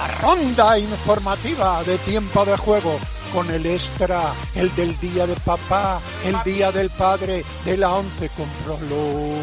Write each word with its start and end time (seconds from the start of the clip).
la 0.00 0.06
ronda 0.22 0.78
informativa 0.78 1.82
de 1.84 1.98
tiempo 1.98 2.44
de 2.46 2.56
juego 2.56 2.98
con 3.34 3.50
el 3.50 3.66
extra, 3.66 4.32
el 4.54 4.74
del 4.74 4.98
día 4.98 5.26
de 5.26 5.34
papá, 5.36 6.00
el 6.24 6.42
día 6.42 6.72
del 6.72 6.88
padre, 6.88 7.44
de 7.66 7.76
la 7.76 7.92
once 7.92 8.30
con 8.30 8.48
Prolo. 8.64 9.34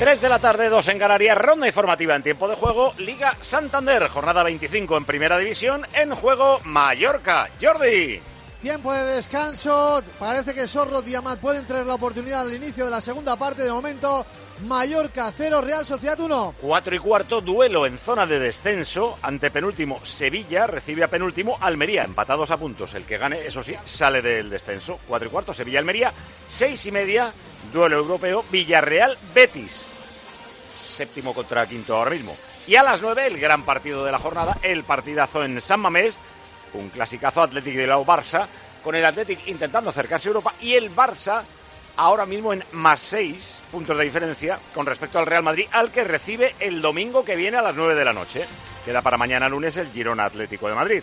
3 0.00 0.20
de 0.20 0.28
la 0.28 0.38
tarde, 0.40 0.68
2 0.68 0.88
en 0.88 0.98
Canarias, 0.98 1.38
ronda 1.38 1.68
informativa 1.68 2.16
en 2.16 2.22
tiempo 2.22 2.48
de 2.48 2.56
juego, 2.56 2.92
Liga 2.98 3.36
Santander, 3.40 4.08
jornada 4.08 4.42
25 4.42 4.96
en 4.96 5.04
Primera 5.04 5.38
División, 5.38 5.86
en 5.94 6.14
juego 6.14 6.60
Mallorca. 6.64 7.48
Jordi. 7.62 8.20
Tiempo 8.60 8.92
de 8.92 9.04
descanso, 9.04 10.02
parece 10.18 10.52
que 10.52 10.66
Sorro 10.66 11.00
y 11.06 11.14
Amat 11.14 11.38
pueden 11.38 11.64
tener 11.64 11.86
la 11.86 11.94
oportunidad 11.94 12.40
al 12.40 12.54
inicio 12.54 12.86
de 12.86 12.90
la 12.90 13.00
segunda 13.00 13.36
parte, 13.36 13.62
de 13.62 13.70
momento 13.70 14.26
Mallorca 14.66 15.32
0, 15.36 15.60
Real 15.60 15.86
Sociedad 15.86 16.18
1. 16.18 16.54
4 16.60 16.94
y 16.94 16.98
cuarto, 16.98 17.40
duelo 17.40 17.86
en 17.86 17.98
zona 17.98 18.26
de 18.26 18.38
descenso. 18.38 19.18
Ante 19.22 19.50
penúltimo, 19.50 20.00
Sevilla 20.04 20.66
recibe 20.66 21.04
a 21.04 21.08
penúltimo 21.08 21.56
Almería, 21.60 22.04
empatados 22.04 22.50
a 22.50 22.56
puntos. 22.56 22.94
El 22.94 23.04
que 23.04 23.18
gane, 23.18 23.46
eso 23.46 23.62
sí, 23.62 23.74
sale 23.84 24.20
del 24.20 24.50
descenso. 24.50 24.98
4 25.06 25.28
y 25.28 25.30
cuarto, 25.30 25.52
Sevilla-Almería. 25.52 26.12
6 26.48 26.86
y 26.86 26.92
media, 26.92 27.32
duelo 27.72 27.98
europeo, 27.98 28.44
Villarreal-Betis. 28.50 29.86
Séptimo 30.70 31.32
contra 31.34 31.66
quinto 31.66 31.96
ahora 31.96 32.10
mismo. 32.10 32.36
Y 32.66 32.74
a 32.74 32.82
las 32.82 33.00
9, 33.00 33.26
el 33.28 33.38
gran 33.38 33.64
partido 33.64 34.04
de 34.04 34.12
la 34.12 34.18
jornada, 34.18 34.58
el 34.62 34.82
partidazo 34.82 35.44
en 35.44 35.60
San 35.60 35.80
Mamés. 35.80 36.18
Un 36.74 36.88
clasicazo 36.90 37.42
Atlético 37.42 37.78
de 37.78 37.86
la 37.86 37.98
Barça, 37.98 38.46
con 38.82 38.94
el 38.94 39.04
Atlético 39.04 39.42
intentando 39.46 39.90
acercarse 39.90 40.28
a 40.28 40.30
Europa 40.30 40.54
y 40.60 40.74
el 40.74 40.94
Barça 40.94 41.42
ahora 41.98 42.26
mismo 42.26 42.52
en 42.52 42.64
más 42.72 43.00
seis 43.00 43.60
puntos 43.70 43.98
de 43.98 44.04
diferencia 44.04 44.58
con 44.72 44.86
respecto 44.86 45.18
al 45.18 45.26
Real 45.26 45.42
Madrid, 45.42 45.66
al 45.72 45.90
que 45.90 46.04
recibe 46.04 46.54
el 46.60 46.80
domingo 46.80 47.24
que 47.24 47.36
viene 47.36 47.58
a 47.58 47.62
las 47.62 47.74
9 47.74 47.94
de 47.94 48.04
la 48.04 48.14
noche. 48.14 48.46
Queda 48.84 49.02
para 49.02 49.18
mañana 49.18 49.48
lunes 49.48 49.76
el 49.76 49.92
Girona 49.92 50.24
Atlético 50.24 50.68
de 50.68 50.74
Madrid. 50.74 51.02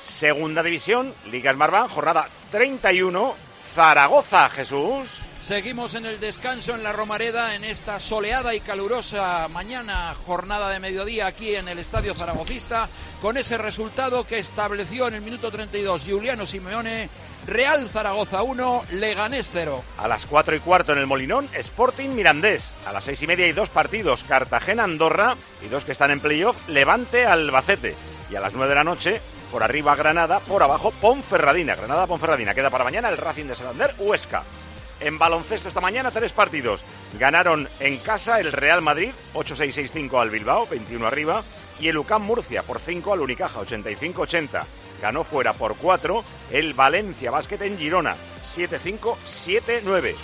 Segunda 0.00 0.62
división, 0.62 1.12
Liga 1.30 1.52
Smartbank, 1.52 1.90
jornada 1.90 2.28
31, 2.52 3.34
Zaragoza, 3.74 4.48
Jesús. 4.50 5.22
Seguimos 5.42 5.94
en 5.94 6.04
el 6.04 6.20
descanso 6.20 6.74
en 6.74 6.82
la 6.82 6.92
Romareda 6.92 7.54
en 7.54 7.64
esta 7.64 8.00
soleada 8.00 8.54
y 8.54 8.60
calurosa 8.60 9.48
mañana, 9.48 10.14
jornada 10.26 10.68
de 10.68 10.78
mediodía 10.78 11.26
aquí 11.26 11.56
en 11.56 11.68
el 11.68 11.78
Estadio 11.78 12.14
Zaragozista, 12.14 12.86
con 13.22 13.38
ese 13.38 13.56
resultado 13.56 14.24
que 14.24 14.38
estableció 14.38 15.08
en 15.08 15.14
el 15.14 15.22
minuto 15.22 15.50
32 15.50 16.02
Juliano 16.06 16.44
Simeone, 16.44 17.08
Real 17.48 17.88
Zaragoza 17.88 18.42
1, 18.42 18.82
Leganés 18.92 19.48
0. 19.54 19.82
A 19.96 20.06
las 20.06 20.26
4 20.26 20.54
y 20.56 20.60
cuarto 20.60 20.92
en 20.92 20.98
el 20.98 21.06
Molinón, 21.06 21.48
Sporting 21.54 22.10
Mirandés. 22.10 22.74
A 22.86 22.92
las 22.92 23.04
6 23.04 23.22
y 23.22 23.26
media 23.26 23.46
y 23.46 23.52
dos 23.52 23.70
partidos, 23.70 24.22
Cartagena 24.22 24.84
Andorra 24.84 25.34
y 25.64 25.68
dos 25.68 25.86
que 25.86 25.92
están 25.92 26.10
en 26.10 26.20
playoff, 26.20 26.68
Levante 26.68 27.24
Albacete. 27.24 27.96
Y 28.30 28.36
a 28.36 28.40
las 28.40 28.52
9 28.52 28.68
de 28.68 28.74
la 28.74 28.84
noche, 28.84 29.22
por 29.50 29.62
arriba 29.62 29.96
Granada, 29.96 30.40
por 30.40 30.62
abajo 30.62 30.90
Ponferradina. 30.90 31.74
Granada 31.74 32.06
Ponferradina. 32.06 32.54
Queda 32.54 32.68
para 32.68 32.84
mañana 32.84 33.08
el 33.08 33.16
Racing 33.16 33.46
de 33.46 33.56
Santander, 33.56 33.94
Huesca. 33.98 34.42
En 35.00 35.18
baloncesto 35.18 35.68
esta 35.68 35.80
mañana 35.80 36.10
tres 36.10 36.32
partidos. 36.32 36.84
Ganaron 37.18 37.66
en 37.80 37.96
casa 37.96 38.40
el 38.40 38.52
Real 38.52 38.82
Madrid 38.82 39.12
8-6-6-5 39.32 40.20
al 40.20 40.28
Bilbao, 40.28 40.66
21 40.66 41.06
arriba, 41.06 41.42
y 41.80 41.88
el 41.88 41.96
UCAM 41.96 42.24
Murcia 42.24 42.62
por 42.62 42.78
5 42.78 43.14
al 43.14 43.20
Unicaja, 43.20 43.60
85-80. 43.60 44.64
Ganó 45.00 45.24
fuera 45.24 45.52
por 45.52 45.76
4 45.76 46.24
el 46.50 46.74
Valencia 46.74 47.30
Basket 47.30 47.60
en 47.62 47.78
Girona, 47.78 48.16
7-5-7-9. 48.44 50.14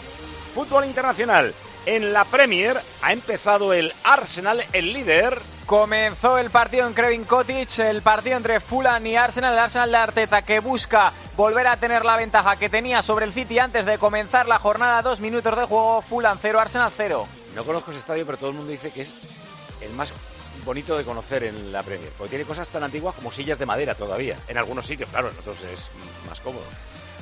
Fútbol 0.54 0.84
internacional. 0.84 1.54
En 1.86 2.12
la 2.12 2.24
Premier 2.24 2.80
ha 3.02 3.12
empezado 3.12 3.72
el 3.72 3.92
Arsenal, 4.04 4.64
el 4.72 4.92
líder, 4.92 5.38
Comenzó 5.66 6.36
el 6.36 6.50
partido 6.50 6.86
en 6.86 6.92
Krevin 6.92 7.24
Cottage, 7.24 7.88
el 7.88 8.02
partido 8.02 8.36
entre 8.36 8.60
Fulham 8.60 9.06
y 9.06 9.16
Arsenal, 9.16 9.54
el 9.54 9.60
Arsenal 9.60 9.90
de 9.90 9.96
Arteta 9.96 10.42
que 10.42 10.60
busca 10.60 11.10
volver 11.38 11.66
a 11.66 11.78
tener 11.78 12.04
la 12.04 12.16
ventaja 12.16 12.56
que 12.56 12.68
tenía 12.68 13.02
sobre 13.02 13.24
el 13.24 13.32
City 13.32 13.58
antes 13.58 13.86
de 13.86 13.96
comenzar 13.96 14.46
la 14.46 14.58
jornada, 14.58 15.00
dos 15.00 15.20
minutos 15.20 15.56
de 15.56 15.64
juego, 15.64 16.02
Fulham 16.02 16.38
0, 16.40 16.60
Arsenal 16.60 16.92
0. 16.94 17.26
No 17.54 17.64
conozco 17.64 17.92
ese 17.92 18.00
estadio, 18.00 18.26
pero 18.26 18.36
todo 18.36 18.50
el 18.50 18.56
mundo 18.56 18.72
dice 18.72 18.90
que 18.90 19.02
es 19.02 19.14
el 19.80 19.90
más 19.94 20.12
bonito 20.64 20.96
de 20.96 21.04
conocer 21.04 21.44
en 21.44 21.72
la 21.72 21.82
Premier, 21.82 22.10
porque 22.16 22.30
tiene 22.30 22.44
cosas 22.44 22.68
tan 22.70 22.82
antiguas 22.82 23.14
como 23.14 23.30
sillas 23.30 23.58
de 23.58 23.66
madera 23.66 23.94
todavía. 23.94 24.36
En 24.48 24.58
algunos 24.58 24.86
sitios, 24.86 25.08
claro, 25.10 25.30
en 25.30 25.38
otros 25.38 25.56
es 25.62 25.88
más 26.28 26.40
cómodo. 26.40 26.64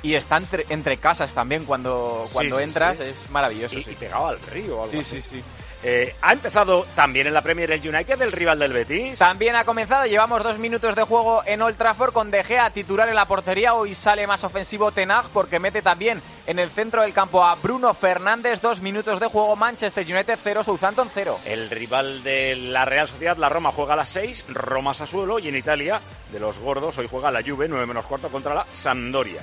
Y 0.02 0.14
está 0.14 0.36
entre, 0.36 0.66
entre 0.68 0.96
casas 0.96 1.32
también 1.32 1.64
cuando, 1.64 2.28
cuando 2.32 2.56
sí, 2.58 2.62
entras, 2.64 2.96
sí. 2.98 3.04
es 3.04 3.30
maravilloso. 3.30 3.78
Y, 3.78 3.82
pegado 3.82 4.28
al 4.28 4.40
río 4.40 4.78
o 4.78 4.82
algo 4.84 4.92
Sí, 4.92 4.98
así. 5.00 5.22
sí, 5.22 5.36
sí. 5.36 5.42
Eh, 5.84 6.14
ha 6.22 6.32
empezado 6.32 6.86
también 6.94 7.26
en 7.26 7.34
la 7.34 7.42
Premier 7.42 7.70
el 7.72 7.80
United, 7.80 8.20
el 8.22 8.30
rival 8.30 8.58
del 8.60 8.72
Betis. 8.72 9.18
También 9.18 9.56
ha 9.56 9.64
comenzado, 9.64 10.06
llevamos 10.06 10.42
dos 10.44 10.58
minutos 10.58 10.94
de 10.94 11.02
juego 11.02 11.42
en 11.44 11.60
Old 11.60 11.76
Trafford 11.76 12.12
con 12.12 12.30
De 12.30 12.44
Gea 12.44 12.70
titular 12.70 13.08
en 13.08 13.16
la 13.16 13.26
portería. 13.26 13.74
Hoy 13.74 13.94
sale 13.94 14.26
más 14.28 14.44
ofensivo 14.44 14.92
Tenag 14.92 15.26
porque 15.32 15.58
mete 15.58 15.82
también 15.82 16.22
en 16.46 16.60
el 16.60 16.70
centro 16.70 17.02
del 17.02 17.12
campo 17.12 17.44
a 17.44 17.56
Bruno 17.56 17.94
Fernández. 17.94 18.60
Dos 18.60 18.80
minutos 18.80 19.18
de 19.18 19.26
juego, 19.26 19.56
Manchester 19.56 20.06
United 20.06 20.38
0, 20.40 20.62
Southampton 20.62 21.10
0. 21.12 21.40
El 21.46 21.68
rival 21.68 22.22
de 22.22 22.54
la 22.54 22.84
Real 22.84 23.08
Sociedad, 23.08 23.36
la 23.36 23.48
Roma, 23.48 23.72
juega 23.72 23.94
a 23.94 23.96
las 23.96 24.08
6, 24.10 24.44
Roma 24.50 24.94
Sassuolo, 24.94 25.40
y 25.40 25.48
en 25.48 25.56
Italia, 25.56 26.00
de 26.30 26.38
los 26.38 26.60
gordos, 26.60 26.96
hoy 26.98 27.08
juega 27.10 27.32
la 27.32 27.42
Juve, 27.42 27.66
9 27.68 27.86
menos 27.86 28.06
cuarto, 28.06 28.28
contra 28.28 28.54
la 28.54 28.66
Sampdoria. 28.72 29.42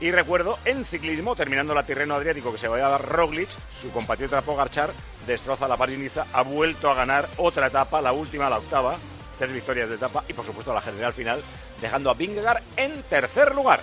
Y 0.00 0.12
recuerdo, 0.12 0.58
en 0.64 0.84
ciclismo, 0.84 1.34
terminando 1.34 1.74
la 1.74 1.82
Tirreno 1.82 2.14
Adriático 2.14 2.52
que 2.52 2.58
se 2.58 2.68
vaya 2.68 2.86
a 2.86 2.90
dar 2.90 3.04
Roglic, 3.04 3.48
su 3.72 3.90
compatriota 3.90 4.42
Pogarchar 4.42 4.90
destroza 5.28 5.68
la 5.68 5.76
París-Niza, 5.76 6.26
ha 6.32 6.42
vuelto 6.42 6.90
a 6.90 6.94
ganar 6.94 7.28
otra 7.36 7.68
etapa, 7.68 8.00
la 8.00 8.12
última, 8.12 8.50
la 8.50 8.58
octava, 8.58 8.96
tres 9.38 9.52
victorias 9.52 9.88
de 9.88 9.94
etapa 9.94 10.24
y 10.28 10.32
por 10.32 10.44
supuesto 10.44 10.74
la 10.74 10.80
general 10.80 11.12
final, 11.12 11.40
dejando 11.80 12.10
a 12.10 12.14
Vingegaard 12.14 12.62
en 12.76 13.02
tercer 13.02 13.54
lugar. 13.54 13.80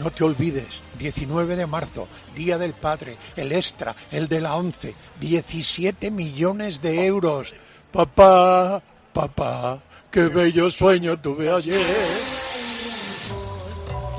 No 0.00 0.10
te 0.10 0.24
olvides, 0.24 0.82
19 0.98 1.56
de 1.56 1.66
marzo, 1.66 2.06
Día 2.34 2.56
del 2.58 2.72
Padre, 2.72 3.16
el 3.36 3.52
extra, 3.52 3.94
el 4.10 4.28
de 4.28 4.40
la 4.40 4.54
11, 4.54 4.94
17 5.20 6.10
millones 6.10 6.80
de 6.80 7.04
euros. 7.06 7.54
Papá, 7.90 8.82
papá, 9.12 9.80
qué 10.10 10.28
bello 10.28 10.70
sueño 10.70 11.18
tuve 11.18 11.50
ayer. 11.50 12.51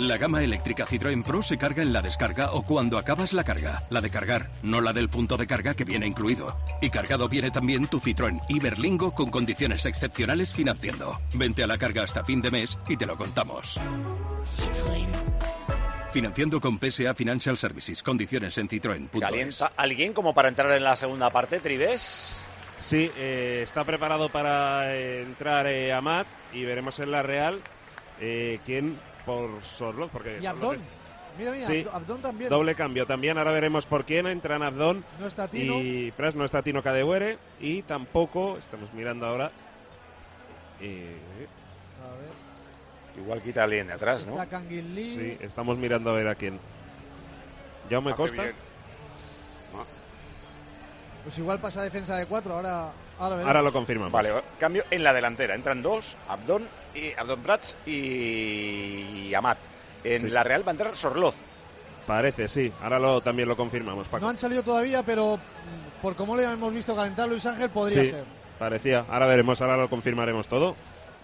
La 0.04 0.18
gama 0.18 0.44
eléctrica 0.44 0.86
Citroën 0.86 1.24
Pro 1.24 1.42
se 1.42 1.58
carga 1.58 1.82
en 1.82 1.94
la 1.94 2.02
descarga 2.02 2.52
o 2.52 2.64
cuando 2.64 2.98
acabas 2.98 3.32
la 3.32 3.46
carga. 3.46 3.84
La 3.90 4.02
de 4.02 4.10
cargar, 4.10 4.50
no 4.62 4.82
la 4.82 4.92
del 4.92 5.08
punto 5.08 5.38
de 5.38 5.48
carga 5.48 5.76
que 5.76 5.86
viene 5.86 6.06
incluido. 6.06 6.58
Y 6.82 6.90
cargado 6.90 7.30
viene 7.30 7.52
también 7.52 7.88
tu 7.88 8.02
Citroën 8.02 8.42
Iberlingo 8.50 9.14
con 9.16 9.32
condiciones 9.32 9.86
excepcionales 9.86 10.54
financiando. 10.54 11.22
Vente 11.36 11.64
a 11.64 11.68
la 11.68 11.78
carga 11.78 12.04
hasta 12.04 12.26
fin 12.26 12.42
de 12.42 12.52
mes 12.52 12.78
y 12.90 12.98
te 12.98 13.06
lo 13.06 13.16
contamos. 13.16 13.80
Financiando 16.12 16.60
con 16.60 16.78
PSA 16.80 17.14
Financial 17.14 17.58
Services. 17.58 18.04
Condiciones 18.04 18.58
en 18.58 18.68
citroen.es. 18.68 19.22
¿Calienta 19.22 19.72
alguien 19.78 20.12
como 20.12 20.34
para 20.34 20.50
entrar 20.50 20.70
en 20.74 20.84
la 20.84 20.98
segunda 20.98 21.30
parte, 21.30 21.62
Tribes? 21.62 22.44
Sí, 22.78 23.10
eh, 23.16 23.62
está 23.64 23.86
preparado 23.86 24.28
para 24.28 24.94
entrar 24.98 25.66
eh, 25.68 25.94
Amat 25.94 26.28
y 26.52 26.66
veremos 26.66 27.00
en 27.00 27.10
la 27.10 27.24
Real 27.24 27.62
eh, 28.20 28.60
quién 28.66 28.98
por 29.26 29.64
Sorloz, 29.64 30.10
porque 30.12 30.40
Y 30.42 30.46
Abdón. 30.46 30.80
Mira, 31.38 31.52
mira, 31.52 31.66
Sí. 31.66 31.86
Abdón 31.92 32.22
también. 32.22 32.50
Doble 32.50 32.76
cambio 32.76 33.06
también, 33.08 33.38
ahora 33.38 33.52
veremos 33.52 33.86
por 33.86 34.06
quién 34.06 34.28
entran 34.28 34.62
Abdón 34.62 35.04
No 35.20 35.26
está 35.28 35.48
Tino. 35.48 35.80
y 35.80 36.12
Pras, 36.16 36.36
no 36.36 36.46
está 36.46 36.62
Tino 36.62 36.84
Cadewere 36.84 37.40
y 37.60 37.82
tampoco, 37.82 38.58
estamos 38.60 38.94
mirando 38.94 39.26
ahora, 39.26 39.52
eh, 40.80 41.18
A 42.04 42.16
ver, 42.18 43.24
Igual 43.24 43.42
quita 43.42 43.64
alguien 43.64 43.88
de 43.88 43.94
atrás, 43.94 44.28
¿no? 44.28 44.42
está 44.42 44.62
sí, 44.70 45.38
estamos 45.42 45.78
mirando 45.78 46.10
a 46.12 46.14
ver 46.14 46.28
a 46.28 46.36
quién. 46.36 46.60
Jaume 47.90 48.12
Hace 48.12 48.18
Costa, 48.18 48.42
bien. 48.44 48.56
Pues 51.24 51.38
igual 51.38 51.60
pasa 51.60 51.82
defensa 51.82 52.18
de 52.18 52.26
cuatro, 52.26 52.54
ahora, 52.54 52.92
ahora 53.20 53.62
lo 53.62 53.72
confirmamos. 53.72 54.12
Vale, 54.12 54.32
cambio 54.60 54.84
en 54.92 55.04
la 55.04 55.14
delantera. 55.14 55.56
Entran 55.56 55.82
dos, 55.82 56.18
Abdón, 56.28 56.68
y, 56.96 57.14
Abdón 57.18 57.42
Prats 57.42 57.76
y 57.86 59.34
Amat. 59.34 59.58
En 60.04 60.22
Sí. 60.22 60.28
la 60.30 60.44
Real 60.44 60.66
va 60.68 60.72
a 60.72 60.72
entrar 60.72 60.98
Sorloz. 60.98 61.36
Parece, 62.06 62.50
sí, 62.50 62.72
ahora 62.82 63.00
lo, 63.00 63.22
también 63.22 63.48
lo 63.48 63.56
confirmamos, 63.56 64.08
Paco. 64.10 64.22
No 64.26 64.30
han 64.30 64.38
salido 64.38 64.62
todavía, 64.64 65.04
pero 65.04 65.40
por 66.02 66.16
cómo 66.16 66.36
le 66.36 66.44
hemos 66.44 66.74
visto 66.74 66.94
calentar 66.96 67.30
Luis 67.30 67.46
Ángel, 67.46 67.70
podría 67.70 68.04
Sí. 68.04 68.10
ser. 68.10 68.26
Parecía, 68.60 69.06
ahora 69.10 69.26
veremos, 69.26 69.62
ahora 69.62 69.78
lo 69.78 69.90
confirmaremos 69.90 70.48
todo. 70.48 70.76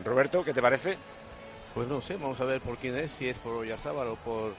Roberto, 0.05 0.43
¿qué 0.45 0.53
te 0.53 0.61
parece? 0.61 0.97
Pues 1.73 1.87
no 1.89 1.99
sé, 1.99 2.15
vamos 2.15 2.39
a 2.39 2.45
ver 2.45 2.61
por 2.61 2.77
quién 2.77 2.97
es, 2.97 3.11
si 3.11 3.27
es 3.27 3.37
por 3.39 3.53
Oyarzábal 3.53 4.07
o 4.07 4.15
por, 4.15 4.53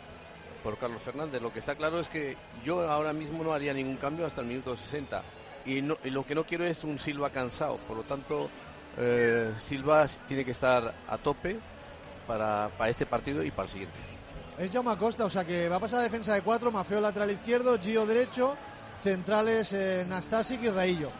por 0.62 0.76
Carlos 0.78 1.02
Fernández. 1.02 1.40
Lo 1.40 1.52
que 1.52 1.58
está 1.60 1.74
claro 1.74 1.98
es 2.00 2.08
que 2.08 2.36
yo 2.64 2.88
ahora 2.88 3.12
mismo 3.14 3.42
no 3.42 3.54
haría 3.54 3.72
ningún 3.72 3.96
cambio 3.96 4.26
hasta 4.26 4.42
el 4.42 4.46
minuto 4.46 4.76
60. 4.76 5.22
Y, 5.66 5.82
no- 5.82 5.98
y 6.04 6.10
lo 6.10 6.24
que 6.24 6.34
no 6.34 6.44
quiero 6.44 6.64
es 6.64 6.84
un 6.84 6.98
Silva 6.98 7.30
cansado. 7.30 7.76
Por 7.86 7.96
lo 7.98 8.02
tanto, 8.04 8.48
eh, 8.98 9.52
Silva 9.58 10.06
tiene 10.26 10.44
que 10.44 10.50
estar 10.52 10.92
a 11.08 11.18
tope 11.18 11.56
para, 12.26 12.70
para 12.78 12.90
este 12.90 13.06
partido 13.06 13.42
y 13.42 13.50
para 13.50 13.64
el 13.66 13.70
siguiente. 13.72 13.98
Es 14.58 14.70
Jaume 14.72 14.90
Acosta, 14.92 15.24
o 15.24 15.30
sea 15.30 15.44
que 15.44 15.68
va 15.68 15.76
a 15.76 15.80
pasar 15.80 16.00
a 16.00 16.02
defensa 16.02 16.34
de 16.34 16.42
cuatro, 16.42 16.70
Mafeo 16.70 17.00
lateral 17.00 17.30
izquierdo, 17.30 17.78
Gio 17.78 18.04
derecho, 18.06 18.56
centrales 19.02 19.72
eh, 19.72 20.04
Nastasic 20.08 20.62
y 20.62 20.68
Raillo. 20.70 21.10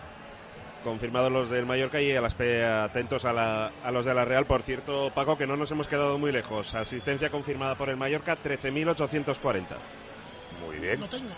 confirmados 0.85 1.31
los 1.31 1.51
del 1.51 1.67
Mallorca 1.67 2.01
y 2.01 2.13
a 2.15 2.21
las 2.23 2.35
pe- 2.35 2.65
atentos 2.65 3.25
a, 3.27 3.33
la- 3.33 3.71
a 3.85 3.91
los 3.91 4.05
de 4.07 4.15
la 4.15 4.25
Real. 4.25 4.47
Por 4.47 4.63
cierto, 4.63 5.11
Paco, 5.15 5.37
que 5.39 5.47
no 5.47 5.57
nos 5.57 5.71
hemos 5.71 5.89
quedado 5.89 6.19
muy 6.19 6.33
lejos. 6.33 6.75
Asistencia 6.75 7.31
confirmada 7.31 7.75
por 7.77 7.89
el 7.91 7.97
Mallorca, 7.99 8.37
13.840. 8.43 9.65
Muy 10.67 10.79
bien. 10.79 11.01
No 11.01 11.09
tengo. 11.09 11.31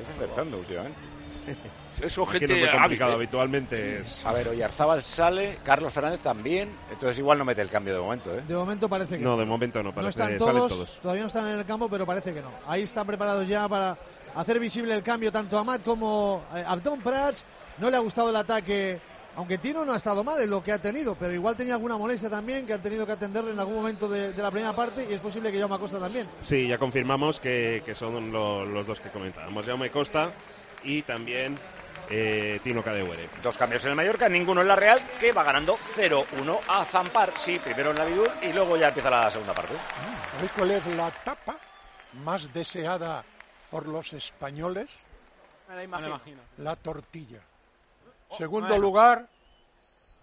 Estáis 0.00 0.16
acertando 0.16 0.58
últimamente. 0.58 0.98
Eso, 2.02 2.24
Es 2.24 2.28
que 2.28 2.38
gente 2.40 2.48
no 2.48 2.54
es 2.66 2.72
muy 2.72 2.80
complicado, 2.80 3.12
hábil, 3.12 3.22
¿eh? 3.22 3.24
habitualmente 3.24 4.00
es... 4.00 4.26
A 4.26 4.32
ver, 4.32 4.48
Oyarzábal 4.48 5.02
sale, 5.02 5.58
Carlos 5.64 5.90
Fernández 5.92 6.20
también, 6.20 6.68
entonces 6.90 7.18
igual 7.18 7.38
no 7.38 7.44
mete 7.46 7.62
el 7.62 7.70
cambio 7.70 7.94
de 7.94 8.00
momento, 8.00 8.34
¿eh? 8.36 8.42
De 8.46 8.54
momento 8.54 8.86
parece 8.86 9.16
que 9.16 9.24
No, 9.24 9.38
de 9.38 9.46
momento 9.46 9.82
no, 9.82 9.88
No 9.90 9.94
parece 9.94 10.10
están 10.10 10.26
salen 10.26 10.38
todos, 10.38 10.72
todos. 10.72 10.98
todavía 11.00 11.22
no 11.22 11.28
están 11.28 11.48
en 11.48 11.58
el 11.58 11.64
campo, 11.64 11.88
pero 11.88 12.04
parece 12.04 12.34
que 12.34 12.42
no. 12.42 12.50
Ahí 12.66 12.82
están 12.82 13.06
preparados 13.06 13.48
ya 13.48 13.66
para 13.66 13.96
hacer 14.34 14.60
visible 14.60 14.94
el 14.94 15.02
cambio 15.02 15.32
tanto 15.32 15.56
a 15.58 15.64
Matt 15.64 15.82
como 15.84 16.44
a 16.52 16.70
Abdón 16.72 17.00
Prats. 17.00 17.44
No 17.78 17.88
le 17.88 17.96
ha 17.96 18.00
gustado 18.00 18.28
el 18.28 18.36
ataque, 18.36 19.00
aunque 19.36 19.58
Tino 19.58 19.84
no 19.84 19.92
ha 19.92 19.96
estado 19.96 20.24
mal 20.24 20.40
en 20.40 20.50
lo 20.50 20.62
que 20.62 20.72
ha 20.72 20.78
tenido, 20.80 21.14
pero 21.14 21.32
igual 21.32 21.56
tenía 21.56 21.74
alguna 21.74 21.96
molestia 21.96 22.28
también 22.30 22.66
que 22.66 22.72
han 22.72 22.82
tenido 22.82 23.06
que 23.06 23.12
atenderle 23.12 23.52
en 23.52 23.58
algún 23.60 23.76
momento 23.76 24.08
de, 24.08 24.32
de 24.32 24.42
la 24.42 24.50
primera 24.50 24.74
parte 24.74 25.06
y 25.08 25.14
es 25.14 25.20
posible 25.20 25.52
que 25.52 25.58
Jaume 25.60 25.78
Costa 25.78 25.98
también. 25.98 26.26
Sí, 26.40 26.66
ya 26.68 26.78
confirmamos 26.78 27.38
que, 27.38 27.82
que 27.84 27.94
son 27.94 28.32
lo- 28.32 28.64
los 28.64 28.86
dos 28.86 29.00
que 29.00 29.10
comentábamos. 29.10 29.64
Jaume 29.66 29.90
Costa 29.90 30.32
y 30.84 31.02
también 31.02 31.58
eh, 32.08 32.60
Tino 32.62 32.82
Cadewere. 32.82 33.28
Dos 33.42 33.58
cambios 33.58 33.84
en 33.84 33.90
el 33.90 33.96
Mallorca, 33.96 34.28
ninguno 34.28 34.60
en 34.62 34.68
la 34.68 34.76
Real, 34.76 35.00
que 35.20 35.32
va 35.32 35.42
ganando 35.42 35.76
0-1 35.96 36.58
a 36.68 36.84
Zampar. 36.84 37.32
Sí, 37.36 37.58
primero 37.58 37.90
en 37.90 37.96
la 37.98 38.04
Vidul 38.04 38.30
y 38.42 38.52
luego 38.52 38.76
ya 38.76 38.88
empieza 38.88 39.10
la 39.10 39.30
segunda 39.30 39.52
parte. 39.54 39.74
¿Sabéis 40.32 40.52
cuál 40.56 40.70
es 40.70 40.86
la 40.86 41.10
tapa 41.10 41.56
más 42.24 42.52
deseada 42.52 43.24
por 43.70 43.86
los 43.88 44.12
españoles? 44.12 45.04
Me 45.68 45.74
la 45.76 45.82
imagino. 45.82 46.20
La 46.58 46.76
tortilla. 46.76 47.40
Segundo 48.30 48.76
lugar, 48.78 49.28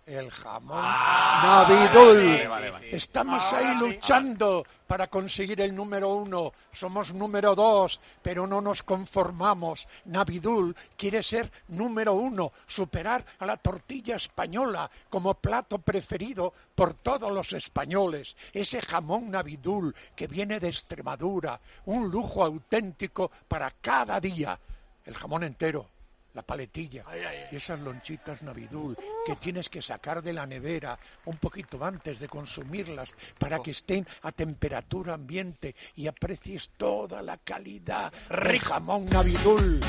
el 0.05 0.29
jamón 0.31 0.83
Navidul. 0.83 2.17
vale, 2.17 2.47
vale, 2.47 2.71
vale. 2.71 2.95
Estamos 2.95 3.53
ahí 3.53 3.77
luchando 3.79 4.65
para 4.85 5.07
conseguir 5.07 5.61
el 5.61 5.73
número 5.73 6.09
uno. 6.09 6.51
Somos 6.73 7.13
número 7.13 7.55
dos, 7.55 8.01
pero 8.21 8.45
no 8.45 8.59
nos 8.59 8.83
conformamos. 8.83 9.87
Navidul 10.05 10.75
quiere 10.97 11.23
ser 11.23 11.49
número 11.69 12.15
uno, 12.15 12.51
superar 12.67 13.25
a 13.39 13.45
la 13.45 13.55
tortilla 13.57 14.17
española 14.17 14.91
como 15.09 15.35
plato 15.35 15.79
preferido 15.79 16.53
por 16.75 16.95
todos 16.95 17.31
los 17.31 17.53
españoles. 17.53 18.35
Ese 18.51 18.81
jamón 18.81 19.31
Navidul 19.31 19.95
que 20.15 20.27
viene 20.27 20.59
de 20.59 20.67
Extremadura, 20.67 21.59
un 21.85 22.11
lujo 22.11 22.43
auténtico 22.43 23.31
para 23.47 23.71
cada 23.71 24.19
día. 24.19 24.59
El 25.05 25.13
jamón 25.13 25.43
entero, 25.43 25.87
la 26.33 26.41
paletilla 26.41 27.03
y 27.51 27.55
esas 27.55 27.79
lonchitas 27.79 28.41
Navidul 28.41 28.97
que 29.25 29.35
tienes 29.35 29.69
que 29.69 29.81
sacar 29.81 30.21
de 30.21 30.33
la 30.33 30.45
nevera 30.45 30.97
un 31.25 31.37
poquito 31.37 31.83
antes 31.83 32.19
de 32.19 32.27
consumirlas 32.27 33.13
para 33.37 33.59
que 33.59 33.71
estén 33.71 34.05
a 34.23 34.31
temperatura 34.31 35.13
ambiente 35.13 35.75
y 35.95 36.07
aprecies 36.07 36.71
toda 36.77 37.21
la 37.21 37.37
calidad 37.37 38.11
del 38.29 38.59
jamón 38.59 39.05
Navidul. 39.05 39.79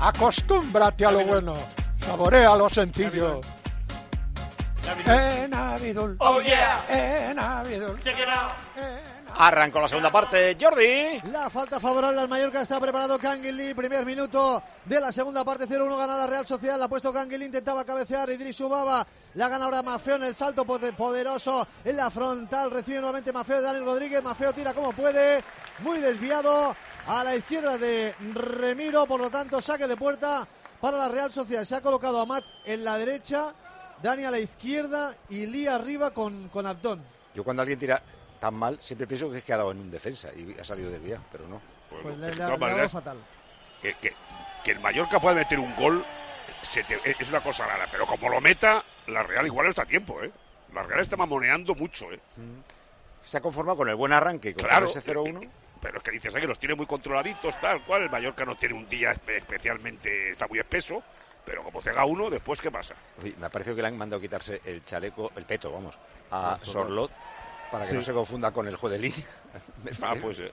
Acostúmbrate 0.00 1.04
a 1.04 1.12
lo 1.12 1.24
bueno, 1.24 1.54
saborea 1.98 2.56
lo 2.56 2.68
sencillo. 2.68 3.40
Eh, 5.06 5.46
Navidul. 5.48 6.16
Oh, 6.18 6.40
yeah. 6.40 6.84
Eh, 6.88 7.34
Navidul. 7.34 8.00
Check 8.02 8.18
it 8.18 8.28
out. 8.28 9.17
Arrancó 9.40 9.80
la 9.80 9.86
segunda 9.86 10.10
parte, 10.10 10.56
Jordi. 10.60 11.20
La 11.30 11.48
falta 11.48 11.78
favorable 11.78 12.20
al 12.20 12.28
Mallorca 12.28 12.60
está 12.60 12.80
preparado 12.80 13.20
Canguilí. 13.20 13.72
Primer 13.72 14.04
minuto 14.04 14.60
de 14.84 14.98
la 14.98 15.12
segunda 15.12 15.44
parte, 15.44 15.68
0-1 15.68 15.96
gana 15.96 16.16
la 16.16 16.26
Real 16.26 16.44
Sociedad. 16.44 16.76
La 16.76 16.86
ha 16.86 16.88
puesto 16.88 17.12
Canguilí, 17.12 17.44
intentaba 17.44 17.84
cabecear. 17.84 18.28
Idris 18.30 18.60
Ubaba 18.62 19.06
la 19.34 19.48
gana 19.48 19.66
ahora 19.66 19.80
Mafeo 19.80 20.16
en 20.16 20.24
el 20.24 20.34
salto 20.34 20.64
poderoso 20.64 21.68
en 21.84 21.96
la 21.96 22.10
frontal. 22.10 22.72
Recibe 22.72 22.98
nuevamente 22.98 23.32
Mafeo 23.32 23.58
de 23.58 23.62
Dani 23.62 23.78
Rodríguez. 23.78 24.24
Mafeo 24.24 24.52
tira 24.52 24.74
como 24.74 24.92
puede, 24.92 25.44
muy 25.78 26.00
desviado 26.00 26.74
a 27.06 27.22
la 27.22 27.36
izquierda 27.36 27.78
de 27.78 28.16
Remiro. 28.34 29.06
Por 29.06 29.20
lo 29.20 29.30
tanto, 29.30 29.62
saque 29.62 29.86
de 29.86 29.96
puerta 29.96 30.48
para 30.80 30.98
la 30.98 31.08
Real 31.08 31.32
Sociedad. 31.32 31.62
Se 31.62 31.76
ha 31.76 31.80
colocado 31.80 32.20
a 32.20 32.26
Matt 32.26 32.42
en 32.64 32.82
la 32.82 32.98
derecha, 32.98 33.54
Dani 34.02 34.24
a 34.24 34.32
la 34.32 34.40
izquierda 34.40 35.14
y 35.28 35.46
Lee 35.46 35.68
arriba 35.68 36.10
con, 36.10 36.48
con 36.48 36.66
Abdón. 36.66 37.04
Yo 37.36 37.44
cuando 37.44 37.62
alguien 37.62 37.78
tira 37.78 38.02
tan 38.40 38.54
mal, 38.54 38.78
siempre 38.80 39.06
pienso 39.06 39.30
que 39.30 39.38
es 39.38 39.44
que 39.44 39.52
ha 39.52 39.56
dado 39.56 39.72
en 39.72 39.80
un 39.80 39.90
defensa 39.90 40.28
y 40.36 40.56
ha 40.58 40.64
salido 40.64 40.90
desviado, 40.90 41.22
pero 41.32 41.46
no. 41.48 41.60
Bueno, 41.90 42.02
Pues 42.02 42.18
le, 42.18 42.34
le 42.34 42.82
ha 42.82 42.88
fatal. 42.88 43.18
que, 43.82 43.94
que- 43.94 44.14
que 44.64 44.70
el 44.72 44.80
Mallorca 44.80 45.20
pueda 45.20 45.34
meter 45.36 45.58
un 45.58 45.74
gol 45.76 46.04
se 46.62 46.82
te- 46.84 47.00
es 47.04 47.28
una 47.28 47.40
cosa 47.40 47.66
rara, 47.66 47.86
pero 47.90 48.06
como 48.06 48.28
lo 48.28 48.40
meta, 48.40 48.84
la 49.06 49.22
Real 49.22 49.46
igual 49.46 49.66
no 49.66 49.70
está 49.70 49.82
a 49.82 49.86
tiempo, 49.86 50.22
¿eh? 50.22 50.30
La 50.74 50.82
Real 50.82 51.00
está 51.00 51.16
mamoneando 51.16 51.74
mucho, 51.74 52.10
¿eh? 52.12 52.20
Se 53.24 53.36
ha 53.36 53.40
conformado 53.40 53.76
con 53.78 53.88
el 53.88 53.94
buen 53.94 54.12
arranque 54.12 54.54
con 54.54 54.64
Claro. 54.64 54.86
ese 54.86 55.00
0-1. 55.02 55.48
Pero 55.80 55.98
es 55.98 56.02
que 56.02 56.10
dices 56.10 56.34
"Ay, 56.34 56.40
que 56.40 56.48
los 56.48 56.58
tiene 56.58 56.74
muy 56.74 56.86
controladitos, 56.86 57.58
tal 57.60 57.82
cual. 57.84 58.02
El 58.02 58.10
Mallorca 58.10 58.44
no 58.44 58.56
tiene 58.56 58.74
un 58.74 58.88
día 58.88 59.12
espe- 59.12 59.36
especialmente, 59.36 60.30
está 60.32 60.48
muy 60.48 60.58
espeso. 60.58 61.02
Pero 61.44 61.62
como 61.62 61.80
pega 61.80 62.04
uno, 62.04 62.28
después, 62.28 62.60
¿qué 62.60 62.70
pasa? 62.70 62.94
Uy, 63.22 63.34
me 63.38 63.46
ha 63.46 63.48
parecido 63.48 63.76
que 63.76 63.82
le 63.82 63.88
han 63.88 63.96
mandado 63.96 64.20
quitarse 64.20 64.60
el 64.64 64.84
chaleco, 64.84 65.30
el 65.36 65.44
peto, 65.44 65.70
vamos, 65.72 65.96
a 66.32 66.54
Ah, 66.54 66.58
Sorlot. 66.62 67.10
Para 67.70 67.84
que 67.84 67.90
Sí. 67.90 67.96
no 67.96 68.02
se 68.02 68.12
confunda 68.12 68.50
con 68.50 68.66
el 68.66 68.76
juez 68.76 68.92
de 68.92 68.98
línea. 68.98 69.26
Ah, 70.02 70.14
pues 70.20 70.38
eh, 70.40 70.52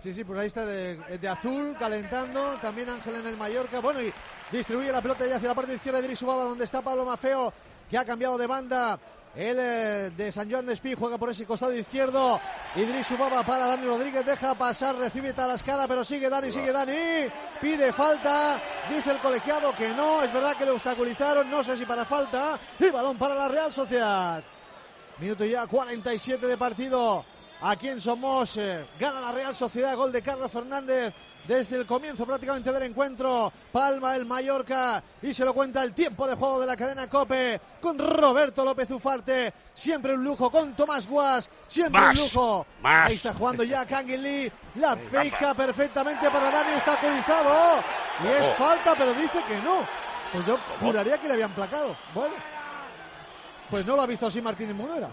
Sí, 0.00 0.14
sí, 0.14 0.22
pues 0.22 0.38
ahí 0.38 0.46
está 0.46 0.64
de, 0.64 0.96
de 1.18 1.28
azul, 1.28 1.74
calentando. 1.78 2.56
También 2.60 2.88
Ángel 2.88 3.16
en 3.16 3.26
el 3.26 3.36
Mallorca. 3.36 3.80
Bueno, 3.80 4.00
y 4.00 4.12
distribuye 4.52 4.92
la 4.92 5.02
pelota 5.02 5.26
ya 5.26 5.36
hacia 5.36 5.48
la 5.48 5.54
parte 5.56 5.74
izquierda 5.74 5.98
de 6.00 6.06
Idris 6.06 6.22
Ubaba, 6.22 6.44
donde 6.44 6.64
está 6.64 6.80
Pablo 6.82 7.04
Mafeo, 7.04 7.52
que 7.90 7.98
ha 7.98 8.04
cambiado 8.04 8.38
de 8.38 8.46
banda. 8.46 8.98
El 9.34 9.56
eh, 9.58 10.10
de 10.16 10.32
San 10.32 10.50
Joan 10.50 10.66
de 10.66 10.72
Espí 10.74 10.94
juega 10.94 11.18
por 11.18 11.30
ese 11.30 11.44
costado 11.46 11.74
izquierdo. 11.74 12.40
Idris 12.76 13.10
Ubaba 13.10 13.44
para 13.44 13.66
Dani 13.66 13.86
Rodríguez, 13.86 14.24
deja 14.24 14.54
pasar, 14.54 14.94
recibe 14.96 15.32
Talascada, 15.32 15.86
pero 15.88 16.04
sigue 16.04 16.30
Dani, 16.30 16.52
sigue 16.52 16.72
Dani. 16.72 17.28
Pide 17.60 17.92
falta, 17.92 18.62
dice 18.88 19.10
el 19.10 19.18
colegiado 19.18 19.74
que 19.74 19.88
no. 19.88 20.22
Es 20.22 20.32
verdad 20.32 20.56
que 20.56 20.64
le 20.64 20.70
obstaculizaron, 20.70 21.50
no 21.50 21.64
sé 21.64 21.76
si 21.76 21.84
para 21.84 22.04
falta. 22.04 22.58
Y 22.78 22.88
balón 22.90 23.18
para 23.18 23.34
la 23.34 23.48
Real 23.48 23.72
Sociedad. 23.72 24.42
Minuto 25.20 25.44
ya 25.44 25.66
47 25.66 26.46
de 26.46 26.56
partido. 26.56 27.24
Aquí 27.60 27.88
en 27.88 28.00
Somos 28.00 28.56
eh, 28.56 28.86
gana 29.00 29.20
la 29.20 29.32
Real 29.32 29.54
Sociedad, 29.54 29.96
gol 29.96 30.12
de 30.12 30.22
Carlos 30.22 30.50
Fernández 30.52 31.12
desde 31.48 31.74
el 31.76 31.86
comienzo 31.86 32.24
prácticamente 32.24 32.70
del 32.70 32.84
encuentro. 32.84 33.52
Palma 33.72 34.14
el 34.14 34.26
Mallorca 34.26 35.02
y 35.20 35.34
se 35.34 35.44
lo 35.44 35.52
cuenta 35.52 35.82
el 35.82 35.92
tiempo 35.92 36.28
de 36.28 36.36
juego 36.36 36.60
de 36.60 36.66
la 36.66 36.76
cadena 36.76 37.08
Cope 37.08 37.60
con 37.80 37.98
Roberto 37.98 38.64
López 38.64 38.88
Ufarte. 38.92 39.52
Siempre 39.74 40.14
un 40.14 40.22
lujo 40.22 40.50
con 40.52 40.74
Tomás 40.76 41.08
Guas, 41.08 41.50
siempre 41.66 42.00
Más, 42.00 42.16
un 42.16 42.24
lujo. 42.24 42.66
más. 42.80 43.08
Ahí 43.08 43.16
está 43.16 43.34
jugando 43.34 43.64
ya 43.64 43.84
Canguilí. 43.86 44.52
La 44.76 44.94
pica 44.94 45.52
perfectamente 45.52 46.30
para 46.30 46.52
Dani, 46.52 46.74
obstaculizado. 46.74 47.82
Y 48.22 48.26
es 48.28 48.46
falta, 48.54 48.94
pero 48.96 49.12
dice 49.14 49.42
que 49.48 49.56
no. 49.62 49.80
Pues 50.32 50.46
yo 50.46 50.58
juraría 50.78 51.18
que 51.18 51.26
le 51.26 51.34
habían 51.34 51.54
placado. 51.56 51.96
Bueno, 52.14 52.34
pues 53.70 53.86
no 53.86 53.96
lo 53.96 54.02
ha 54.02 54.06
visto 54.06 54.26
así 54.26 54.40
Martínez 54.42 54.74
Munera. 54.74 55.08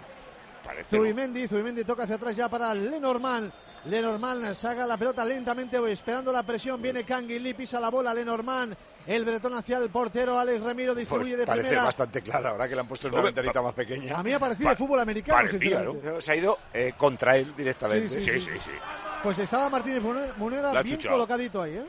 parece. 0.64 0.96
¿no? 0.96 1.02
Zubimendi, 1.04 1.48
Zubimendi 1.48 1.84
toca 1.84 2.04
hacia 2.04 2.16
atrás 2.16 2.36
ya 2.36 2.50
para 2.50 2.74
Lenormand. 2.74 3.52
Lenormand 3.86 4.56
saca 4.56 4.88
la 4.88 4.98
pelota 4.98 5.24
lentamente, 5.24 5.78
esperando 5.92 6.32
la 6.32 6.42
presión. 6.42 6.82
Viene 6.82 7.04
Canguilí, 7.04 7.54
pisa 7.54 7.80
la 7.80 7.90
bola. 7.90 8.16
Lenormand, 8.16 8.76
el 9.06 9.24
bretón 9.24 9.54
hacia 9.54 9.78
el 9.78 9.90
portero. 9.92 10.40
Alex 10.40 10.60
Ramiro 10.64 10.96
distribuye 10.96 11.32
Pues 11.36 11.40
de 11.42 11.46
parece 11.46 11.68
primera. 11.68 11.86
bastante 11.86 12.22
clara 12.24 12.50
ahora 12.50 12.68
que 12.68 12.74
le 12.74 12.82
han 12.82 12.88
puesto 12.88 13.08
una 13.08 13.18
Hombre, 13.18 13.32
ventanita 13.32 13.62
más 13.62 13.74
pequeña. 13.76 14.18
A 14.18 14.24
mí 14.24 14.30
me 14.32 14.36
ha 14.36 14.40
parecido 14.40 14.72
de 14.72 14.76
fútbol 14.76 15.00
americano. 15.02 15.38
parecía, 15.38 15.60
sinceramente. 15.60 16.22
Se 16.22 16.32
ha 16.32 16.36
ido 16.36 16.58
eh, 16.74 16.94
contra 16.98 17.38
él 17.38 17.54
directamente. 17.56 18.10
Sí, 18.10 18.22
Sí, 18.24 18.42
sí, 18.42 18.50
sí. 18.64 18.72
Pues 19.22 19.38
estaba 19.38 19.70
Martínez 19.70 20.02
Munera, 20.38 20.82
bien 20.82 20.98
chuchado. 20.98 21.16
colocadito 21.16 21.62
ahí, 21.62 21.78
¿eh? 21.78 21.86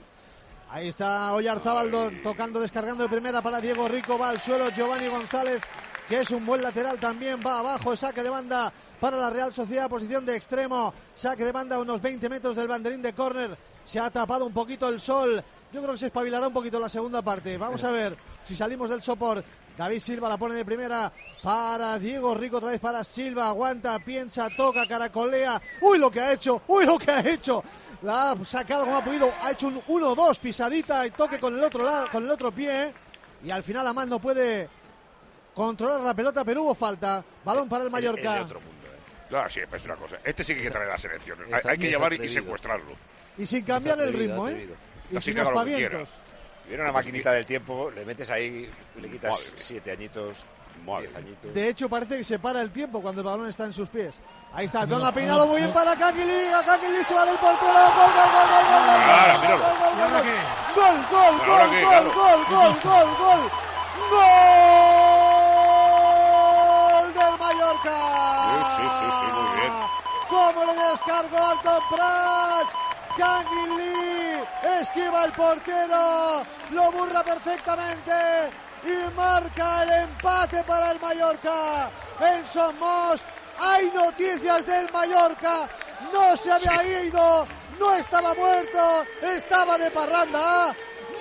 Ahí 0.70 0.88
está 0.88 1.32
Oyarzábal 1.32 1.90
tocando, 2.22 2.60
descargando 2.60 3.04
de 3.04 3.08
primera 3.08 3.40
para 3.40 3.58
Diego 3.60 3.88
Rico, 3.88 4.18
va 4.18 4.30
al 4.30 4.40
suelo 4.40 4.68
Giovanni 4.70 5.08
González, 5.08 5.60
que 6.08 6.20
es 6.20 6.30
un 6.30 6.46
buen 6.46 6.62
lateral 6.62 6.98
también, 6.98 7.40
va 7.44 7.58
abajo, 7.58 7.96
saque 7.96 8.22
de 8.22 8.30
banda 8.30 8.72
para 9.00 9.16
la 9.16 9.30
Real 9.30 9.52
Sociedad, 9.52 9.88
posición 9.88 10.24
de 10.24 10.36
extremo, 10.36 10.92
saque 11.14 11.44
de 11.44 11.52
banda 11.52 11.76
a 11.76 11.80
unos 11.80 12.00
20 12.00 12.28
metros 12.28 12.56
del 12.56 12.68
banderín 12.68 13.02
de 13.02 13.12
córner, 13.12 13.56
se 13.84 13.98
ha 13.98 14.10
tapado 14.10 14.46
un 14.46 14.52
poquito 14.52 14.88
el 14.88 15.00
sol, 15.00 15.42
yo 15.72 15.80
creo 15.80 15.92
que 15.92 15.98
se 15.98 16.06
espabilará 16.06 16.48
un 16.48 16.54
poquito 16.54 16.78
la 16.78 16.88
segunda 16.88 17.22
parte, 17.22 17.58
vamos 17.58 17.82
a 17.84 17.90
ver 17.90 18.16
si 18.44 18.54
salimos 18.54 18.90
del 18.90 19.02
sopor. 19.02 19.42
David 19.76 20.00
Silva 20.00 20.30
la 20.30 20.38
pone 20.38 20.54
de 20.54 20.64
primera 20.64 21.12
para 21.42 21.98
Diego 21.98 22.34
Rico, 22.34 22.56
otra 22.56 22.70
vez 22.70 22.80
para 22.80 23.04
Silva, 23.04 23.48
aguanta, 23.48 23.98
piensa, 23.98 24.48
toca, 24.56 24.86
caracolea. 24.86 25.60
¡Uy 25.82 25.98
lo 25.98 26.10
que 26.10 26.20
ha 26.20 26.32
hecho! 26.32 26.62
¡Uy 26.66 26.86
lo 26.86 26.98
que 26.98 27.10
ha 27.10 27.20
hecho! 27.20 27.62
La 28.00 28.30
ha 28.30 28.44
sacado 28.46 28.84
como 28.84 28.96
ha 28.96 29.04
podido, 29.04 29.30
ha 29.42 29.50
hecho 29.50 29.66
un 29.66 29.82
1-2, 29.82 30.38
pisadita 30.38 31.06
y 31.06 31.10
toque 31.10 31.38
con 31.38 31.54
el 31.54 31.62
otro 31.62 31.84
con 32.10 32.24
el 32.24 32.30
otro 32.30 32.50
pie. 32.52 32.94
Y 33.44 33.50
al 33.50 33.62
final 33.62 33.86
Amal 33.86 34.08
no 34.08 34.18
puede 34.18 34.68
controlar 35.56 36.02
la 36.02 36.14
pelota, 36.14 36.44
pero 36.44 36.62
hubo 36.62 36.74
falta. 36.74 37.24
Balón 37.42 37.68
para 37.68 37.84
el 37.84 37.90
Mallorca. 37.90 38.32
es 38.32 38.34
de 38.36 38.40
otro 38.42 38.60
mundo, 38.60 38.86
eh. 38.86 38.98
Claro, 39.28 39.50
sí, 39.50 39.60
es 39.72 39.84
una 39.86 39.96
cosa. 39.96 40.18
Este 40.22 40.44
sí 40.44 40.52
que 40.52 40.60
hay 40.60 40.66
que 40.66 40.70
traer 40.70 40.90
a 40.90 40.92
la 40.92 40.98
selección. 40.98 41.38
Hay, 41.64 41.78
que 41.78 41.88
llevar 41.88 42.12
y 42.12 42.28
secuestrarlo. 42.28 42.92
Y 43.38 43.46
sin 43.46 43.64
cambiar 43.64 43.98
el 44.00 44.12
ritmo, 44.12 44.48
¿eh? 44.48 44.68
y 45.10 45.16
Así 45.16 45.32
sin 45.32 45.40
aspavientos. 45.40 46.08
Viene 46.68 46.82
una 46.82 46.92
maquinita 46.92 47.32
del 47.32 47.46
tiempo, 47.46 47.90
le 47.90 48.04
metes 48.04 48.28
ahí, 48.28 48.68
le 49.00 49.08
quitas 49.08 49.30
Madre 49.30 49.44
siete 49.54 49.92
añitos, 49.92 50.44
Madre 50.84 51.06
diez 51.06 51.16
añitos. 51.16 51.54
De 51.54 51.68
hecho, 51.68 51.88
parece 51.88 52.18
que 52.18 52.24
se 52.24 52.40
para 52.40 52.60
el 52.60 52.72
tiempo 52.72 53.00
cuando 53.00 53.20
el 53.20 53.24
balón 53.24 53.48
está 53.48 53.64
en 53.66 53.72
sus 53.72 53.88
pies. 53.88 54.16
Ahí 54.52 54.66
está, 54.66 54.84
Don 54.84 55.04
ha 55.04 55.12
peinado 55.12 55.46
muy 55.46 55.60
bien 55.60 55.72
para 55.72 55.94
Kangili. 55.96 56.46
A 56.52 56.64
Kangili 56.64 57.04
se 57.04 57.14
va 57.14 57.24
del 57.24 57.38
portero. 57.38 57.72
Gol, 57.72 58.12
gol, 58.12 58.24
gol, 58.24 58.36
gol, 58.36 58.42
gol, 58.42 58.66
gol, 58.66 58.82
gol, 58.82 59.00
Claro, 59.04 59.38
gol, 59.38 59.46
míralo. 59.46 59.64
gol, 59.64 59.78
gol, 59.78 59.96
¿Y 59.96 60.00
ahora 60.00 60.18
gol, 60.18 60.24
qué? 60.24 60.36
Gol, 60.74 60.96
gol, 61.10 61.34
¿Y 61.38 61.50
ahora 61.50 61.66
gol, 61.66 61.70
qué, 61.70 61.84
gol, 61.84 61.92
Carlos? 61.92 62.14
gol, 62.14 62.44
gol, 62.46 63.16
gol, 63.16 63.40
gol. 63.40 63.50
Gol 64.10 64.85
¿Cómo 70.56 70.72
le 70.72 70.90
descargó 70.90 71.36
Anton 71.36 71.82
Prats? 71.90 72.74
Kangili 73.18 74.42
esquiva 74.80 75.26
el 75.26 75.32
portero, 75.32 76.46
lo 76.70 76.92
burla 76.92 77.22
perfectamente 77.22 78.12
y 78.82 79.14
marca 79.14 79.82
el 79.82 80.04
empate 80.04 80.64
para 80.64 80.92
el 80.92 81.00
Mallorca. 81.00 81.90
En 82.20 82.46
Somos 82.46 83.22
hay 83.58 83.90
noticias 83.94 84.64
del 84.64 84.90
Mallorca, 84.90 85.68
no 86.10 86.34
se 86.38 86.50
había 86.50 87.04
ido, 87.04 87.46
no 87.78 87.94
estaba 87.94 88.32
muerto, 88.32 89.04
estaba 89.22 89.76
de 89.76 89.90
parranda. 89.90 90.74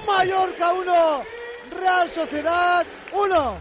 Mallorca 0.08 0.72
1, 0.72 1.24
Real 1.78 2.10
Sociedad 2.10 2.86
1. 3.12 3.58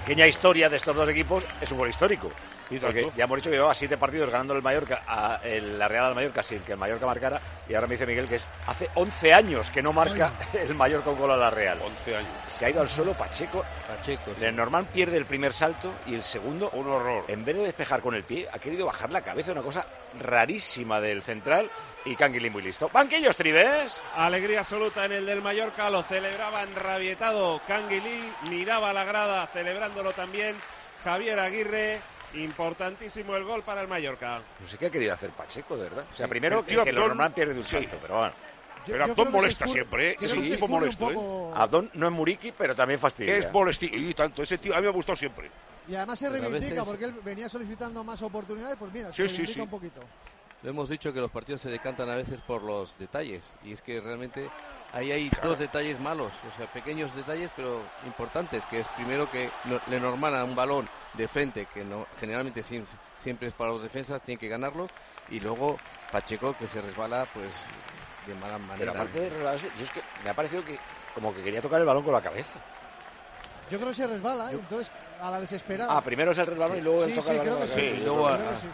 Pequeña 0.00 0.26
historia 0.26 0.68
de 0.68 0.78
estos 0.78 0.96
dos 0.96 1.08
equipos 1.08 1.44
es 1.60 1.70
un 1.70 1.78
gol 1.78 1.90
histórico. 1.90 2.32
Porque 2.80 3.10
ya 3.16 3.24
hemos 3.24 3.36
dicho 3.36 3.50
que 3.50 3.56
llevaba 3.56 3.74
siete 3.74 3.96
partidos 3.98 4.30
ganando 4.30 4.54
el 4.54 4.62
Mallorca 4.62 5.02
a 5.06 5.40
el- 5.44 5.78
la 5.78 5.86
Real 5.86 6.06
al 6.06 6.14
Mallorca 6.14 6.42
sin 6.42 6.60
que 6.60 6.72
el 6.72 6.78
Mallorca 6.78 7.06
marcara. 7.06 7.40
Y 7.68 7.74
ahora 7.74 7.86
me 7.86 7.94
dice 7.94 8.06
Miguel 8.06 8.26
que 8.28 8.36
es 8.36 8.48
hace 8.66 8.88
11 8.94 9.32
años 9.34 9.70
que 9.70 9.82
no 9.82 9.92
marca 9.92 10.32
el 10.54 10.74
Mallorca 10.74 11.10
un 11.10 11.18
gol 11.18 11.30
a 11.30 11.36
la 11.36 11.50
Real. 11.50 11.78
11 11.82 12.16
años. 12.16 12.28
Se 12.46 12.64
ha 12.66 12.70
ido 12.70 12.80
al 12.80 12.88
suelo 12.88 13.12
Pacheco. 13.14 13.64
Pacheco, 13.86 14.32
sí. 14.34 14.40
Lenormand 14.40 14.88
pierde 14.88 15.16
el 15.16 15.26
primer 15.26 15.52
salto 15.52 15.92
y 16.06 16.14
el 16.14 16.22
segundo, 16.24 16.70
Un 16.72 16.88
horror. 16.88 17.24
en 17.28 17.44
vez 17.44 17.56
de 17.56 17.62
despejar 17.64 18.00
con 18.00 18.14
el 18.14 18.24
pie, 18.24 18.48
ha 18.52 18.58
querido 18.58 18.86
bajar 18.86 19.10
la 19.12 19.20
cabeza. 19.22 19.52
Una 19.52 19.62
cosa 19.62 19.86
rarísima 20.20 21.00
del 21.00 21.22
central. 21.22 21.70
Y 22.06 22.16
Canguilín 22.16 22.52
muy 22.52 22.62
listo. 22.62 22.90
Banquillos, 22.92 23.34
Tribes. 23.34 24.00
Alegría 24.14 24.58
absoluta 24.60 25.06
en 25.06 25.12
el 25.12 25.24
del 25.26 25.40
Mallorca, 25.40 25.88
lo 25.88 26.02
celebraban 26.02 26.74
rabietado 26.74 27.62
Canguilí, 27.66 28.30
miraba 28.50 28.90
a 28.90 28.92
la 28.92 29.04
grada 29.04 29.46
celebrándolo 29.46 30.12
también 30.12 30.54
Javier 31.02 31.38
Aguirre. 31.40 32.00
Importantísimo 32.34 33.36
el 33.36 33.44
gol 33.44 33.62
para 33.62 33.80
el 33.82 33.88
Mallorca. 33.88 34.40
No 34.60 34.66
sé 34.66 34.76
qué 34.78 34.86
ha 34.86 34.90
querido 34.90 35.14
hacer 35.14 35.30
Pacheco, 35.30 35.76
de 35.76 35.84
verdad. 35.84 36.04
O 36.12 36.16
sea, 36.16 36.28
primero 36.28 36.60
el 36.60 36.64
que, 36.64 36.74
que 36.74 36.80
Abdón- 36.80 36.94
Lenormand 36.94 37.34
pierde 37.34 37.54
de 37.54 37.60
un 37.60 37.64
sí. 37.64 37.70
salto, 37.76 37.98
pero 38.00 38.16
bueno. 38.18 38.32
Yo- 38.86 38.92
Pero 38.92 39.04
Abdón 39.04 39.26
que 39.26 39.32
molesta 39.32 39.66
siempre, 39.66 40.10
¿eh? 40.10 40.16
Es 40.20 40.32
que 40.32 40.38
un 40.38 40.44
tipo 40.44 40.68
molesto, 40.68 41.10
¿eh? 41.10 41.14
poco. 41.14 41.52
Abdón 41.54 41.90
no 41.94 42.06
es 42.06 42.12
Muriqui, 42.12 42.52
pero 42.52 42.74
también 42.74 43.00
fastidia. 43.00 43.36
Es 43.38 43.50
molesti 43.52 43.86
y 43.92 44.12
tanto. 44.12 44.42
Ese 44.42 44.58
tío 44.58 44.74
a 44.74 44.76
mí 44.76 44.82
me 44.82 44.88
ha 44.88 44.92
gustado 44.92 45.16
siempre. 45.16 45.50
Y 45.88 45.94
además 45.94 46.18
se 46.18 46.28
reivindica 46.28 46.60
veces- 46.60 46.82
porque 46.84 47.04
él 47.06 47.14
venía 47.24 47.48
solicitando 47.48 48.04
más 48.04 48.20
oportunidades, 48.22 48.76
pues 48.78 48.92
mira, 48.92 49.12
se 49.12 49.22
Sí, 49.22 49.28
sí, 49.28 49.36
reivindica 49.36 49.54
sí. 49.54 49.60
un 49.62 49.68
poquito. 49.70 50.00
Lo 50.64 50.70
hemos 50.70 50.88
dicho 50.88 51.12
que 51.12 51.20
los 51.20 51.30
partidos 51.30 51.60
se 51.60 51.68
decantan 51.70 52.08
a 52.08 52.16
veces 52.16 52.40
por 52.40 52.62
los 52.62 52.96
detalles 52.98 53.44
y 53.62 53.74
es 53.74 53.82
que 53.82 54.00
realmente 54.00 54.48
ahí 54.94 55.12
hay 55.12 55.30
dos 55.42 55.58
detalles 55.58 56.00
malos, 56.00 56.32
o 56.50 56.56
sea, 56.56 56.66
pequeños 56.66 57.14
detalles 57.14 57.50
pero 57.54 57.82
importantes, 58.06 58.64
que 58.66 58.80
es 58.80 58.88
primero 58.96 59.30
que 59.30 59.50
no- 59.66 59.78
le 59.88 60.00
normana 60.00 60.42
un 60.42 60.56
balón 60.56 60.88
de 61.12 61.28
frente, 61.28 61.66
que 61.66 61.84
no 61.84 62.06
generalmente 62.18 62.62
siem- 62.62 62.86
siempre 63.18 63.48
es 63.48 63.54
para 63.54 63.72
los 63.72 63.82
defensas, 63.82 64.22
tiene 64.22 64.38
que 64.40 64.48
ganarlo, 64.48 64.86
y 65.28 65.38
luego 65.38 65.76
Pacheco 66.10 66.56
que 66.58 66.66
se 66.66 66.80
resbala 66.80 67.26
pues 67.34 67.66
de 68.26 68.34
mala 68.36 68.54
Pero 68.56 68.66
manera. 68.66 68.90
aparte 68.92 69.20
de 69.20 69.28
resbalarse, 69.30 69.70
yo 69.76 69.84
es 69.84 69.90
que 69.90 70.00
me 70.24 70.30
ha 70.30 70.34
parecido 70.34 70.64
que 70.64 70.78
como 71.14 71.34
que 71.34 71.42
quería 71.42 71.60
tocar 71.60 71.78
el 71.80 71.86
balón 71.86 72.04
con 72.04 72.14
la 72.14 72.22
cabeza. 72.22 72.58
Yo 73.70 73.76
creo 73.76 73.88
que 73.90 73.94
se 73.96 74.06
resbala, 74.06 74.50
¿eh? 74.50 74.54
entonces 74.54 74.90
a 75.20 75.30
la 75.30 75.40
desesperada. 75.40 75.94
Ah, 75.94 76.00
primero 76.00 76.30
es 76.32 76.38
el 76.38 76.46
resbalón 76.46 76.78
y 76.78 76.80
luego 76.80 77.04
sí, 77.04 77.10
el 77.10 77.16
tocar 77.18 77.24
sí, 77.24 77.30
el 77.32 77.38
balón. 77.38 77.54
creo 77.54 77.60
que 77.66 77.68
sí. 77.68 77.74
cabeza. 77.80 77.96
Y 77.96 78.00
luego 78.00 78.24
Creo 78.24 78.34
a- 78.48 78.50
que 78.52 78.56
sí. 78.56 78.66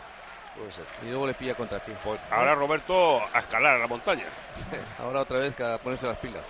Puede 0.57 0.73
ser. 0.73 0.85
Y 1.03 1.09
luego 1.09 1.27
le 1.27 1.35
pilla 1.35 1.55
contrapié. 1.55 1.95
Pues 2.03 2.21
ahora 2.31 2.55
Roberto 2.55 3.19
a 3.33 3.39
escalar 3.39 3.75
a 3.77 3.79
la 3.79 3.87
montaña. 3.87 4.25
Ahora 4.99 5.21
otra 5.23 5.39
vez 5.39 5.55
que 5.55 5.65
a 5.65 5.79
ponerse 5.79 6.07
las 6.07 6.19
pilas. 6.19 6.43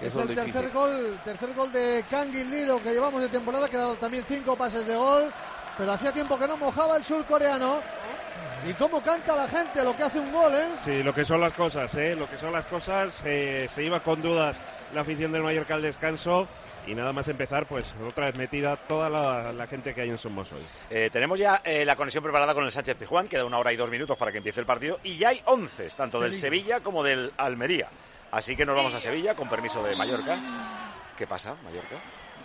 Es 0.00 0.16
el 0.16 0.28
difícil. 0.28 0.52
tercer 0.52 0.70
gol, 0.72 1.20
tercer 1.24 1.54
gol 1.54 1.70
de 1.70 2.04
Kangin 2.10 2.50
Lee, 2.50 2.64
lo 2.64 2.82
que 2.82 2.92
llevamos 2.92 3.20
de 3.20 3.28
temporada, 3.28 3.68
que 3.68 3.76
ha 3.76 3.80
dado 3.80 3.96
también 3.96 4.24
cinco 4.26 4.56
pases 4.56 4.86
de 4.86 4.96
gol, 4.96 5.30
pero 5.76 5.92
hacía 5.92 6.10
tiempo 6.12 6.38
que 6.38 6.46
no 6.48 6.56
mojaba 6.56 6.96
el 6.96 7.04
surcoreano. 7.04 7.80
Y 8.68 8.74
cómo 8.74 9.02
canta 9.02 9.34
la 9.34 9.48
gente 9.48 9.82
lo 9.82 9.96
que 9.96 10.02
hace 10.02 10.18
un 10.18 10.32
gol, 10.32 10.52
¿eh? 10.54 10.68
Sí, 10.76 11.02
lo 11.02 11.14
que 11.14 11.24
son 11.24 11.40
las 11.40 11.54
cosas, 11.54 11.94
¿eh? 11.94 12.14
Lo 12.14 12.28
que 12.28 12.36
son 12.36 12.52
las 12.52 12.66
cosas. 12.66 13.22
eh, 13.24 13.66
se 13.70 13.82
iba 13.82 14.00
con 14.00 14.20
dudas 14.20 14.60
la 14.92 15.00
afición 15.00 15.32
del 15.32 15.42
Mallorca 15.42 15.74
al 15.74 15.82
descanso. 15.82 16.46
Y 16.86 16.94
nada 16.94 17.12
más 17.12 17.28
empezar, 17.28 17.66
pues 17.66 17.94
otra 18.06 18.26
vez 18.26 18.36
metida 18.36 18.76
toda 18.76 19.08
la, 19.10 19.52
la 19.52 19.66
gente 19.66 19.94
que 19.94 20.00
hay 20.00 20.10
en 20.10 20.18
Somos 20.18 20.50
hoy. 20.52 20.62
Eh, 20.90 21.10
tenemos 21.12 21.38
ya 21.38 21.60
eh, 21.64 21.84
la 21.84 21.94
conexión 21.94 22.22
preparada 22.22 22.54
con 22.54 22.64
el 22.64 22.72
Sánchez 22.72 22.96
Pijuán, 22.96 23.28
queda 23.28 23.44
una 23.44 23.58
hora 23.58 23.72
y 23.72 23.76
dos 23.76 23.90
minutos 23.90 24.16
para 24.16 24.32
que 24.32 24.38
empiece 24.38 24.60
el 24.60 24.66
partido, 24.66 24.98
y 25.02 25.18
ya 25.18 25.28
hay 25.28 25.42
once, 25.44 25.86
tanto 25.90 26.18
del 26.20 26.34
Sevilla 26.34 26.80
como 26.80 27.02
del 27.02 27.32
Almería. 27.36 27.88
Así 28.32 28.56
que 28.56 28.64
nos 28.64 28.74
vamos 28.76 28.94
a 28.94 29.00
Sevilla, 29.00 29.34
con 29.34 29.48
permiso 29.48 29.82
de 29.82 29.94
Mallorca. 29.94 30.38
¿Qué 31.18 31.26
pasa, 31.26 31.54
Mallorca? 31.64 31.96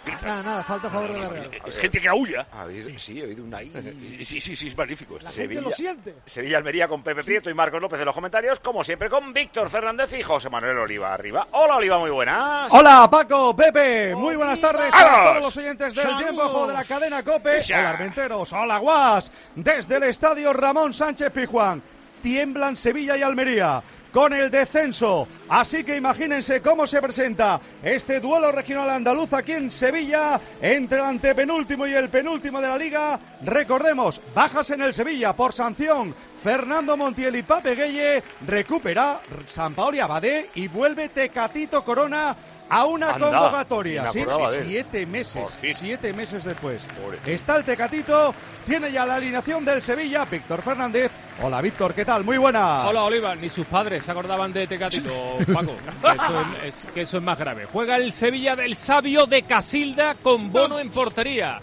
Nada, 0.05 0.43
nada, 0.43 0.63
falta 0.63 0.87
a 0.87 0.91
favor 0.91 1.11
de 1.13 1.19
la 1.19 1.29
Real. 1.29 1.51
Es 1.65 1.77
gente 1.77 1.99
que 1.99 2.07
aúlla. 2.07 2.47
¿Ha 2.51 2.65
oído? 2.65 2.89
Sí, 2.97 3.19
he 3.19 3.25
oído 3.25 3.43
una 3.43 3.61
I. 3.61 3.71
Sí, 4.25 4.41
sí, 4.41 4.55
sí, 4.55 4.67
es 4.67 4.77
magnífico. 4.77 5.17
La 5.19 5.29
esto. 5.29 5.41
gente 5.41 5.61
lo 5.61 5.71
siente. 5.71 6.15
Sevilla 6.25 6.57
Almería 6.57 6.87
con 6.87 7.03
Pepe 7.03 7.23
Prieto 7.23 7.49
y 7.49 7.53
Marcos 7.53 7.81
López 7.81 7.99
en 7.99 8.05
los 8.05 8.15
comentarios, 8.15 8.59
como 8.59 8.83
siempre 8.83 9.09
con 9.09 9.33
Víctor 9.33 9.69
Fernández 9.69 10.13
y 10.13 10.23
José 10.23 10.49
Manuel 10.49 10.77
Oliva 10.77 11.13
arriba. 11.13 11.47
Hola 11.51 11.77
Oliva, 11.77 11.97
muy 11.99 12.09
buenas. 12.09 12.71
Hola 12.73 13.07
Paco, 13.09 13.55
Pepe, 13.55 14.15
muy 14.15 14.35
buenas 14.35 14.59
tardes 14.59 14.93
a 14.93 15.23
todos 15.25 15.41
los 15.41 15.57
oyentes 15.57 15.95
del 15.95 16.17
tiempo 16.17 16.67
de 16.67 16.73
la 16.73 16.83
cadena 16.83 17.23
COPE. 17.23 17.61
Hola 17.69 17.89
Armenteros, 17.89 18.53
hola 18.53 18.77
Guas, 18.77 19.31
desde 19.55 19.97
el 19.97 20.03
estadio 20.03 20.53
Ramón 20.53 20.93
Sánchez 20.93 21.31
Pijuán. 21.31 21.81
Tiemblan 22.23 22.75
Sevilla 22.75 23.15
y 23.15 23.21
Almería 23.21 23.83
con 24.15 24.31
el 24.31 24.49
descenso. 24.49 25.27
Así 25.49 25.83
que 25.83 25.97
imagínense 25.97 26.61
cómo 26.61 26.87
se 26.87 27.01
presenta 27.01 27.59
este 27.83 28.21
duelo 28.21 28.49
regional 28.49 28.89
andaluz 28.89 29.33
aquí 29.33 29.51
en 29.51 29.69
Sevilla 29.69 30.39
entre 30.61 30.99
el 30.99 31.03
antepenúltimo 31.03 31.85
y 31.85 31.93
el 31.93 32.07
penúltimo 32.07 32.61
de 32.61 32.67
la 32.69 32.77
liga. 32.77 33.19
Recordemos, 33.43 34.21
bajas 34.33 34.69
en 34.69 34.83
el 34.83 34.93
Sevilla 34.93 35.35
por 35.35 35.51
sanción. 35.51 36.15
Fernando 36.41 36.95
Montiel 36.95 37.35
y 37.35 37.43
Pape 37.43 37.75
Gueye 37.75 38.23
recupera 38.47 39.19
San 39.47 39.75
Paoli 39.75 39.99
Abadé 39.99 40.49
y 40.55 40.69
vuelve 40.69 41.09
Tecatito 41.09 41.83
Corona 41.83 42.37
a 42.69 42.85
una 42.85 43.11
Anda, 43.13 43.29
convocatoria. 43.29 44.07
Sí, 44.09 44.23
siete 44.65 45.05
meses, 45.05 45.43
siete 45.77 46.13
meses 46.13 46.43
después. 46.43 46.83
Pobrecito. 47.01 47.29
Está 47.31 47.57
el 47.57 47.63
Tecatito, 47.63 48.33
tiene 48.65 48.91
ya 48.91 49.05
la 49.05 49.15
alineación 49.15 49.63
del 49.63 49.81
Sevilla, 49.81 50.25
Víctor 50.25 50.61
Fernández. 50.61 51.11
Hola 51.41 51.61
Víctor, 51.61 51.93
¿qué 51.93 52.05
tal? 52.05 52.23
Muy 52.23 52.37
buena. 52.37 52.87
Hola 52.87 53.03
Oliva, 53.03 53.35
ni 53.35 53.49
sus 53.49 53.65
padres 53.65 54.03
se 54.05 54.11
acordaban 54.11 54.51
de 54.53 54.67
Tecatito, 54.67 55.09
Paco. 55.53 55.73
Que 56.01 56.11
eso, 56.15 56.41
es, 56.63 56.75
es- 56.85 56.91
que 56.91 57.01
eso 57.01 57.17
es 57.17 57.23
más 57.23 57.37
grave. 57.37 57.67
Juega 57.71 57.97
el 57.97 58.13
Sevilla 58.13 58.55
del 58.55 58.75
Sabio 58.75 59.25
de 59.25 59.43
Casilda 59.43 60.15
con 60.15 60.51
Bono 60.51 60.79
en 60.79 60.89
portería. 60.89 61.59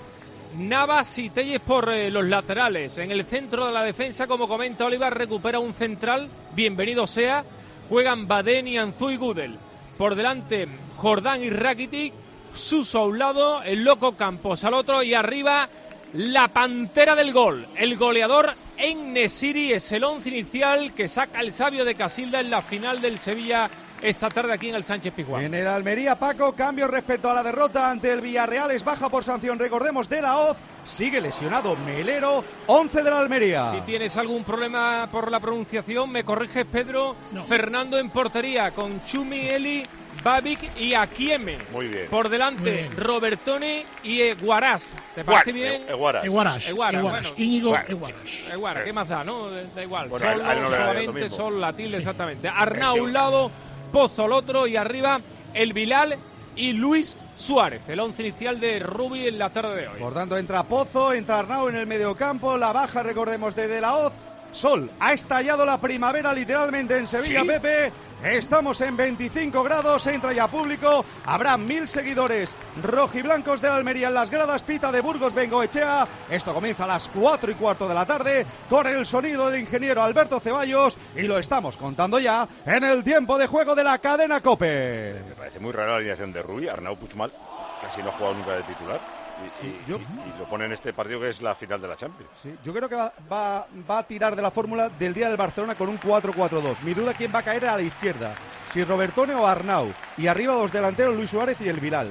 Navas 0.58 1.16
y 1.18 1.30
Telles 1.30 1.60
por 1.60 1.88
eh, 1.90 2.10
los 2.10 2.24
laterales. 2.26 2.98
En 2.98 3.10
el 3.10 3.24
centro 3.24 3.66
de 3.66 3.72
la 3.72 3.82
defensa, 3.82 4.26
como 4.26 4.46
comenta 4.46 4.84
Oliva, 4.84 5.08
recupera 5.08 5.58
un 5.58 5.72
central. 5.72 6.28
Bienvenido 6.54 7.06
sea. 7.06 7.42
Juegan 7.88 8.28
Badén 8.28 8.68
y 8.68 8.76
Anzú 8.76 9.08
y 9.10 9.16
Gudel. 9.16 9.58
Por 10.02 10.16
delante, 10.16 10.66
Jordán 10.96 11.44
y 11.44 11.50
Rakitic. 11.50 12.12
Suso 12.56 12.98
a 12.98 13.06
un 13.06 13.20
lado, 13.20 13.62
el 13.62 13.84
loco 13.84 14.16
Campos 14.16 14.64
al 14.64 14.74
otro 14.74 15.00
y 15.00 15.14
arriba 15.14 15.68
la 16.14 16.48
pantera 16.48 17.14
del 17.14 17.32
gol. 17.32 17.68
El 17.76 17.96
goleador 17.96 18.52
en 18.76 19.12
Nesiri 19.12 19.70
es 19.70 19.92
el 19.92 20.02
once 20.02 20.28
inicial 20.28 20.92
que 20.92 21.06
saca 21.06 21.40
el 21.40 21.52
sabio 21.52 21.84
de 21.84 21.94
Casilda 21.94 22.40
en 22.40 22.50
la 22.50 22.62
final 22.62 23.00
del 23.00 23.20
Sevilla 23.20 23.70
esta 24.02 24.28
tarde 24.28 24.52
aquí 24.52 24.68
en 24.68 24.74
el 24.74 24.84
Sánchez 24.84 25.12
Pizjuán. 25.14 25.44
En 25.44 25.54
el 25.54 25.66
Almería, 25.66 26.16
Paco, 26.18 26.52
cambio 26.54 26.88
respecto 26.88 27.30
a 27.30 27.34
la 27.34 27.42
derrota 27.42 27.90
ante 27.90 28.12
el 28.12 28.20
Villarreal, 28.20 28.70
es 28.72 28.84
baja 28.84 29.08
por 29.08 29.24
sanción, 29.24 29.58
recordemos, 29.58 30.08
de 30.08 30.20
la 30.22 30.36
Hoz. 30.38 30.56
Sigue 30.84 31.20
lesionado 31.20 31.76
Melero, 31.76 32.42
11 32.66 33.02
de 33.04 33.10
la 33.10 33.20
Almería. 33.20 33.70
Si 33.70 33.80
tienes 33.82 34.16
algún 34.16 34.42
problema 34.42 35.08
por 35.12 35.30
la 35.30 35.38
pronunciación, 35.38 36.10
me 36.10 36.24
corriges, 36.24 36.66
Pedro. 36.66 37.14
Fernando 37.46 37.98
en 37.98 38.10
portería 38.10 38.72
con 38.72 39.04
Chumi, 39.04 39.48
Eli, 39.48 39.86
Babic 40.24 40.76
y 40.76 40.94
Akieme. 40.94 41.58
Muy 41.72 41.86
bien. 41.86 42.08
Por 42.10 42.28
delante, 42.28 42.70
bien. 42.72 42.96
Robertone 42.96 43.86
y 44.02 44.22
Eguaraz. 44.22 44.92
¿Te 45.14 45.24
parece 45.24 45.50
Guar- 45.50 45.54
bien? 45.54 45.82
Eguaras. 45.88 46.24
Eguaras, 46.24 46.68
Eguaras, 46.68 46.98
Eguaras, 47.00 47.22
bueno. 47.30 47.36
Íñigo 47.44 47.70
Bueno, 47.70 47.84
Eguaras. 47.88 48.48
Eguara, 48.52 48.84
¿qué 48.84 48.92
más 48.92 49.08
da, 49.08 49.22
no? 49.24 49.50
Da 49.50 49.82
igual. 49.84 50.08
Bueno, 50.08 50.30
él 50.32 50.62
no 50.62 50.68
solamente. 50.70 51.30
Sol, 51.30 51.60
la 51.60 51.72
tilde, 51.72 51.98
exactamente. 51.98 52.48
Arnau 52.48 52.98
a 52.98 53.02
un 53.02 53.12
lado, 53.12 53.50
Pozo 53.92 54.24
al 54.24 54.32
otro 54.32 54.66
y 54.66 54.76
arriba 54.76 55.20
el 55.54 55.72
Bilal 55.72 56.16
y 56.56 56.72
Luis 56.72 57.16
Suárez. 57.36 57.82
El 57.88 58.00
once 58.00 58.22
inicial 58.22 58.58
de 58.58 58.78
Rubi 58.78 59.28
en 59.28 59.38
la 59.38 59.50
tarde 59.50 59.82
de 59.82 59.88
hoy. 59.88 60.00
Por 60.00 60.14
tanto, 60.14 60.36
entra 60.36 60.62
Pozo, 60.62 61.12
entra 61.12 61.40
Arnau 61.40 61.68
en 61.68 61.76
el 61.76 61.86
mediocampo, 61.86 62.56
la 62.56 62.72
baja, 62.72 63.02
recordemos, 63.02 63.54
de 63.54 63.68
De 63.68 63.80
La 63.80 63.96
Hoz. 63.96 64.12
Sol, 64.52 64.90
ha 65.00 65.12
estallado 65.12 65.64
la 65.64 65.78
primavera 65.78 66.32
literalmente 66.32 66.96
en 66.96 67.06
Sevilla, 67.06 67.40
¿Sí? 67.40 67.46
Pepe. 67.46 67.92
Estamos 68.22 68.80
en 68.82 68.96
25 68.96 69.64
grados, 69.64 70.06
entra 70.06 70.32
ya 70.32 70.46
público, 70.46 71.04
habrá 71.24 71.56
mil 71.56 71.88
seguidores 71.88 72.54
rojiblancos 72.80 73.60
de 73.60 73.68
la 73.68 73.74
Almería 73.74 74.08
en 74.08 74.14
las 74.14 74.30
gradas 74.30 74.62
Pita 74.62 74.92
de 74.92 75.00
Burgos 75.00 75.34
Bengoechea. 75.34 76.06
Esto 76.30 76.54
comienza 76.54 76.84
a 76.84 76.86
las 76.86 77.08
4 77.08 77.50
y 77.50 77.54
cuarto 77.54 77.88
de 77.88 77.94
la 77.94 78.06
tarde 78.06 78.46
con 78.70 78.86
el 78.86 79.06
sonido 79.06 79.50
del 79.50 79.62
ingeniero 79.62 80.04
Alberto 80.04 80.38
Ceballos 80.38 80.96
y 81.16 81.22
lo 81.22 81.36
estamos 81.38 81.76
contando 81.76 82.20
ya 82.20 82.46
en 82.64 82.84
el 82.84 83.02
tiempo 83.02 83.38
de 83.38 83.48
juego 83.48 83.74
de 83.74 83.82
la 83.82 83.98
cadena 83.98 84.40
Cope. 84.40 85.14
Me 85.28 85.34
parece 85.34 85.58
muy 85.58 85.72
rara 85.72 85.90
la 85.92 85.96
alineación 85.96 86.32
de 86.32 86.42
Rui, 86.42 86.68
Arnau 86.68 86.96
Puigmal, 86.96 87.32
casi 87.80 88.02
no 88.02 88.10
ha 88.10 88.12
jugado 88.12 88.34
nunca 88.34 88.52
de 88.52 88.62
titular. 88.62 89.21
Y, 89.62 89.66
y- 89.66 89.82
yo- 89.86 89.98
y- 89.98 90.00
y 90.00 90.38
lo 90.38 90.44
pone 90.48 90.64
en 90.66 90.72
este 90.72 90.92
partido 90.92 91.20
que 91.20 91.28
es 91.28 91.42
la 91.42 91.54
final 91.54 91.80
de 91.80 91.88
la 91.88 91.96
Champions. 91.96 92.30
Sí, 92.42 92.54
yo 92.64 92.72
creo 92.72 92.88
que 92.88 92.94
va, 92.96 93.12
va- 93.30 93.66
va 93.90 93.98
a 93.98 94.02
tirar 94.06 94.34
de 94.36 94.42
la 94.42 94.50
fórmula 94.50 94.88
del 94.88 95.14
día 95.14 95.28
del 95.28 95.36
Barcelona 95.36 95.74
con 95.74 95.88
un 95.88 95.98
4-4-2. 95.98 96.80
Mi 96.82 96.94
duda 96.94 97.14
quién 97.14 97.32
va 97.34 97.40
a 97.40 97.42
caer 97.42 97.66
a 97.66 97.76
la 97.76 97.82
izquierda, 97.82 98.34
si 98.72 98.84
Robertone 98.84 99.34
o 99.34 99.46
Arnau. 99.46 99.92
Y 100.16 100.26
arriba 100.26 100.54
dos 100.54 100.72
delanteros, 100.72 101.14
Luis 101.16 101.30
Suárez 101.30 101.60
y 101.60 101.68
el 101.68 101.80
Vilal. 101.80 102.10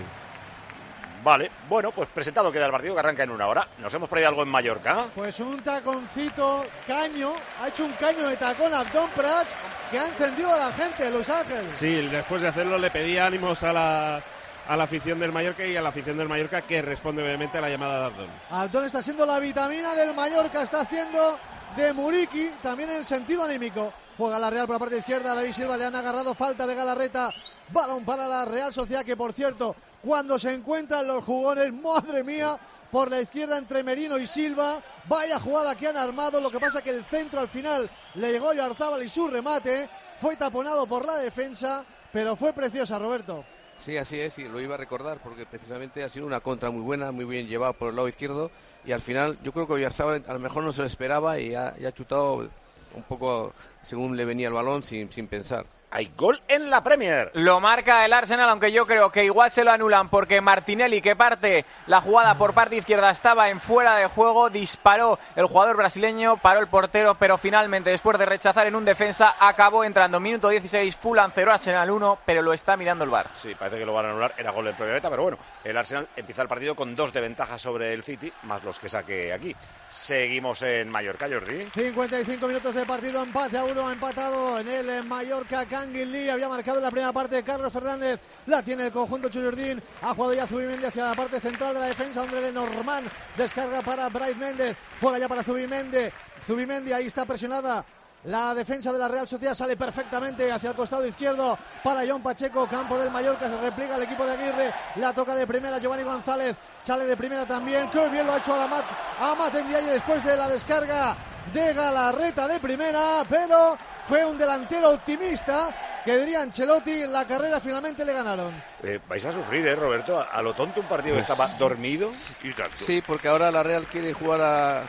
Vale, 1.24 1.52
bueno, 1.70 1.92
pues 1.92 2.10
presentado 2.10 2.52
queda 2.52 2.66
el 2.66 2.72
partido 2.72 2.96
que 2.96 3.00
arranca 3.00 3.22
en 3.22 3.30
una 3.30 3.46
hora. 3.46 3.68
Nos 3.78 3.94
hemos 3.94 4.10
perdido 4.10 4.30
algo 4.30 4.42
en 4.42 4.50
Mallorca. 4.50 5.06
Pues 5.14 5.40
un 5.40 5.60
taconcito 5.60 6.66
caño, 6.88 7.34
ha 7.62 7.68
hecho 7.68 7.86
un 7.86 7.92
caño 7.94 8.28
de 8.28 8.38
tacón 8.38 8.74
a 8.74 8.80
Abdón 8.80 9.08
Prats 9.16 9.54
que 9.92 10.00
ha 10.00 10.08
encendido 10.08 10.52
a 10.52 10.58
la 10.58 10.72
gente 10.74 11.04
de 11.04 11.12
Los 11.12 11.30
Ángeles. 11.30 11.78
Sí, 11.78 12.08
después 12.08 12.42
de 12.42 12.48
hacerlo 12.48 12.80
le 12.80 12.90
pedía 12.90 13.28
ánimos 13.28 13.62
a 13.62 13.72
la, 13.72 14.22
a 14.68 14.78
la 14.78 14.84
afición 14.84 15.20
del 15.20 15.32
Mallorca 15.32 15.66
y 15.66 15.76
a 15.76 15.82
la 15.82 15.90
afición 15.90 16.18
del 16.18 16.30
Mallorca 16.30 16.62
que 16.62 16.82
responde 16.82 17.24
obviamente 17.24 17.58
a 17.58 17.62
la 17.62 17.70
llamada 17.70 18.00
de 18.00 18.06
Abdón. 18.06 18.30
Abdón 18.50 18.86
está 18.86 19.04
siendo 19.04 19.26
la 19.26 19.40
vitamina 19.40 19.94
del 19.96 20.14
Mallorca, 20.14 20.62
está 20.62 20.82
haciendo 20.82 21.40
de 21.76 21.94
Muriqui, 21.94 22.52
también 22.62 22.90
en 22.90 22.98
el 22.98 23.06
sentido 23.06 23.44
anímico. 23.44 23.94
Juega 24.18 24.38
la 24.38 24.50
Real 24.50 24.68
por 24.68 24.76
la 24.76 24.80
parte 24.80 24.98
izquierda, 24.98 25.34
David 25.34 25.54
Silva 25.54 25.78
le 25.78 25.86
han 25.86 25.96
agarrado 25.96 26.36
falta 26.36 26.68
de 26.68 26.76
Galarreta, 26.76 27.30
balón 27.70 28.06
para 28.06 28.28
la 28.28 28.46
Real 28.46 28.74
Sociedad 28.74 29.04
que 29.04 29.18
por 29.18 29.34
cierto, 29.34 29.76
cuando 30.04 30.38
se 30.38 30.54
encuentran 30.54 31.08
los 31.08 31.24
jugones, 31.24 31.74
madre 31.74 32.24
mía, 32.24 32.58
por 32.92 33.10
la 33.10 33.22
izquierda 33.22 33.58
entre 33.58 33.84
Merino 33.84 34.18
y 34.18 34.28
Silva, 34.28 34.82
vaya 35.08 35.40
jugada 35.40 35.76
que 35.76 35.88
han 35.88 35.98
armado, 35.98 36.42
lo 36.42 36.52
que 36.52 36.60
pasa 36.60 36.82
que 36.82 36.90
el 36.90 37.06
centro 37.06 37.40
al 37.40 37.48
final 37.48 37.90
le 38.16 38.32
llegó 38.34 38.50
a 38.50 38.56
Yarzábal 38.56 39.02
y 39.02 39.10
su 39.10 39.28
remate 39.28 39.90
fue 40.18 40.36
taponado 40.36 40.86
por 40.86 41.06
la 41.06 41.16
defensa, 41.16 41.86
pero 42.12 42.36
fue 42.36 42.52
preciosa, 42.52 43.00
Roberto. 43.00 43.46
Sí, 43.84 43.98
así 43.98 44.20
es, 44.20 44.38
y 44.38 44.44
lo 44.44 44.62
iba 44.62 44.76
a 44.76 44.78
recordar 44.78 45.18
porque 45.24 45.46
precisamente 45.48 46.04
ha 46.04 46.10
sido 46.10 46.28
una 46.28 46.40
contra 46.40 46.70
muy 46.70 46.82
buena, 46.82 47.12
muy 47.12 47.26
bien 47.26 47.48
llevada 47.48 47.74
por 47.74 47.90
el 47.90 47.96
lado 47.96 48.08
izquierdo 48.08 48.52
y 48.86 48.92
al 48.92 49.02
final 49.02 49.40
yo 49.44 49.52
creo 49.52 49.66
que 49.66 49.74
Oyarzábal 49.74 50.24
a 50.28 50.34
lo 50.34 50.40
mejor 50.40 50.64
no 50.64 50.72
se 50.72 50.82
lo 50.82 50.88
esperaba 50.88 51.40
y 51.40 51.56
ha, 51.56 51.92
chutado 51.92 52.48
un 52.94 53.04
poco 53.04 53.54
según 53.82 54.16
le 54.16 54.24
venía 54.26 54.50
el 54.50 54.54
balón 54.54 54.84
sin 54.84 55.08
pensar. 55.28 55.66
Hay 55.94 56.10
gol 56.16 56.42
en 56.48 56.70
la 56.70 56.82
Premier. 56.82 57.32
Lo 57.34 57.60
marca 57.60 58.06
el 58.06 58.14
Arsenal, 58.14 58.50
aunque 58.50 58.72
yo 58.72 58.88
creo 58.88 59.12
que 59.12 59.26
igual 59.26 59.52
se 59.52 59.66
lo 59.66 59.72
anulan 59.72 60.08
porque 60.08 60.40
Martinelli, 60.40 61.02
que 61.02 61.18
parte 61.18 61.66
la 61.86 62.00
jugada 62.00 62.38
por 62.38 62.54
parte 62.54 62.78
izquierda, 62.78 63.12
estaba 63.12 63.50
en 63.50 63.60
fuera 63.60 63.98
de 63.98 64.08
juego, 64.08 64.50
disparó 64.50 65.20
el 65.36 65.48
jugador 65.48 65.76
brasileño, 65.76 66.38
paró 66.38 66.62
el 66.62 66.68
portero, 66.68 67.16
pero 67.16 67.38
finalmente, 67.38 67.90
después 67.90 68.18
de 68.18 68.26
rechazar 68.26 68.68
en 68.68 68.76
un 68.76 68.86
defensa, 68.86 69.36
acabó 69.38 69.84
entrando. 69.84 70.22
Minuto 70.22 70.48
16, 70.48 70.96
Fulham 70.96 71.34
0, 71.36 71.52
Arsenal 71.52 71.92
1, 71.92 72.20
pero 72.26 72.42
lo 72.42 72.54
está 72.54 72.78
mirando 72.78 73.04
el 73.04 73.10
bar. 73.10 73.28
Sí, 73.36 73.54
parece 73.56 73.78
que 73.78 73.86
lo 73.86 73.94
van 73.94 74.06
a 74.06 74.10
anular. 74.12 74.34
Era 74.38 74.52
gol 74.52 74.68
en 74.68 74.76
propia 74.76 74.94
meta, 74.94 75.10
pero 75.10 75.24
bueno, 75.24 75.40
el 75.62 75.76
Arsenal 75.76 76.08
empieza 76.16 76.42
el 76.42 76.48
partido 76.48 76.74
con 76.74 76.96
dos 76.96 77.12
de 77.12 77.20
ventaja 77.20 77.58
sobre 77.58 77.94
el 77.94 78.02
City, 78.04 78.32
más 78.44 78.64
los 78.64 78.80
que 78.80 78.88
saque 78.88 79.34
aquí. 79.34 79.54
Seguimos 79.90 80.62
en 80.62 80.90
Mallorca, 80.90 81.28
Jordi. 81.28 81.70
55 81.74 82.48
minutos 82.48 82.74
de 82.76 82.86
partido, 82.86 83.22
empate 83.24 83.58
a 83.58 83.66
uno, 83.66 83.92
empatado 83.92 84.58
en 84.58 84.70
el 84.70 84.90
eh, 84.90 85.04
Mallorca. 85.04 85.66
Canguil 85.82 86.12
Lee 86.12 86.30
había 86.30 86.48
marcado 86.48 86.78
en 86.78 86.84
la 86.84 86.92
primera 86.92 87.12
parte 87.12 87.42
Carlos 87.42 87.74
Fernández, 87.74 88.20
la 88.46 88.62
tiene 88.62 88.86
el 88.86 88.92
conjunto 88.92 89.30
Chuyurdín. 89.30 89.82
Ha 90.04 90.14
jugado 90.14 90.36
ya 90.36 90.46
Zubimendi 90.46 90.86
hacia 90.86 91.06
la 91.06 91.16
parte 91.16 91.40
central 91.40 91.74
de 91.74 91.80
la 91.80 91.86
defensa, 91.88 92.22
donde 92.22 92.40
Lenormand 92.40 93.10
descarga 93.36 93.82
para 93.82 94.08
Bryce 94.10 94.36
Méndez, 94.36 94.78
juega 95.02 95.18
ya 95.18 95.28
para 95.28 95.44
Zubimendi. 95.44 96.12
Zubimendi 96.46 96.94
ahí 96.94 97.08
está 97.08 97.26
presionada. 97.26 97.84
La 98.26 98.54
defensa 98.54 98.94
de 98.94 99.00
la 99.00 99.08
Real 99.08 99.28
Sociedad 99.28 99.56
sale 99.56 99.76
perfectamente 99.76 100.52
hacia 100.52 100.70
el 100.70 100.76
costado 100.76 101.08
izquierdo 101.08 101.58
para 101.84 102.04
John 102.08 102.22
Pacheco, 102.22 102.68
campo 102.68 102.96
del 103.00 103.10
Mallorca, 103.10 103.48
se 103.48 103.58
repliega 103.60 103.96
el 103.96 104.04
equipo 104.04 104.24
de 104.24 104.34
Aguirre, 104.34 104.74
la 104.98 105.12
toca 105.12 105.34
de 105.34 105.48
primera 105.48 105.80
Giovanni 105.80 106.04
González, 106.04 106.56
sale 106.80 107.06
de 107.06 107.18
primera 107.18 107.48
también, 107.48 107.90
qué 107.90 108.08
bien 108.10 108.28
lo 108.28 108.34
ha 108.34 108.38
hecho 108.38 108.54
Amat, 108.54 108.86
Amat 109.20 109.56
Ndiaye 109.56 109.94
después 109.94 110.24
de 110.24 110.38
la 110.38 110.48
descarga 110.48 111.18
de 111.54 111.74
Galarreta 111.74 112.48
de 112.48 112.60
primera, 112.60 113.24
pero 113.30 113.78
fue 114.06 114.26
un 114.26 114.38
delantero 114.38 114.92
optimista 114.92 115.70
que 116.04 116.18
diría 116.18 116.42
Ancelotti, 116.42 117.04
en 117.04 117.14
la 117.14 117.26
carrera 117.28 117.60
finalmente 117.60 118.04
le 118.04 118.14
ganaron. 118.14 118.52
Eh, 118.84 119.00
vais 119.08 119.24
a 119.26 119.32
sufrir, 119.32 119.68
¿eh, 119.68 119.76
Roberto? 119.76 120.20
A, 120.20 120.24
a 120.24 120.42
lo 120.42 120.54
tonto 120.54 120.80
un 120.82 120.88
partido 120.88 121.16
que 121.16 121.22
estaba 121.22 121.48
dormido. 121.60 122.10
Y 122.44 122.54
tanto. 122.54 122.78
Sí, 122.78 123.02
porque 123.06 123.28
ahora 123.28 123.52
la 123.52 123.62
Real 123.64 123.86
quiere 123.86 124.12
jugar 124.14 124.42
a, 124.42 124.80
a- 124.82 124.86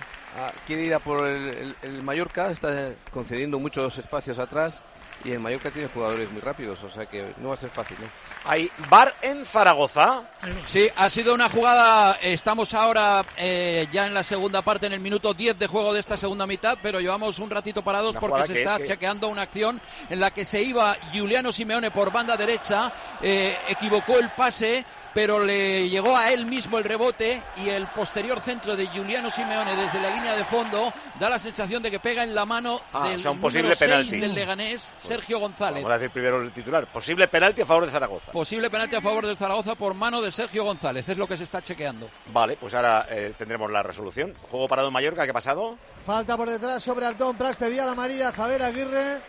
quiere 0.67 0.83
ir 0.85 0.95
a 0.95 1.01
por 1.01 1.27
el, 1.27 1.49
el- 1.49 1.77
el 1.83 2.03
Mallorca, 2.03 2.51
está 2.51 2.93
concediendo 3.13 3.59
muchos 3.59 3.99
espacios 3.99 4.39
atrás 4.39 4.83
y 5.25 5.33
el 5.33 5.41
Mallorca 5.41 5.71
tiene 5.71 5.89
jugadores 5.89 6.31
muy 6.31 6.41
rápidos, 6.41 6.83
o 6.83 6.91
sea 6.91 7.07
que 7.07 7.33
no 7.39 7.49
va 7.49 7.55
a 7.55 7.57
ser 7.59 7.71
fácil. 7.71 7.97
¿no? 8.01 8.07
Hay 8.45 8.71
bar 8.89 9.15
en 9.23 9.45
Zaragoza. 9.45 10.23
Sí, 10.67 10.89
ha 10.97 11.09
sido 11.11 11.35
una 11.35 11.49
jugada. 11.49 12.19
Estamos 12.23 12.75
ahora 12.75 13.25
eh, 13.37 13.87
ya 13.93 14.07
en 14.07 14.15
la 14.15 14.23
segunda 14.23 14.63
parte, 14.63 14.87
en 14.87 14.93
el 14.95 15.01
minuto 15.01 15.35
10 15.35 15.59
de 15.59 15.67
juego 15.67 15.93
de 15.93 16.01
esta 16.01 16.17
segunda 16.17 16.47
mitad, 16.47 16.79
pero 16.83 17.01
llevamos 17.01 17.39
un 17.39 17.51
ratito 17.51 17.83
parados 17.83 18.13
Una 18.13 18.21
porque 18.21 18.47
se 18.47 18.59
está 18.59 18.77
es 18.77 18.83
que- 18.83 18.89
chequeando 18.89 19.29
una 19.29 19.43
acción 19.43 19.81
en 20.11 20.21
la 20.21 20.31
que 20.33 20.45
se 20.45 20.63
iba 20.63 20.97
Giuliano 21.13 21.53
Simeone 21.53 21.91
por 21.91 22.11
banda 22.13 22.37
derecha, 22.37 22.93
eh, 23.23 23.57
equivocó 23.69 24.19
el 24.19 24.31
pase. 24.31 24.85
Pero 25.15 25.45
le 25.45 25.91
llegó 25.91 26.17
a 26.17 26.33
él 26.33 26.47
mismo 26.47 26.79
el 26.79 26.85
rebote 26.85 27.43
y 27.59 27.69
el 27.69 27.87
posterior 27.89 28.41
centro 28.41 28.77
de 28.77 28.87
Giuliano 28.89 29.31
Simeone 29.31 29.77
desde 29.77 30.01
la 30.01 30.09
línea 30.11 30.35
de 30.35 30.45
fondo 30.45 30.91
da 31.21 31.29
la 31.29 31.39
sensación 31.39 31.83
de 31.83 31.91
que 31.91 32.01
pega 32.01 32.23
en 32.23 32.35
la 32.35 32.47
mano 32.47 32.81
Ah, 32.95 33.09
del 33.09 33.19
o 33.19 33.21
sea, 33.21 33.31
un 33.33 33.41
posible 33.41 33.75
6 33.75 33.79
penalti. 33.91 34.19
del 34.21 34.35
Leganés, 34.35 34.95
Sergio 34.97 35.39
González. 35.39 35.83
Vamos 35.83 35.95
a 35.97 35.99
decir 35.99 36.11
primero 36.11 36.41
el 36.41 36.51
titular. 36.53 36.91
Posible 36.91 37.29
penalti 37.29 37.61
a 37.61 37.67
favor 37.67 37.85
de 37.85 37.93
Zaragoza. 37.93 38.33
Posible 38.33 38.71
penalti 38.71 38.97
a 38.97 39.03
favor 39.03 39.27
del 39.27 39.37
Zaragoza 39.37 39.75
por 39.75 39.93
mano 39.93 40.23
de 40.23 40.33
Sergio 40.33 40.65
González, 40.65 41.07
es 41.07 41.19
lo 41.19 41.27
que 41.29 41.37
se 41.37 41.45
está 41.45 41.61
chequeando. 41.61 42.09
Vale, 42.33 42.57
pues 42.57 42.73
ahora 42.75 43.07
eh, 43.11 43.35
tendremos 43.37 43.71
la 43.71 43.83
resolución. 43.83 44.35
Juego 44.51 44.67
parado 44.67 44.89
en 44.89 44.95
Mallorca, 44.95 45.25
¿qué 45.25 45.31
ha 45.31 45.35
pasado? 45.35 45.77
Falta 46.07 46.37
por 46.39 46.49
detrás 46.49 46.83
sobre 46.83 47.05
Abdón 47.07 47.37
Prats, 47.37 47.57
pedía 47.59 47.85
la 47.85 47.95
María 47.95 48.33
Javier 48.33 48.63
Aguirre, 48.63 49.21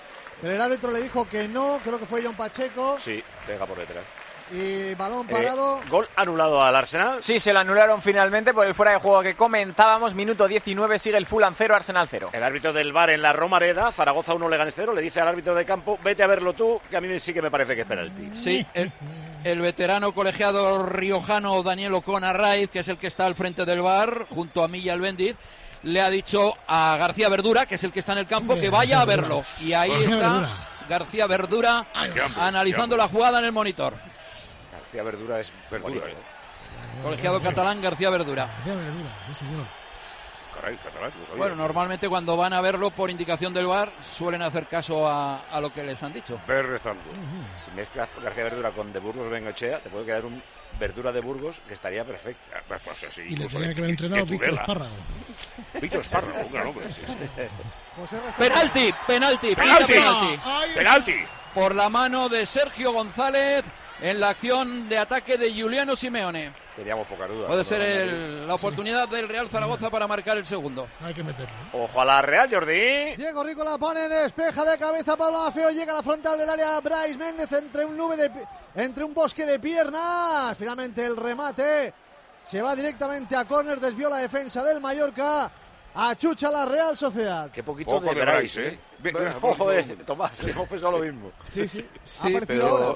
pero 0.42 0.54
el 0.54 0.62
árbitro 0.62 0.92
le 0.92 1.02
dijo 1.02 1.28
que 1.28 1.48
no, 1.50 1.80
creo 1.84 2.00
que 2.00 2.06
fue 2.06 2.24
John 2.24 2.36
Pacheco, 2.36 2.96
Sí, 3.00 3.22
pega 3.46 3.66
por 3.66 3.78
detrás. 3.78 4.06
Y 4.52 4.94
balón 4.96 5.26
Eh, 5.30 5.32
parado. 5.34 5.80
gol 5.90 6.08
anulado 6.16 6.62
al 6.64 6.76
Arsenal. 6.76 7.22
Sí, 7.22 7.40
se 7.40 7.54
lo 7.54 7.60
anularon 7.60 8.02
finalmente 8.02 8.54
por 8.54 8.66
el 8.68 8.74
fuera 8.76 8.92
de 8.92 8.98
juego 9.00 9.22
que 9.22 9.36
comentábamos. 9.36 10.14
Minuto 10.14 10.48
19, 10.48 11.00
sigue 11.00 11.18
el 11.18 11.26
Fulham 11.26 11.56
0, 11.58 11.76
Arsenal 11.76 12.08
0. 12.10 12.30
El 12.34 12.44
árbitro 12.44 12.74
del 12.74 12.92
bar 12.94 13.10
en 13.10 13.22
la 13.22 13.34
Romareda, 13.34 13.92
Zaragoza 13.92 14.34
1 14.34 14.50
Leganés 14.50 14.76
0, 14.76 14.94
le 14.94 15.02
dice 15.02 15.22
al 15.22 15.28
árbitro 15.28 15.56
de 15.56 15.66
campo, 15.66 15.98
vete 16.04 16.24
a 16.24 16.28
verlo 16.28 16.54
tú, 16.54 16.82
que 16.90 16.98
a 16.98 17.02
mí 17.02 17.20
sí 17.20 17.34
que 17.34 17.42
me 17.42 17.50
parece 17.52 17.76
que 17.76 17.82
es 17.82 17.88
penalti. 17.88 18.32
Sí, 18.36 18.66
el, 18.74 18.92
el 19.44 19.62
veterano 19.62 20.14
colegiado 20.14 20.86
riojano 20.86 21.64
Daniel 21.64 21.94
Ocon 21.96 22.24
Arraiz, 22.24 22.70
que 22.70 22.80
es 22.80 22.88
el 22.88 22.98
que 22.98 23.08
está 23.08 23.26
al 23.26 23.36
frente 23.36 23.66
del 23.66 23.82
bar, 23.82 24.26
junto 24.30 24.64
a 24.64 24.68
Milla 24.68 24.96
Bendiz, 24.98 25.36
le 25.84 26.00
ha 26.02 26.10
dicho 26.10 26.54
a 26.68 26.96
García 26.98 27.28
Verdura, 27.30 27.66
que 27.66 27.76
es 27.76 27.84
el 27.84 27.92
que 27.92 28.00
está 28.00 28.14
en 28.14 28.20
el 28.20 28.28
campo, 28.28 28.56
que 28.56 28.70
vaya 28.70 29.02
a 29.02 29.06
verlo. 29.06 29.42
Y 29.62 29.74
ahí 29.74 29.92
está. 29.92 30.48
García 30.88 31.28
Verdura 31.28 31.86
analizando 32.40 32.96
la 32.98 33.08
jugada 33.08 33.40
en 33.40 33.46
el 33.46 33.52
monitor. 33.52 33.94
García 34.94 35.04
Verdura 35.04 35.40
es 35.40 35.52
Verdura, 35.72 35.90
bonito, 35.90 36.08
¿eh? 36.08 36.16
Colegiado 37.02 37.42
catalán 37.42 37.82
García 37.82 38.12
Verdura. 38.12 38.46
García 38.46 38.76
Verdura, 38.76 39.10
sí 39.26 39.34
señor. 39.34 39.66
Caray, 40.54 40.78
catalán, 40.78 41.12
no 41.20 41.26
sabía. 41.26 41.38
Bueno, 41.38 41.56
normalmente 41.56 42.08
cuando 42.08 42.38
van 42.38 42.54
a 42.54 42.62
verlo 42.62 42.92
por 42.92 43.10
indicación 43.10 43.56
del 43.56 43.66
bar 43.66 43.92
suelen 44.12 44.44
hacer 44.44 44.68
caso 44.68 45.08
a, 45.10 45.46
a 45.50 45.60
lo 45.60 45.74
que 45.74 45.84
les 45.84 46.02
han 46.04 46.14
dicho. 46.14 46.40
Ve 46.48 46.62
rezando. 46.62 47.02
Si 47.58 47.72
mezclas 47.72 48.08
García 48.22 48.44
Verdura 48.44 48.70
con 48.70 48.94
de 48.94 49.00
Burgos 49.00 49.32
Bengochea, 49.32 49.80
te 49.80 49.90
puede 49.90 50.06
quedar 50.06 50.26
un 50.26 50.44
Verdura 50.80 51.12
de 51.12 51.22
Burgos 51.22 51.60
que 51.68 51.74
estaría 51.74 52.06
perfecto. 52.06 52.44
Ah, 52.56 52.62
pues, 52.68 52.82
pues, 52.84 53.04
así, 53.10 53.22
Y 53.22 53.36
le 53.36 53.48
tenía 53.48 53.74
que 53.74 53.80
haber 53.80 53.90
entrenado 53.90 54.26
Víctor. 54.28 54.54
Espárrago. 54.54 54.96
Víctor 55.82 56.02
Espárrago, 56.02 56.40
un 56.46 56.54
gran 56.54 56.68
hombre. 56.68 56.86
sí, 56.94 57.06
Penalti, 58.38 58.94
¡Penalti! 59.08 59.56
penalti. 59.56 59.94
¡Penalti! 60.76 61.16
Por 61.56 61.74
la 61.74 61.90
mano 61.90 62.30
de 62.30 62.46
Sergio 62.46 62.92
González 62.94 63.64
en 64.04 64.20
la 64.20 64.30
acción 64.30 64.90
de 64.90 64.98
ataque 64.98 65.38
de 65.38 65.54
Giuliano 65.54 65.96
Simeone. 65.96 66.52
Teníamos 66.76 67.08
pocas 67.08 67.30
dudas. 67.30 67.48
Puede 67.48 67.64
ser 67.64 67.82
el- 67.82 68.46
la 68.46 68.56
oportunidad 68.56 69.08
del 69.08 69.30
Real 69.30 69.48
Zaragoza 69.48 69.90
para 69.90 70.08
marcar 70.08 70.38
el 70.38 70.46
segundo. 70.46 70.90
Hay 71.02 71.14
que 71.14 71.24
meterlo. 71.24 71.56
Ojo 71.72 72.02
a 72.02 72.04
la 72.04 72.22
Real, 72.22 72.50
Jordi. 72.52 73.16
Diego 73.16 73.44
Rico 73.46 73.64
la 73.64 73.78
pone, 73.78 74.10
despeja 74.10 74.66
de 74.66 74.78
cabeza 74.78 75.16
Pablo 75.16 75.44
Afeo, 75.44 75.70
llega 75.70 75.94
a 75.94 75.98
la 75.98 76.04
frontal 76.04 76.38
del 76.38 76.50
área 76.50 76.82
Bryce 76.82 77.18
Méndez 77.18 77.50
entre 77.54 77.86
un 77.86 77.96
nube 77.96 78.18
de 78.18 78.30
entre 78.76 79.06
un 79.06 79.14
bosque 79.14 79.46
de 79.46 79.58
piernas. 79.60 80.58
Finalmente 80.58 81.06
el 81.06 81.16
remate 81.16 81.94
se 82.46 82.62
va 82.62 82.76
directamente 82.76 83.38
a 83.38 83.46
córner, 83.46 83.80
desvió 83.80 84.10
la 84.10 84.18
defensa 84.18 84.62
del 84.64 84.82
Mallorca 84.82 85.50
Achucha 85.96 86.50
la 86.50 86.66
Real 86.66 86.98
Sociedad. 86.98 87.52
Qué 87.52 87.62
poquito 87.62 87.92
Poco 87.92 88.14
de 88.14 88.26
de 88.26 88.46
¿eh? 88.46 88.80
¿eh? 89.04 89.34
Joder, 89.58 89.98
Tomás, 90.06 90.44
hemos 90.48 90.68
pensado 90.68 90.98
lo 90.98 91.04
mismo. 91.04 91.32
Sí, 91.48 91.68
sí. 91.68 91.86
Sí, 92.04 92.38
pero, 92.48 92.96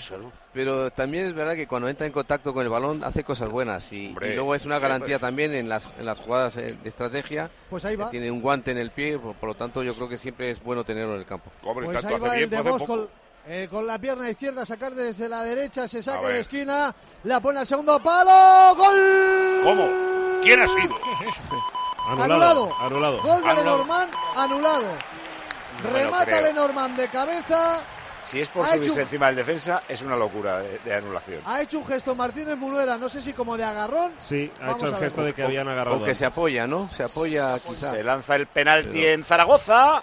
pero 0.53 0.89
también 0.91 1.27
es 1.27 1.33
verdad 1.35 1.55
que 1.55 1.67
cuando 1.67 1.89
entra 1.89 2.07
en 2.07 2.13
contacto 2.13 2.53
con 2.53 2.63
el 2.63 2.69
balón 2.69 3.03
hace 3.03 3.23
cosas 3.23 3.49
buenas 3.49 3.91
y, 3.91 4.07
Hombre, 4.07 4.31
y 4.31 4.35
luego 4.35 4.55
es 4.55 4.65
una 4.65 4.77
hombre. 4.77 4.89
garantía 4.89 5.19
también 5.19 5.53
en 5.53 5.69
las, 5.69 5.87
en 5.99 6.05
las 6.05 6.19
jugadas 6.19 6.57
eh, 6.57 6.77
de 6.81 6.89
estrategia. 6.89 7.49
Pues 7.69 7.85
ahí 7.85 7.95
que 7.95 8.03
va. 8.03 8.09
Tiene 8.09 8.31
un 8.31 8.41
guante 8.41 8.71
en 8.71 8.77
el 8.77 8.91
pie, 8.91 9.19
por, 9.19 9.35
por 9.35 9.49
lo 9.49 9.55
tanto 9.55 9.83
yo 9.83 9.93
creo 9.93 10.09
que 10.09 10.17
siempre 10.17 10.49
es 10.49 10.63
bueno 10.63 10.83
tenerlo 10.83 11.13
en 11.13 11.19
el 11.19 11.25
campo. 11.25 11.51
Hombre, 11.63 11.85
Pues 11.85 12.01
tanto 12.01 12.07
ahí 12.07 12.15
hace 12.15 12.27
va 12.29 12.37
el 12.37 12.49
tiempo, 12.49 12.77
de 12.79 12.85
con, 12.85 13.09
eh, 13.47 13.67
con 13.69 13.85
la 13.85 13.99
pierna 13.99 14.29
izquierda, 14.29 14.65
sacar 14.65 14.95
desde 14.95 15.29
la 15.29 15.43
derecha, 15.43 15.87
se 15.87 16.01
saca 16.01 16.29
de 16.29 16.39
esquina, 16.39 16.95
la 17.23 17.39
pone 17.39 17.59
al 17.59 17.67
segundo 17.67 18.01
palo, 18.01 18.75
gol. 18.75 19.61
¿Cómo? 19.63 19.89
¿Quién 20.41 20.61
ha 20.61 20.67
sido? 20.67 20.95
Anulado. 22.07 22.75
Anulado. 22.79 23.21
Gol 23.21 23.43
de 23.43 23.49
Anulado. 23.49 23.63
Lenormand, 23.63 24.11
anulado. 24.35 24.85
No 25.83 25.89
Remata. 25.91 26.41
Lenormand 26.41 26.97
de 26.97 27.07
cabeza, 27.09 27.79
Si 28.21 28.41
es 28.41 28.49
por 28.49 28.65
Ha 28.65 28.69
subirse 28.71 28.91
hecho- 28.93 29.01
encima 29.01 29.27
del 29.27 29.35
defensa, 29.35 29.83
es 29.87 30.01
una 30.01 30.15
locura 30.15 30.59
de, 30.59 30.79
de 30.79 30.93
anulación. 30.95 31.41
ha 31.45 31.61
hecho 31.61 31.77
un 31.79 31.85
gesto 31.85 32.15
Martínez 32.15 32.57
Munuera, 32.57 32.97
no 32.97 33.07
sé 33.09 33.21
si 33.21 33.31
como 33.33 33.55
de 33.57 33.63
agarrón. 33.63 34.13
Sí, 34.17 34.51
ha 34.59 34.65
Vamos 34.67 34.83
hecho 34.83 34.87
el 34.95 34.95
gesto 35.01 35.23
de 35.23 35.33
que 35.33 35.43
habían 35.43 35.67
agarrado. 35.67 35.97
Aunque 35.97 36.15
se 36.15 36.25
apoya, 36.25 36.65
¿no? 36.65 36.89
Se 36.91 37.03
apoya 37.03 37.57
quizá. 37.59 37.91
Se 37.91 38.03
lanza 38.03 38.35
el 38.35 38.47
penalti 38.47 38.89
Pero- 39.01 39.09
en 39.13 39.23
Zaragoza. 39.23 40.01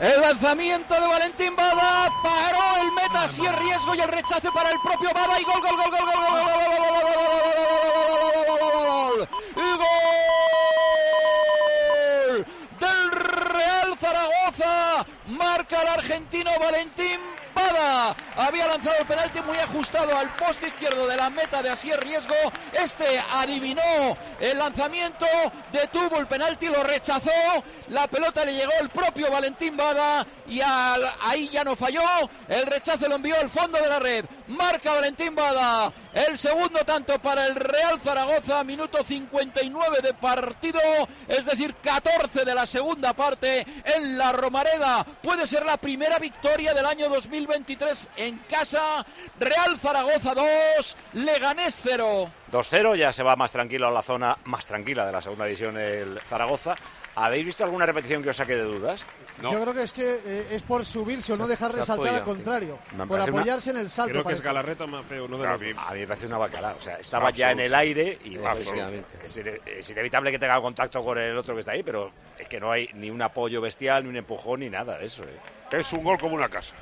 El 0.00 0.20
lanzamiento 0.20 0.92
de 0.92 1.06
Valentín 1.06 1.54
Bada 1.54 2.10
paró 2.22 2.82
el 2.82 2.92
meta 2.92 3.28
si 3.28 3.46
es 3.46 3.58
riesgo 3.58 3.94
y 3.94 4.00
el 4.00 4.08
rechace 4.08 4.50
para 4.52 4.70
el 4.70 4.80
propio 4.80 5.10
Bada 5.14 5.40
y 5.40 5.44
gol, 5.44 5.60
gol, 5.60 5.76
gol, 5.76 5.90
gol, 5.90 6.00
gol, 6.00 6.16
gol, 6.16 6.32
gol, 6.32 6.44
gol, 6.44 6.82
gol, 6.82 6.98
gol, 8.44 8.58
gol, 8.58 9.28
gol, 9.54 9.78
gol 9.78 10.04
del 12.80 13.12
Real 13.12 13.96
Zaragoza. 13.98 15.06
Marca 15.28 15.82
el 15.82 15.88
argentino 15.88 16.50
Valentín 16.58 17.20
Bada. 17.54 18.16
Había 18.36 18.66
lanzado 18.66 18.96
el 18.98 19.06
penalti 19.06 19.40
muy 19.42 19.56
ajustado 19.58 20.16
al 20.16 20.34
poste 20.34 20.68
izquierdo 20.68 21.06
de 21.06 21.16
la 21.16 21.30
meta 21.30 21.62
de 21.62 21.70
Asier 21.70 22.00
Riesgo. 22.00 22.34
Este 22.72 23.22
adivinó 23.32 24.16
el 24.40 24.58
lanzamiento, 24.58 25.26
detuvo 25.72 26.18
el 26.18 26.26
penalti, 26.26 26.66
lo 26.66 26.82
rechazó. 26.82 27.30
La 27.88 28.06
pelota 28.08 28.44
le 28.44 28.54
llegó 28.54 28.72
el 28.80 28.88
propio 28.90 29.30
Valentín 29.30 29.76
Bada 29.76 30.26
y 30.48 30.60
ahí 30.60 31.48
ya 31.52 31.64
no 31.64 31.76
falló. 31.76 32.02
El 32.48 32.66
rechazo 32.66 33.08
lo 33.08 33.16
envió 33.16 33.38
al 33.38 33.48
fondo 33.48 33.78
de 33.78 33.88
la 33.88 33.98
red. 33.98 34.24
Marca 34.48 34.92
Valentín 34.92 35.34
Bada. 35.34 35.92
El 36.12 36.38
segundo 36.38 36.84
tanto 36.84 37.18
para 37.18 37.46
el 37.46 37.56
Real 37.56 38.00
Zaragoza, 38.00 38.62
minuto 38.62 39.02
59 39.02 39.98
de 40.00 40.14
partido, 40.14 40.80
es 41.26 41.44
decir, 41.44 41.74
14 41.76 42.44
de 42.44 42.54
la 42.54 42.66
segunda 42.66 43.14
parte 43.14 43.66
en 43.84 44.16
la 44.16 44.32
Romareda. 44.32 45.04
Puede 45.22 45.46
ser 45.46 45.66
la 45.66 45.76
primera 45.76 46.18
victoria 46.18 46.72
del 46.72 46.86
año 46.86 47.08
2023 47.46 48.08
en 48.16 48.38
casa. 48.50 49.04
Real 49.38 49.78
Zaragoza 49.78 50.34
2, 50.34 50.96
Leganés 51.14 51.78
0. 51.82 52.30
2-0, 52.50 52.96
ya 52.96 53.12
se 53.12 53.22
va 53.22 53.36
más 53.36 53.50
tranquilo 53.52 53.88
a 53.88 53.90
la 53.90 54.02
zona 54.02 54.36
más 54.44 54.66
tranquila 54.66 55.04
de 55.06 55.12
la 55.12 55.22
segunda 55.22 55.44
división 55.44 55.76
el 55.78 56.20
Zaragoza. 56.28 56.74
¿Habéis 57.16 57.46
visto 57.46 57.62
alguna 57.62 57.86
repetición 57.86 58.24
que 58.24 58.30
os 58.30 58.36
saque 58.36 58.56
de 58.56 58.62
dudas? 58.64 59.06
No. 59.40 59.52
Yo 59.52 59.60
creo 59.62 59.74
que 59.74 59.82
es 59.84 59.92
que 59.92 60.20
eh, 60.24 60.46
es 60.50 60.62
por 60.64 60.84
subirse 60.84 61.32
o 61.32 61.36
no 61.36 61.46
dejar 61.46 61.70
resaltar 61.72 62.06
apoya, 62.08 62.18
al 62.18 62.24
contrario, 62.24 62.78
por 63.06 63.20
una- 63.20 63.24
apoyarse 63.24 63.70
en 63.70 63.76
el 63.76 63.88
salto. 63.88 64.12
Creo 64.12 64.24
que 64.24 64.32
es. 64.32 64.40
Galarreta 64.40 64.86
más 64.88 65.06
feo, 65.06 65.26
uno 65.26 65.38
de 65.38 65.44
los 65.46 65.54
A 65.54 65.58
mí- 65.58 65.72
dos. 65.72 65.82
A 65.86 65.92
mí 65.94 66.00
me 66.00 66.06
parece 66.08 66.26
una 66.26 66.38
bacalá. 66.38 66.74
O 66.76 66.82
sea, 66.82 66.96
estaba 66.96 67.30
ya 67.30 67.52
en 67.52 67.60
el 67.60 67.72
aire 67.74 68.18
y 68.24 68.36
bueno, 68.36 68.52
es, 68.54 68.58
Efectivamente. 68.62 69.18
es 69.24 69.36
ine- 69.36 69.60
es 69.64 69.90
inevitable 69.90 70.32
que 70.32 70.38
tenga 70.40 70.60
contacto 70.60 71.04
con 71.04 71.16
el 71.18 71.38
otro 71.38 71.54
que 71.54 71.60
está 71.60 71.72
ahí, 71.72 71.84
pero 71.84 72.10
es 72.36 72.48
que 72.48 72.58
no 72.58 72.72
hay 72.72 72.88
ni 72.94 73.10
un 73.10 73.22
apoyo 73.22 73.60
bestial, 73.60 74.02
ni 74.02 74.08
un 74.10 74.16
empujón, 74.16 74.60
ni 74.60 74.70
nada 74.70 74.98
de 74.98 75.06
eso. 75.06 75.22
¿eh? 75.22 75.38
Es 75.78 75.92
un 75.92 76.02
gol 76.02 76.18
como 76.18 76.34
una 76.34 76.48
casa. 76.48 76.74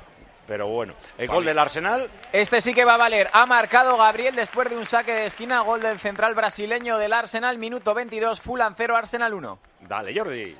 Pero 0.47 0.67
bueno, 0.67 0.93
el 1.17 1.27
Vale. 1.27 1.35
gol 1.37 1.45
del 1.45 1.57
Arsenal, 1.59 2.09
Este 2.33 2.59
sí 2.59 2.73
que 2.73 2.83
va 2.83 2.95
a 2.95 2.97
valer. 2.97 3.29
Ha 3.31 3.45
marcado 3.45 3.95
Gabriel 3.97 4.35
después 4.35 4.69
de 4.69 4.75
un 4.77 4.85
saque 4.85 5.13
de 5.13 5.25
esquina. 5.27 5.61
Gol 5.61 5.79
del 5.81 5.99
central 5.99 6.35
brasileño 6.35 6.97
del 6.97 7.13
Arsenal. 7.13 7.57
Minuto 7.57 7.93
22. 7.93 8.41
Fulham 8.41 8.73
0, 8.75 8.95
Arsenal 8.97 9.33
1. 9.33 9.59
dale 9.87 10.13
Jordi. 10.17 10.55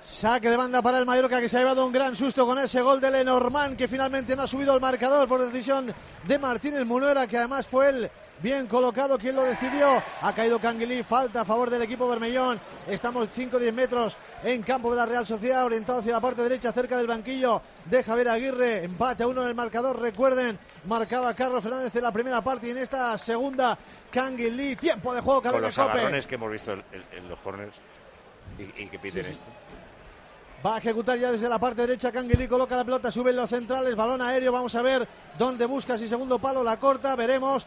Saque 0.00 0.48
de 0.50 0.56
banda 0.56 0.80
para 0.80 0.98
el 0.98 1.06
Mallorca 1.06 1.40
que 1.40 1.48
se 1.48 1.56
ha 1.56 1.60
llevado 1.60 1.84
un 1.84 1.92
gran 1.92 2.14
susto 2.14 2.46
con 2.46 2.56
ese 2.58 2.80
gol 2.80 3.00
de 3.00 3.10
Lenormand 3.10 3.76
que 3.76 3.88
finalmente 3.88 4.36
no 4.36 4.42
ha 4.42 4.48
subido 4.48 4.72
el 4.74 4.80
marcador 4.80 5.26
por 5.28 5.42
decisión 5.42 5.92
de 6.24 6.38
Martínez 6.38 6.84
Munuera 6.84 7.26
que 7.26 7.36
además 7.36 7.66
fue 7.66 7.88
el 7.88 8.10
bien 8.42 8.66
colocado 8.66 9.18
quien 9.18 9.34
lo 9.36 9.42
decidió. 9.42 10.02
Ha 10.22 10.32
caído 10.34 10.58
Canguilí, 10.60 11.02
falta 11.02 11.40
a 11.40 11.44
favor 11.44 11.70
del 11.70 11.82
equipo 11.82 12.08
Bermellón. 12.08 12.60
Estamos 12.86 13.28
5-10 13.36 13.72
metros 13.72 14.16
en 14.44 14.62
campo 14.62 14.90
de 14.90 14.96
la 14.96 15.06
Real 15.06 15.26
Sociedad, 15.26 15.64
orientado 15.64 16.00
hacia 16.00 16.12
la 16.12 16.20
parte 16.20 16.42
derecha 16.42 16.72
cerca 16.72 16.96
del 16.96 17.06
banquillo 17.06 17.60
de 17.86 18.02
Javier 18.04 18.28
Aguirre. 18.28 18.84
Empate 18.84 19.22
a 19.24 19.26
uno 19.28 19.42
en 19.42 19.48
el 19.48 19.54
marcador, 19.54 19.98
recuerden, 20.00 20.58
marcaba 20.86 21.34
Carlos 21.34 21.62
Fernández 21.62 21.94
en 21.96 22.02
la 22.02 22.12
primera 22.12 22.40
parte 22.42 22.68
y 22.68 22.70
en 22.70 22.78
esta 22.78 23.16
segunda 23.18 23.76
Canguilí. 24.10 24.76
Tiempo 24.76 25.12
de 25.14 25.20
juego, 25.20 25.42
Con 25.42 25.50
cadena 25.50 25.66
los 25.66 25.74
agarrones 25.78 26.26
que 26.26 26.34
hemos 26.36 26.50
visto 26.52 26.72
en, 26.72 26.84
en- 26.92 27.04
en 27.18 27.28
los 27.28 27.38
corners 27.40 27.74
y, 28.58 28.82
y 28.82 28.88
que 28.88 28.98
piden 28.98 29.26
esto. 29.26 29.44
Va 30.66 30.74
a 30.74 30.78
ejecutar 30.78 31.16
ya 31.16 31.30
desde 31.30 31.48
la 31.48 31.58
parte 31.60 31.82
derecha. 31.82 32.10
Canguilí 32.10 32.48
coloca 32.48 32.74
la 32.76 32.84
pelota, 32.84 33.12
suben 33.12 33.36
los 33.36 33.48
centrales, 33.48 33.94
balón 33.94 34.20
aéreo. 34.20 34.50
Vamos 34.50 34.74
a 34.74 34.82
ver 34.82 35.06
dónde 35.38 35.66
busca 35.66 35.96
si 35.96 36.08
segundo 36.08 36.40
palo 36.40 36.64
la 36.64 36.80
corta. 36.80 37.14
Veremos. 37.14 37.64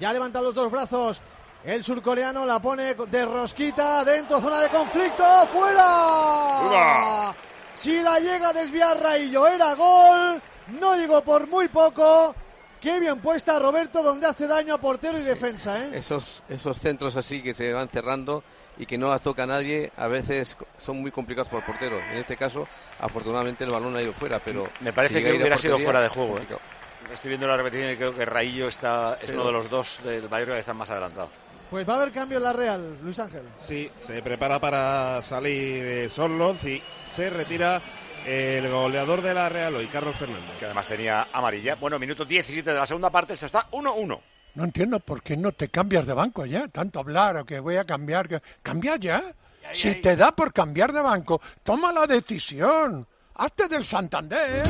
Ya 0.00 0.14
levanta 0.14 0.40
los 0.40 0.54
dos 0.54 0.70
brazos. 0.70 1.20
El 1.62 1.84
surcoreano 1.84 2.46
la 2.46 2.58
pone 2.58 2.94
de 2.94 3.26
rosquita 3.26 4.02
dentro, 4.02 4.40
zona 4.40 4.58
de 4.60 4.70
conflicto, 4.70 5.22
fuera. 5.48 6.60
¡Fuera! 6.62 7.36
Si 7.74 8.00
la 8.00 8.18
llega 8.18 8.48
a 8.48 8.52
desviar 8.54 8.98
Raillo, 8.98 9.46
era 9.46 9.74
gol. 9.74 10.40
No 10.80 10.96
llegó 10.96 11.22
por 11.22 11.46
muy 11.48 11.68
poco. 11.68 12.34
Qué 12.80 12.98
bien 12.98 13.18
puesta 13.18 13.58
Roberto, 13.58 14.02
donde 14.02 14.26
hace 14.26 14.46
daño 14.46 14.74
a 14.74 14.78
portero 14.78 15.18
y 15.18 15.22
defensa. 15.22 15.78
¿eh? 15.78 15.90
Esos, 15.92 16.42
esos 16.48 16.78
centros 16.78 17.14
así 17.16 17.42
que 17.42 17.52
se 17.52 17.70
van 17.74 17.90
cerrando 17.90 18.42
y 18.78 18.86
que 18.86 18.96
no 18.96 19.10
las 19.10 19.20
toca 19.20 19.44
nadie, 19.44 19.92
a 19.98 20.06
veces 20.06 20.56
son 20.78 21.02
muy 21.02 21.10
complicados 21.10 21.50
por 21.50 21.58
el 21.60 21.66
portero. 21.66 21.98
En 21.98 22.16
este 22.16 22.38
caso, 22.38 22.66
afortunadamente 22.98 23.64
el 23.64 23.70
balón 23.70 23.94
ha 23.98 24.02
ido 24.02 24.14
fuera, 24.14 24.40
pero... 24.42 24.64
Me 24.80 24.94
parece 24.94 25.18
si 25.18 25.22
que 25.22 25.28
a 25.28 25.32
a 25.32 25.36
hubiera 25.36 25.58
sido 25.58 25.78
fuera 25.78 26.00
de 26.00 26.08
juego. 26.08 26.38
¿eh? 26.38 26.46
Estoy 27.12 27.28
viendo 27.30 27.46
la 27.46 27.56
repetición 27.56 27.92
y 27.92 27.96
creo 27.96 28.14
que 28.14 28.24
Raillo 28.24 28.68
está, 28.68 29.14
es 29.14 29.26
Pero- 29.26 29.40
uno 29.40 29.46
de 29.46 29.52
los 29.52 29.68
dos 29.70 30.00
del 30.04 30.28
Mallorca 30.28 30.54
que 30.54 30.60
están 30.60 30.76
más 30.76 30.90
adelantados. 30.90 31.30
Pues 31.70 31.88
va 31.88 31.94
a 31.94 31.96
haber 32.02 32.12
cambio 32.12 32.38
en 32.38 32.44
la 32.44 32.52
Real, 32.52 32.98
Luis 33.02 33.18
Ángel. 33.18 33.42
Sí, 33.58 33.90
se 34.00 34.22
prepara 34.22 34.58
para 34.58 35.22
salir 35.22 35.84
de 35.84 36.08
Sorloz 36.08 36.64
y 36.64 36.82
se 37.06 37.30
retira 37.30 37.80
el 38.26 38.68
goleador 38.68 39.22
de 39.22 39.32
la 39.34 39.48
Real 39.48 39.76
hoy, 39.76 39.86
Carlos 39.86 40.16
Fernández. 40.16 40.58
Que 40.58 40.64
además 40.64 40.88
tenía 40.88 41.28
amarilla. 41.32 41.76
Bueno, 41.76 41.98
minuto 41.98 42.24
17 42.24 42.72
de 42.72 42.76
la 42.78 42.86
segunda 42.86 43.10
parte, 43.10 43.34
esto 43.34 43.46
está 43.46 43.66
1-1. 43.70 44.20
No 44.56 44.64
entiendo 44.64 44.98
por 44.98 45.22
qué 45.22 45.36
no 45.36 45.52
te 45.52 45.68
cambias 45.68 46.06
de 46.06 46.12
banco 46.12 46.44
ya. 46.44 46.66
Tanto 46.66 46.98
hablar 46.98 47.36
o 47.36 47.44
que 47.44 47.60
voy 47.60 47.76
a 47.76 47.84
cambiar. 47.84 48.26
Que... 48.28 48.42
Cambia 48.62 48.96
ya. 48.96 49.32
Si 49.72 49.94
te 49.96 50.16
da 50.16 50.32
por 50.32 50.52
cambiar 50.52 50.92
de 50.92 51.00
banco, 51.00 51.40
toma 51.62 51.92
la 51.92 52.06
decisión. 52.08 53.06
Hazte 53.36 53.68
del 53.68 53.84
Santander. 53.84 54.64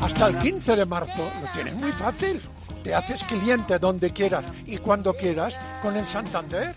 Hasta 0.00 0.28
el 0.28 0.38
15 0.38 0.76
de 0.76 0.84
marzo 0.84 1.30
lo 1.42 1.48
tienes 1.52 1.74
muy 1.74 1.92
fácil. 1.92 2.40
Te 2.82 2.94
haces 2.94 3.24
cliente 3.24 3.78
donde 3.78 4.12
quieras 4.12 4.44
y 4.66 4.78
cuando 4.78 5.14
quieras 5.14 5.58
con 5.82 5.96
el 5.96 6.06
Santander. 6.06 6.74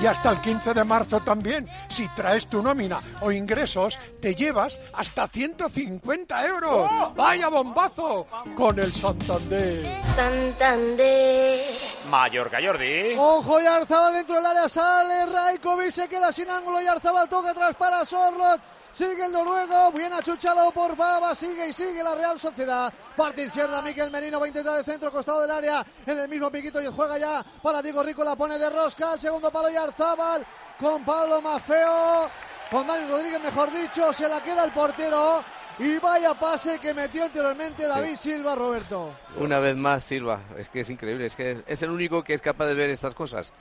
Y 0.00 0.06
hasta 0.06 0.30
el 0.30 0.40
15 0.40 0.74
de 0.74 0.84
marzo 0.84 1.20
también, 1.20 1.68
si 1.88 2.06
traes 2.08 2.46
tu 2.46 2.62
nómina 2.62 3.00
o 3.20 3.32
ingresos, 3.32 3.98
te 4.20 4.32
llevas 4.32 4.80
hasta 4.92 5.26
150 5.26 6.46
euros. 6.46 6.88
¡Vaya 7.16 7.48
bombazo! 7.48 8.26
Con 8.54 8.78
el 8.78 8.92
Santander. 8.92 10.00
Santander. 10.14 11.60
Mallorca, 12.08 12.58
Jordi. 12.64 13.14
Ojo, 13.16 13.60
Yarzabal 13.60 14.14
dentro 14.14 14.36
del 14.36 14.46
área, 14.46 14.68
sale 14.68 15.26
Raikovic, 15.26 15.90
se 15.90 16.08
queda 16.08 16.32
sin 16.32 16.48
ángulo, 16.48 16.80
Yarzabal 16.80 17.28
toca 17.28 17.50
atrás 17.50 17.74
para 17.74 18.04
Sorlot, 18.04 18.60
sigue 18.92 19.24
el 19.24 19.32
noruego, 19.32 19.92
bien 19.92 20.12
achuchado 20.12 20.70
por 20.72 20.96
Baba, 20.96 21.34
sigue 21.34 21.68
y 21.68 21.72
sigue 21.72 22.02
la 22.02 22.14
Real 22.14 22.38
Sociedad, 22.38 22.92
parte 23.16 23.44
izquierda, 23.44 23.82
Miquel 23.82 24.10
Merino 24.10 24.40
va 24.40 24.46
a 24.46 24.48
intentar 24.48 24.78
el 24.78 24.84
centro, 24.84 25.10
costado 25.10 25.42
del 25.42 25.50
área, 25.50 25.84
en 26.06 26.18
el 26.18 26.28
mismo 26.28 26.50
piquito 26.50 26.80
y 26.80 26.86
juega 26.86 27.18
ya 27.18 27.44
para 27.62 27.82
Diego 27.82 28.02
Rico, 28.02 28.24
la 28.24 28.36
pone 28.36 28.58
de 28.58 28.70
rosca, 28.70 29.12
al 29.12 29.20
segundo 29.20 29.50
palo 29.50 29.70
Yarzabal, 29.70 30.46
con 30.80 31.04
Pablo 31.04 31.40
Mafeo, 31.40 32.30
con 32.70 32.86
Dani 32.86 33.08
Rodríguez 33.08 33.42
mejor 33.42 33.72
dicho, 33.72 34.12
se 34.12 34.28
la 34.28 34.42
queda 34.42 34.64
el 34.64 34.72
portero, 34.72 35.44
y 35.78 35.96
vaya 35.98 36.34
pase 36.34 36.78
que 36.78 36.92
metió 36.92 37.24
anteriormente 37.24 37.86
David 37.86 38.16
Silva, 38.16 38.54
Roberto. 38.54 39.12
Una 39.36 39.60
vez 39.60 39.76
más 39.76 40.02
Silva, 40.02 40.40
es 40.58 40.68
que 40.68 40.80
es 40.80 40.90
increíble, 40.90 41.26
es 41.26 41.36
que 41.36 41.62
es 41.66 41.82
el 41.82 41.90
único 41.90 42.24
que 42.24 42.34
es 42.34 42.40
capaz 42.40 42.66
de 42.66 42.74
ver 42.74 42.90
estas 42.90 43.14
cosas. 43.14 43.52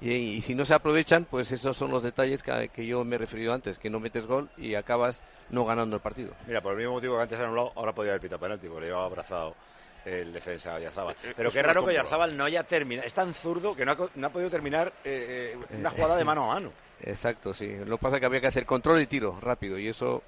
Y, 0.00 0.12
y 0.12 0.42
si 0.42 0.54
no 0.54 0.64
se 0.66 0.74
aprovechan, 0.74 1.24
pues 1.24 1.50
esos 1.52 1.76
son 1.76 1.90
los 1.90 2.02
detalles 2.02 2.42
que, 2.42 2.68
que 2.68 2.86
yo 2.86 3.02
me 3.04 3.16
he 3.16 3.18
referido 3.18 3.54
antes, 3.54 3.78
que 3.78 3.88
no 3.88 3.98
metes 3.98 4.26
gol 4.26 4.50
y 4.58 4.74
acabas 4.74 5.20
no 5.50 5.64
ganando 5.64 5.96
el 5.96 6.02
partido. 6.02 6.32
Mira, 6.46 6.60
por 6.60 6.72
el 6.72 6.78
mismo 6.78 6.92
motivo 6.94 7.16
que 7.16 7.22
antes 7.22 7.38
han 7.38 7.46
anulado, 7.46 7.72
ahora 7.76 7.92
podía 7.94 8.10
haber 8.12 8.20
pitado 8.20 8.40
penalti, 8.40 8.66
porque 8.66 8.80
le 8.82 8.86
llevaba 8.88 9.06
abrazado 9.06 9.54
el 10.04 10.32
defensa 10.32 10.78
Yarzábal. 10.78 11.16
Eh, 11.24 11.32
Pero 11.36 11.48
eso 11.48 11.56
qué 11.56 11.62
raro 11.62 11.80
que 11.80 11.86
compro. 11.86 11.94
Yarzábal 12.02 12.36
no 12.36 12.44
haya 12.44 12.62
terminado. 12.64 13.06
Es 13.06 13.14
tan 13.14 13.32
zurdo 13.34 13.74
que 13.74 13.84
no 13.86 13.92
ha, 13.92 13.96
co- 13.96 14.10
no 14.16 14.26
ha 14.26 14.30
podido 14.30 14.50
terminar 14.50 14.92
eh, 15.04 15.54
eh, 15.54 15.76
una 15.78 15.90
jugada 15.90 16.16
de 16.16 16.24
mano 16.24 16.44
a 16.50 16.54
mano. 16.54 16.72
Exacto, 17.00 17.52
sí. 17.54 17.74
Lo 17.84 17.96
que 17.96 18.02
pasa 18.02 18.16
es 18.16 18.20
que 18.20 18.26
había 18.26 18.40
que 18.40 18.46
hacer 18.48 18.66
control 18.66 19.00
y 19.00 19.06
tiro 19.06 19.38
rápido 19.40 19.78
y 19.78 19.88
eso 19.88 20.22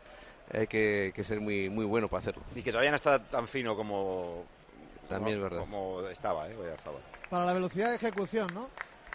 hay 0.53 0.67
que, 0.67 1.13
que 1.15 1.23
ser 1.25 1.41
muy, 1.41 1.69
muy 1.69 1.85
bueno 1.85 2.09
para 2.09 2.21
hacerlo. 2.21 2.43
Y 2.57 2.63
que 2.63 2.71
todavía 2.73 2.91
no 2.91 2.97
está 2.97 3.23
tan 3.23 3.47
fino 3.47 3.77
como, 3.77 4.45
También 5.09 5.37
es 5.37 5.43
verdad. 5.43 5.61
como 5.61 6.01
estaba, 6.09 6.49
¿eh? 6.49 6.57
Oyarzábal. 6.57 7.01
Para 7.31 7.45
la 7.45 7.53
velocidad 7.53 7.91
de 7.91 7.97
ejecución, 7.97 8.49
¿no? 8.55 8.69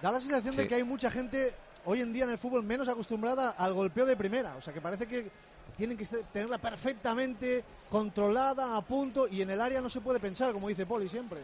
Da 0.04 0.12
la 0.12 0.20
sensación 0.20 0.56
de 0.58 0.68
que 0.68 0.76
hay 0.76 0.84
mucha 0.84 1.10
gente 1.10 1.54
hoy 1.86 2.02
en 2.02 2.12
día 2.12 2.26
en 2.26 2.32
el 2.32 2.38
fútbol 2.38 2.62
menos 2.64 2.88
acostumbrada 2.90 3.52
al 3.52 3.74
golpeo 3.74 4.06
de 4.06 4.18
primera. 4.18 4.56
O 4.58 4.62
sea, 4.62 4.74
que 4.74 4.82
parece 4.82 5.08
que 5.08 5.32
tienen 5.78 5.98
que 5.98 6.06
tenerla 6.32 6.58
perfectamente 6.58 7.64
controlada, 7.90 8.76
a 8.76 8.82
punto, 8.82 9.28
y 9.30 9.42
en 9.42 9.50
el 9.50 9.62
área 9.62 9.80
no 9.80 9.90
se 9.90 10.02
puede 10.02 10.20
pensar, 10.20 10.52
como 10.52 10.68
dice 10.68 10.86
Poli 10.86 11.08
siempre. 11.08 11.40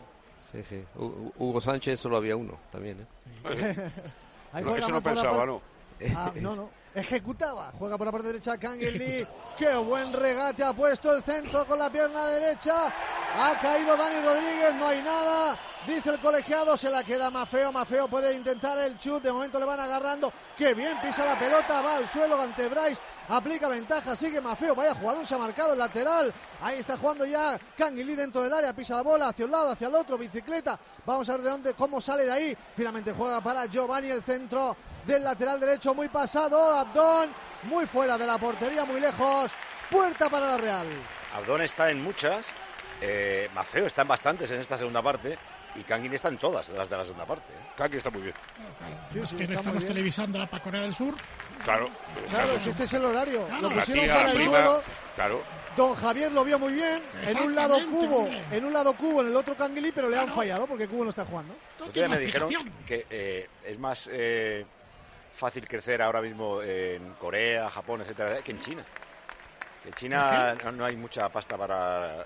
Sí, 0.52 0.62
sí. 0.68 0.84
Hu- 0.98 1.10
Hu- 1.10 1.34
Hugo 1.38 1.62
Sánchez 1.62 2.00
solo 2.02 2.18
había 2.18 2.36
uno 2.36 2.58
también. 2.72 3.08
¿eh? 3.46 3.92
No, 4.62 4.76
eso 4.76 4.90
no 4.90 4.94
más 4.96 5.02
por 5.04 5.16
la 5.16 5.22
pensaba, 5.22 5.38
par- 5.38 5.48
¿no? 5.48 5.62
Ah, 6.16 6.32
no, 6.36 6.56
no. 6.56 6.70
Ejecutaba. 6.96 7.72
Juega 7.78 7.98
por 7.98 8.08
la 8.08 8.12
parte 8.12 8.28
derecha 8.28 8.58
Kangin 8.58 8.98
Lee. 8.98 9.26
Qué 9.58 9.76
buen 9.76 10.12
regate 10.12 10.64
ha 10.64 10.74
puesto 10.74 11.16
el 11.16 11.24
centro 11.24 11.66
con 11.66 11.78
la 11.80 11.90
pierna 11.92 12.26
derecha. 12.28 12.94
Ha 13.36 13.58
caído 13.60 13.96
Dani 13.96 14.22
Rodríguez. 14.22 14.74
No 14.76 14.88
hay 14.88 15.02
nada. 15.02 15.60
Dice 15.88 16.10
el 16.10 16.20
colegiado. 16.20 16.76
Se 16.76 16.90
la 16.90 17.04
queda 17.04 17.30
Mafeo. 17.30 17.72
Mafeo 17.72 18.08
puede 18.08 18.36
intentar 18.36 18.78
el 18.80 18.98
chut. 18.98 19.24
De 19.24 19.32
momento 19.32 19.60
le 19.60 19.66
van 19.66 19.80
agarrando. 19.80 20.32
Qué 20.58 20.74
bien 20.74 21.00
pisa 21.02 21.26
la 21.26 21.38
pelota. 21.38 21.82
Va 21.82 21.98
al 21.98 22.08
suelo 22.08 22.42
ante 22.42 22.68
Bryce. 22.68 23.00
Aplica 23.30 23.68
ventaja. 23.68 24.16
Sigue 24.16 24.42
Mafeo. 24.42 24.76
Vaya 24.76 24.96
jugador. 24.96 25.26
Se 25.26 25.36
ha 25.36 25.38
marcado 25.38 25.74
el 25.74 25.80
lateral. 25.80 26.34
Ahí 26.62 26.80
está 26.80 26.98
jugando 26.98 27.26
ya 27.26 27.60
Lee 27.78 28.16
dentro 28.16 28.42
del 28.44 28.54
área. 28.54 28.74
Pisa 28.74 28.96
la 28.96 29.04
bola 29.04 29.30
hacia 29.30 29.46
un 29.46 29.52
lado, 29.52 29.72
hacia 29.72 29.88
el 29.88 29.96
otro. 29.96 30.18
Bicicleta. 30.18 30.80
Vamos 31.06 31.30
a 31.30 31.34
ver 31.34 31.42
de 31.42 31.50
dónde, 31.50 31.74
cómo 31.74 32.02
sale 32.02 32.26
de 32.26 32.32
ahí. 32.32 32.58
Finalmente 32.76 33.14
juega 33.14 33.42
para 33.42 33.66
Giovanni 33.68 34.10
el 34.10 34.24
centro 34.24 34.76
del 35.06 35.24
lateral 35.24 35.60
derecho. 35.60 35.94
Muy 35.94 36.10
pasado. 36.10 36.74
Abdón. 36.74 37.30
Muy 37.64 37.86
fuera 37.86 38.18
de 38.18 38.26
la 38.26 38.38
portería. 38.38 38.86
Muy 38.86 39.00
lejos. 39.00 39.52
Puerta 39.90 40.30
para 40.30 40.48
la 40.48 40.58
Real. 40.58 40.88
Abdón 41.36 41.62
está 41.62 41.92
en 41.92 42.04
muchas, 42.04 42.46
eh, 43.02 43.50
Mafeo 43.54 43.86
está 43.86 44.02
en 44.04 44.08
bastantes 44.08 44.52
en 44.52 44.60
esta 44.60 44.78
segunda 44.78 45.02
parte 45.02 45.38
y 45.76 45.84
Kangin 45.84 46.14
está 46.14 46.28
en 46.30 46.38
todas 46.38 46.68
las 46.70 46.90
de 46.90 46.98
la 46.98 47.04
segunda 47.06 47.26
parte. 47.26 47.54
¿eh? 47.54 47.72
Kangin 47.78 47.98
está 47.98 48.10
muy 48.10 48.22
bien. 48.24 48.34
Sí, 49.14 49.20
sí, 49.26 49.36
que 49.36 49.44
no 49.48 49.50
está 49.50 49.54
estamos 49.54 49.84
bien. 49.84 49.94
televisando 49.94 50.48
para 50.48 50.64
Corea 50.64 50.82
del 50.82 50.94
Sur. 50.94 51.14
Claro. 51.64 51.90
Claro, 52.30 52.60
que 52.64 52.70
este 52.70 52.84
es 52.86 52.94
el 52.94 53.06
horario. 53.06 53.46
Claro. 53.46 53.62
Lo 53.62 53.70
La 53.70 53.76
pusieron 53.76 54.04
tía, 54.06 54.14
para 54.16 54.26
la 54.28 54.32
el 54.32 54.38
prima, 54.38 54.58
duelo. 54.60 54.84
claro. 55.16 55.44
Don 55.78 55.96
Javier 55.96 56.32
lo 56.32 56.44
vio 56.44 56.60
muy 56.60 56.74
bien. 56.74 57.02
En 57.26 57.38
un 57.38 57.56
lado 57.56 57.78
cubo, 57.90 58.18
hombre. 58.24 58.44
en 58.52 58.66
un 58.66 58.74
lado 58.74 58.94
cubo, 58.96 59.22
en 59.22 59.28
el 59.28 59.36
otro 59.36 59.56
Canguilí, 59.56 59.92
pero 59.94 60.10
le 60.10 60.18
han 60.18 60.34
fallado 60.34 60.66
porque 60.68 60.88
Cubo 60.88 61.04
no 61.06 61.12
está 61.12 61.24
jugando. 61.26 61.56
Tiene 61.94 62.10
me 62.10 62.18
dijeron 62.18 62.50
que 62.86 63.06
eh, 63.10 63.48
es 63.64 63.78
más 63.80 64.10
eh, 64.12 64.66
fácil 65.36 65.66
crecer 65.68 66.02
ahora 66.02 66.22
mismo 66.22 66.62
en 66.62 67.14
Corea, 67.14 67.70
Japón, 67.70 68.02
etcétera, 68.02 68.42
que 68.42 68.52
en 68.52 68.58
China. 68.58 68.84
Que 69.84 69.90
en 69.90 69.96
China 69.96 70.56
no, 70.66 70.72
no 70.74 70.86
hay 70.86 70.98
mucha 70.98 71.30
pasta 71.30 71.56
para 71.56 72.26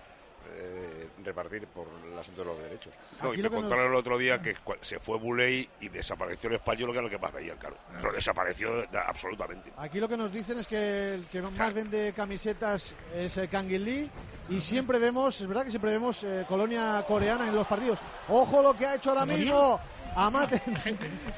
eh, 0.52 1.08
repartir 1.24 1.66
por 1.68 1.88
el 2.12 2.18
asunto 2.18 2.42
de 2.42 2.48
los 2.48 2.60
derechos. 2.62 2.94
No, 3.22 3.30
Aquí 3.30 3.40
y 3.40 3.44
lo 3.44 3.50
me 3.50 3.56
que 3.58 3.62
nos- 3.62 3.70
contaron 3.70 3.92
el 3.92 3.98
otro 3.98 4.18
día 4.18 4.40
que 4.40 4.56
cua- 4.58 4.78
se 4.82 5.00
fue 5.00 5.18
Buley 5.18 5.68
y 5.82 5.90
desapareció 5.90 6.50
el 6.50 6.56
español, 6.58 6.88
que 6.92 6.98
era 6.98 7.02
lo 7.04 7.10
que 7.10 7.18
más 7.18 7.34
veían, 7.34 7.58
claro. 7.58 7.78
Pero 8.02 8.14
desapareció 8.14 8.84
absolutamente. 9.08 9.72
Aquí 9.78 10.00
lo 10.00 10.08
que 10.10 10.18
nos 10.18 10.32
dicen 10.32 10.60
es 10.60 10.68
que 10.68 11.14
el 11.16 11.26
que 11.28 11.42
más 11.42 11.74
vende 11.74 12.14
camisetas 12.16 12.96
es 13.16 13.38
el 13.38 13.50
Kangin 13.50 14.10
y 14.50 14.60
siempre 14.62 15.00
vemos, 15.00 15.40
es 15.40 15.48
verdad 15.48 15.64
que 15.64 15.70
siempre 15.72 15.92
vemos 15.92 16.24
eh, 16.24 16.46
colonia 16.48 17.04
coreana 17.08 17.48
en 17.48 17.56
los 17.56 17.66
partidos. 17.68 18.00
Ojo 18.28 18.62
lo 18.62 18.74
que 18.76 18.86
ha 18.86 18.96
hecho 18.96 19.12
ahora 19.12 19.26
mismo 19.26 19.80
Amate. 20.16 20.60
Gente, 20.60 21.10
dice. 21.10 21.32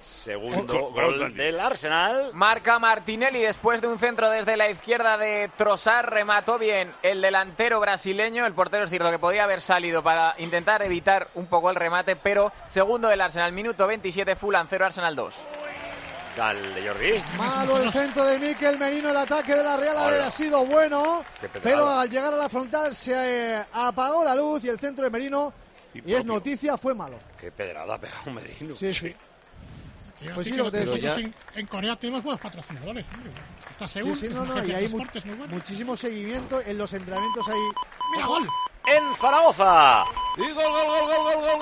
Segundo 0.00 0.86
Oh, 0.86 0.92
gol 0.92 1.34
del 1.34 1.58
Arsenal. 1.60 2.30
Marca 2.32 2.78
Martinelli 2.78 3.40
después 3.40 3.80
de 3.80 3.86
un 3.86 3.98
centro 3.98 4.28
desde 4.30 4.56
la 4.56 4.68
izquierda 4.70 5.16
de 5.16 5.50
Trossard. 5.56 6.08
Remató 6.08 6.58
bien 6.58 6.92
el 7.02 7.20
delantero 7.22 7.80
brasileño. 7.80 8.46
El 8.46 8.52
portero 8.54 8.84
es 8.84 8.90
cierto 8.90 9.10
que 9.10 9.18
podía 9.18 9.44
haber 9.44 9.60
salido 9.60 10.02
para 10.02 10.34
intentar 10.38 10.82
evitar 10.82 11.28
un 11.34 11.46
poco 11.46 11.70
el 11.70 11.76
remate, 11.76 12.16
pero 12.16 12.52
segundo 12.66 13.08
del 13.08 13.20
Arsenal, 13.20 13.52
minuto 13.52 13.86
27, 13.86 14.36
Fulham 14.36 14.66
0, 14.68 14.86
Arsenal 14.86 15.16
2. 15.16 15.34
Dale, 16.36 16.88
Jordi. 16.88 17.22
Malo 17.36 17.82
el 17.82 17.92
centro 17.92 18.24
de 18.24 18.38
Miquel 18.38 18.78
Merino, 18.78 19.10
el 19.10 19.16
ataque 19.16 19.54
de 19.56 19.62
la 19.64 19.76
Real 19.76 19.96
Hola. 19.96 20.06
había 20.06 20.30
sido 20.30 20.64
bueno, 20.64 21.24
pero 21.62 21.88
al 21.88 22.08
llegar 22.08 22.32
a 22.32 22.36
la 22.36 22.48
frontal 22.48 22.94
se 22.94 23.12
eh, 23.56 23.64
apagó 23.72 24.24
la 24.24 24.34
luz 24.34 24.64
y 24.64 24.68
el 24.68 24.78
centro 24.78 25.04
de 25.04 25.10
Merino, 25.10 25.52
Y 25.94 26.10
y 26.10 26.14
es 26.14 26.24
noticia, 26.24 26.76
fue 26.78 26.94
malo. 26.94 27.18
Qué 27.38 27.50
pedrada 27.50 27.94
ha 27.94 28.00
pegado 28.00 28.30
Medino. 28.30 28.72
Sí, 28.74 28.92
sí. 28.92 29.14
Pues 30.34 30.46
sí, 30.48 30.52
lo 30.52 30.70
que 30.70 30.84
te 30.84 31.14
en, 31.20 31.34
en 31.54 31.66
Corea 31.66 31.96
tenemos 31.96 32.22
buenos 32.22 32.40
patrocinadores. 32.40 33.06
Hombre. 33.14 33.32
Está 33.70 33.88
Sí, 33.88 34.00
seguro 34.00 34.14
sí, 34.16 34.28
que 34.28 34.34
no, 34.34 34.44
no, 34.44 34.66
y 34.66 34.72
hay 34.72 34.88
mu- 34.88 35.06
muchísimo 35.48 35.96
seguimiento 35.96 36.60
en 36.60 36.76
los 36.76 36.92
entrenamientos 36.92 37.48
ahí. 37.48 37.68
Mira, 38.12 38.26
gol. 38.26 38.46
En 38.86 39.16
Zaragoza. 39.16 40.04
Y 40.36 40.52
gol, 40.52 40.70
gol, 40.70 40.86
gol, 40.86 41.06
gol, 41.06 41.24
gol, 41.24 41.34
gol, 41.40 41.58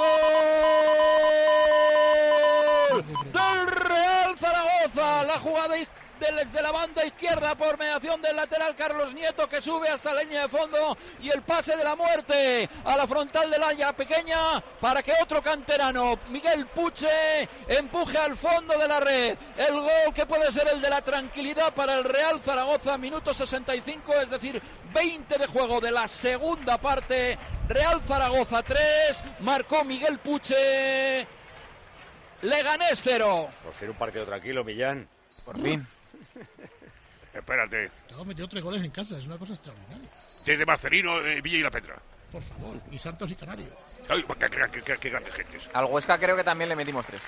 gol 2.91 3.05
del 3.33 3.67
Real 3.69 4.37
Zaragoza. 4.39 5.25
La 5.25 5.39
jugada 5.39 5.75
iz- 6.19 6.35
del- 6.37 6.53
de 6.53 6.63
la 6.63 6.73
banda 6.73 7.05
izquierda 7.07 7.55
por 7.55 7.79
mediación 7.79 8.21
del 8.23 8.37
lateral 8.37 8.75
Carlos 8.77 9.15
Nieto 9.15 9.49
que 9.49 9.63
sube 9.63 9.89
hasta 9.89 10.13
la 10.15 10.23
línea 10.23 10.43
de 10.43 10.49
fondo 10.49 10.97
y 11.21 11.31
el 11.31 11.43
pase 11.43 11.77
de 11.77 11.85
la 11.85 11.97
muerte 11.97 12.69
a 12.85 12.97
la 12.97 13.07
frontal 13.07 13.51
del 13.51 13.63
área 13.63 13.93
pequeña 13.93 14.61
para 14.81 15.03
que 15.03 15.13
otro 15.23 15.43
canterano, 15.43 16.19
Miguel 16.29 16.67
Puche, 16.67 17.49
empuje 17.69 18.19
al 18.19 18.37
fondo 18.37 18.77
de 18.79 18.89
la 18.89 19.01
red. 19.01 19.37
El 19.57 19.75
gol 19.75 20.15
que 20.15 20.27
puede 20.27 20.51
ser 20.53 20.69
el 20.69 20.81
de 20.81 20.91
la 20.91 21.03
tranquilidad 21.03 21.73
para 21.75 21.95
el 21.95 22.05
Real 22.05 22.41
Zaragoza, 22.41 22.99
minuto 22.99 23.33
65, 23.35 24.15
es 24.15 24.31
decir, 24.31 24.61
20 24.93 25.39
de 25.39 25.47
juego 25.47 25.81
de 25.81 25.91
la 25.91 26.09
segunda 26.09 26.79
parte. 26.79 27.39
Real 27.69 28.01
Zaragoza 28.03 28.63
3, 28.63 29.23
marcó 29.41 29.85
Miguel 29.85 30.19
Puche. 30.19 31.27
Leganés 32.43 33.01
0. 33.03 33.49
Por 33.65 33.73
fin 33.75 33.91
un 33.91 33.97
partido 33.97 34.25
tranquilo, 34.25 34.65
Millán. 34.65 35.09
Por 35.45 35.59
fin. 35.61 35.87
Espérate. 37.35 37.85
Estamos 37.85 38.27
metido 38.27 38.49
tres 38.49 38.65
goles 38.65 38.83
en 38.83 38.91
casa, 38.91 39.19
es 39.19 39.27
una 39.27 39.39
cosa 39.39 39.53
extraordinaria. 39.53 40.09
Desde 40.45 40.67
Marcelino, 40.67 41.21
eh, 41.21 41.41
Villa 41.41 41.59
y 41.59 41.63
La 41.63 41.71
Petra. 41.71 41.97
Por 42.33 42.43
favor. 42.43 42.77
Y 42.91 42.99
Santos 42.99 43.31
y 43.31 43.35
Canario. 43.35 43.67
Ay, 44.09 44.23
qué, 44.23 44.49
qué, 44.51 44.69
qué, 44.71 44.83
qué, 44.83 44.97
qué 44.99 45.11
grandes 45.11 45.35
gentes. 45.35 45.63
Al 45.73 45.87
Huesca 45.87 46.19
creo 46.19 46.37
que 46.37 46.45
también 46.45 46.69
le 46.69 46.77
metimos 46.77 47.07
tres. 47.07 47.21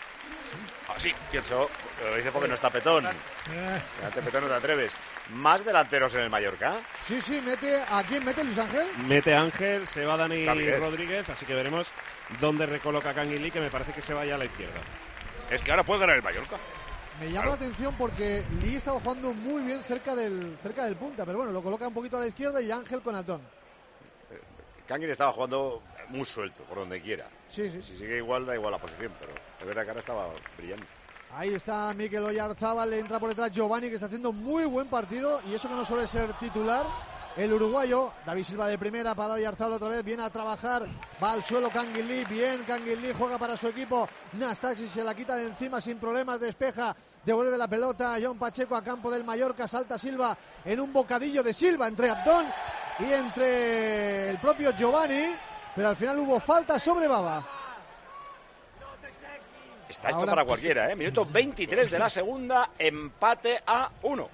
Así. 0.95 1.13
Eso 1.33 1.71
lo 2.03 2.17
dice 2.17 2.33
porque 2.33 2.49
no 2.49 2.55
está 2.55 2.71
Petón. 2.71 3.07
Eh, 3.07 3.83
Ante 4.05 4.23
Petón 4.23 4.43
no 4.43 4.49
te 4.49 4.55
atreves. 4.55 4.93
Más 5.35 5.65
delanteros 5.65 6.15
en 6.17 6.23
el 6.23 6.31
Mallorca. 6.31 6.79
Sí, 7.05 7.23
sí, 7.23 7.41
mete. 7.41 7.81
¿A 7.89 8.03
quién 8.03 8.25
mete 8.25 8.43
Luis 8.43 8.59
Ángel? 8.59 8.87
Mete 9.07 9.35
Ángel, 9.35 9.87
se 9.87 10.05
va 10.05 10.17
Dani. 10.17 10.45
Rodríguez, 10.77 11.29
así 11.29 11.47
que 11.47 11.55
veremos 11.55 11.93
dónde 12.41 12.67
recoloca 12.67 13.13
Lee, 13.25 13.51
que 13.51 13.61
me 13.61 13.71
parece 13.71 13.93
que 13.93 14.03
se 14.03 14.13
vaya 14.13 14.35
a 14.35 14.39
la 14.39 14.47
izquierda. 14.47 14.81
Es 15.51 15.63
que 15.63 15.71
ahora 15.71 15.85
puede 15.85 16.01
ganar 16.01 16.17
el 16.17 16.23
Mallorca. 16.23 16.57
Me 17.21 17.27
llama 17.27 17.43
Claro. 17.43 17.49
la 17.51 17.55
atención 17.57 17.95
porque 17.99 18.45
Lee 18.63 18.77
estaba 18.77 18.99
jugando 18.99 19.35
muy 19.35 19.63
bien 19.63 19.83
cerca 19.85 20.15
del, 20.15 20.57
cerca 20.63 20.85
del 20.87 20.97
punta, 20.97 21.27
pero 21.27 21.39
bueno, 21.39 21.53
lo 21.53 21.63
coloca 21.63 21.87
un 21.87 21.93
poquito 21.95 22.17
a 22.17 22.21
la 22.21 22.27
izquierda 22.29 22.63
y 22.63 22.71
Ángel 22.71 23.03
con 23.03 23.15
Atón. 23.15 23.43
Kangin 24.89 25.11
estaba 25.11 25.33
jugando 25.33 25.83
muy 26.09 26.25
suelto, 26.25 26.65
por 26.65 26.79
donde 26.79 27.01
quiera. 27.01 27.27
Sí, 27.49 27.71
sí. 27.71 27.83
Si 27.83 27.99
sigue 27.99 28.17
igual, 28.17 28.47
da 28.47 28.55
igual 28.55 28.73
la 28.73 28.79
posición, 28.79 29.13
pero 29.21 29.33
es 29.61 29.67
verdad 29.67 29.83
que 29.83 29.89
ahora 29.91 30.01
estaba 30.01 30.29
brillando. 30.57 30.85
Ahí 31.33 31.55
está 31.55 31.93
Mikel 31.95 32.25
Oyarzábal, 32.25 32.91
le 32.91 32.99
entra 32.99 33.21
por 33.21 33.29
detrás 33.29 33.53
Giovanni 33.53 33.89
que 33.89 33.95
está 33.95 34.07
haciendo 34.07 34.33
muy 34.33 34.65
buen 34.65 34.89
partido 34.89 35.41
y 35.49 35.55
eso 35.55 35.69
que 35.69 35.75
no 35.75 35.85
suele 35.85 36.09
ser 36.09 36.33
titular. 36.35 36.87
El 37.37 37.53
uruguayo, 37.53 38.13
David 38.27 38.43
Silva 38.43 38.67
de 38.67 38.77
primera 38.77 39.15
para 39.15 39.35
Oyarzábal 39.35 39.75
otra 39.75 39.89
vez, 39.89 40.03
viene 40.03 40.25
a 40.25 40.31
trabajar, 40.31 40.89
va 41.23 41.33
al 41.33 41.45
suelo 41.45 41.71
Canguilí, 41.71 42.25
bien 42.25 42.65
Canguilí, 42.65 43.13
juega 43.17 43.39
para 43.39 43.57
su 43.57 43.69
equipo, 43.69 44.09
Nastaxi 44.33 44.89
se 44.89 45.05
la 45.05 45.15
quita 45.15 45.37
de 45.37 45.47
encima 45.47 45.81
sin 45.81 45.99
problemas, 45.99 46.41
despeja, 46.41 46.97
devuelve 47.25 47.57
la 47.59 47.69
pelota, 47.69 48.17
John 48.23 48.39
Pacheco 48.39 48.77
a 48.77 48.83
campo 48.83 49.11
del 49.11 49.25
Mallorca, 49.25 49.67
salta 49.69 49.99
Silva 49.99 50.37
en 50.65 50.81
un 50.81 50.93
bocadillo 50.93 51.43
de 51.43 51.53
Silva 51.55 51.87
entre 51.89 52.11
Abdón 52.11 52.47
y 52.99 53.05
entre 53.13 54.31
el 54.31 54.39
propio 54.39 54.71
Giovanni, 54.77 55.35
pero 55.75 55.89
al 55.89 55.97
final 55.97 56.19
hubo 56.19 56.39
falta 56.41 56.79
sobre 56.79 57.07
Baba. 57.09 57.47
Está 59.89 60.09
esto 60.11 60.21
Ahora- 60.21 60.33
para 60.33 60.45
cualquiera, 60.45 60.91
¿eh? 60.91 60.97
Minuto 60.97 61.25
23 61.31 61.91
de 61.91 61.99
la 61.99 62.09
segunda, 62.11 62.71
empate 62.79 63.61
a 63.67 63.91
1. 64.03 64.29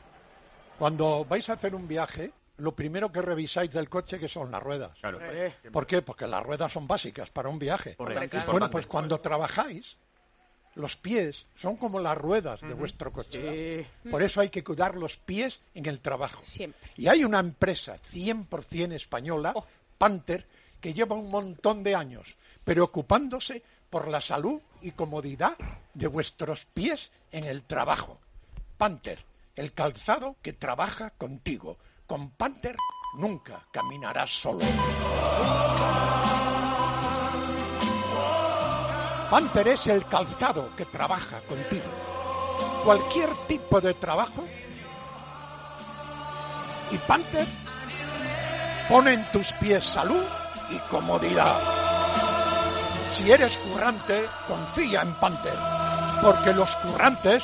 Cuando 0.79 1.25
vais 1.25 1.49
a 1.49 1.55
hacer 1.55 1.75
un 1.75 1.88
viaje, 1.88 2.31
lo 2.59 2.72
primero 2.72 3.11
que 3.11 3.22
revisáis 3.22 3.70
del 3.72 3.88
coche 3.88 4.18
que 4.18 4.29
son 4.29 4.51
las 4.51 4.62
ruedas. 4.62 4.99
Claro. 5.01 5.18
¿Por 5.72 5.87
qué? 5.87 6.03
Porque 6.03 6.27
las 6.27 6.42
ruedas 6.42 6.70
son 6.72 6.87
básicas 6.87 7.31
para 7.31 7.49
un 7.49 7.59
viaje. 7.59 7.96
Correcto. 7.96 8.37
Bueno, 8.51 8.68
pues 8.70 8.87
cuando 8.87 9.18
trabajáis, 9.18 9.96
los 10.77 10.97
pies 10.97 11.47
son 11.57 11.77
como 11.77 12.01
las 12.01 12.17
ruedas 12.17 12.61
de 12.61 12.75
vuestro 12.75 13.12
coche. 13.12 13.87
Por 14.11 14.23
eso 14.23 14.41
hay 14.41 14.51
que 14.51 14.62
cuidar 14.62 14.95
los 14.95 15.17
pies 15.17 15.62
en 15.75 15.87
el 15.87 16.01
trabajo. 16.01 16.43
Siempre. 16.45 16.91
Y 16.97 17.09
hay 17.09 17.25
una 17.25 17.41
empresa 17.41 17.97
100% 18.12 18.93
española, 18.93 19.55
Panther, 19.99 20.47
que 20.81 20.95
lleva 20.95 21.17
un 21.17 21.31
montón 21.31 21.83
de 21.83 21.95
años 21.95 22.37
preocupándose 22.62 23.62
por 23.89 24.09
la 24.09 24.21
salud 24.21 24.61
y 24.83 24.91
comodidad 24.91 25.57
de 25.95 26.07
vuestros 26.07 26.67
pies 26.67 27.11
en 27.33 27.45
el 27.45 27.62
trabajo. 27.62 28.19
Panther, 28.77 29.19
el 29.55 29.73
calzado 29.73 30.37
que 30.43 30.53
trabaja 30.53 31.11
contigo. 31.11 31.79
Con 32.07 32.31
Panther 32.31 32.77
nunca 33.17 33.67
caminarás 33.73 34.31
solo. 34.31 34.61
Panther 39.31 39.69
es 39.69 39.89
el 39.89 40.07
calzado 40.07 40.71
que 40.77 40.85
trabaja 40.85 41.41
contigo. 41.41 41.85
Cualquier 42.85 43.35
tipo 43.49 43.81
de 43.81 43.95
trabajo. 43.95 44.45
Y 46.93 46.99
Panther 46.99 47.47
pone 48.89 49.15
en 49.15 49.25
tus 49.33 49.53
pies 49.55 49.85
salud 49.85 50.23
y 50.71 50.79
comodidad. 50.91 51.59
Si 53.17 53.33
eres 53.33 53.57
currante, 53.57 54.27
confía 54.47 55.03
en 55.03 55.15
Panther, 55.15 55.59
porque 56.23 56.53
los 56.53 56.77
currantes 56.77 57.43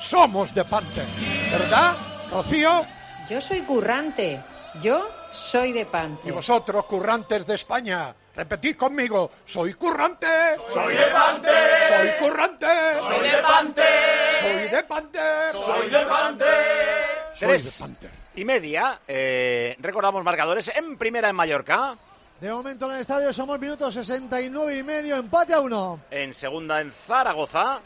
somos 0.00 0.52
de 0.54 0.64
Panther. 0.64 1.06
¿Verdad, 1.52 1.94
Rocío? 2.30 2.84
Yo 3.28 3.40
soy 3.40 3.60
currante. 3.60 4.42
Yo 4.80 5.06
soy 5.30 5.72
de 5.72 5.86
Panther. 5.86 6.28
Y 6.28 6.34
vosotros, 6.34 6.86
currantes 6.86 7.46
de 7.46 7.54
España, 7.54 8.14
repetid 8.34 8.76
conmigo, 8.76 9.30
soy 9.44 9.74
currante. 9.74 10.26
Soy 10.72 10.94
de 10.94 11.06
Panther. 11.06 11.82
Soy 11.88 12.10
currante. 12.18 12.66
Soy 13.06 13.28
de 13.30 13.42
Panther. 13.42 13.84
Soy 14.40 14.68
de 14.68 14.82
Panther. 14.84 15.52
Soy 15.52 15.90
de 15.90 16.06
Panther. 16.06 16.52
Soy 17.34 17.48
Tres 17.48 17.84
y 18.34 18.44
media. 18.44 19.00
eh, 19.06 19.76
recordamos 19.80 20.24
marcadores 20.24 20.70
en 20.74 20.96
primera 20.96 21.28
en 21.28 21.36
Mallorca. 21.36 21.96
De 22.40 22.50
momento 22.50 22.86
en 22.86 22.96
el 22.96 23.00
estadio 23.02 23.32
somos 23.32 23.58
minutos 23.60 23.94
69 23.94 24.76
y 24.76 24.82
medio, 24.82 25.16
empate 25.16 25.54
a 25.54 25.60
uno. 25.60 26.00
En 26.10 26.34
segunda 26.34 26.80
en 26.80 26.90
Zaragoza. 26.90 27.80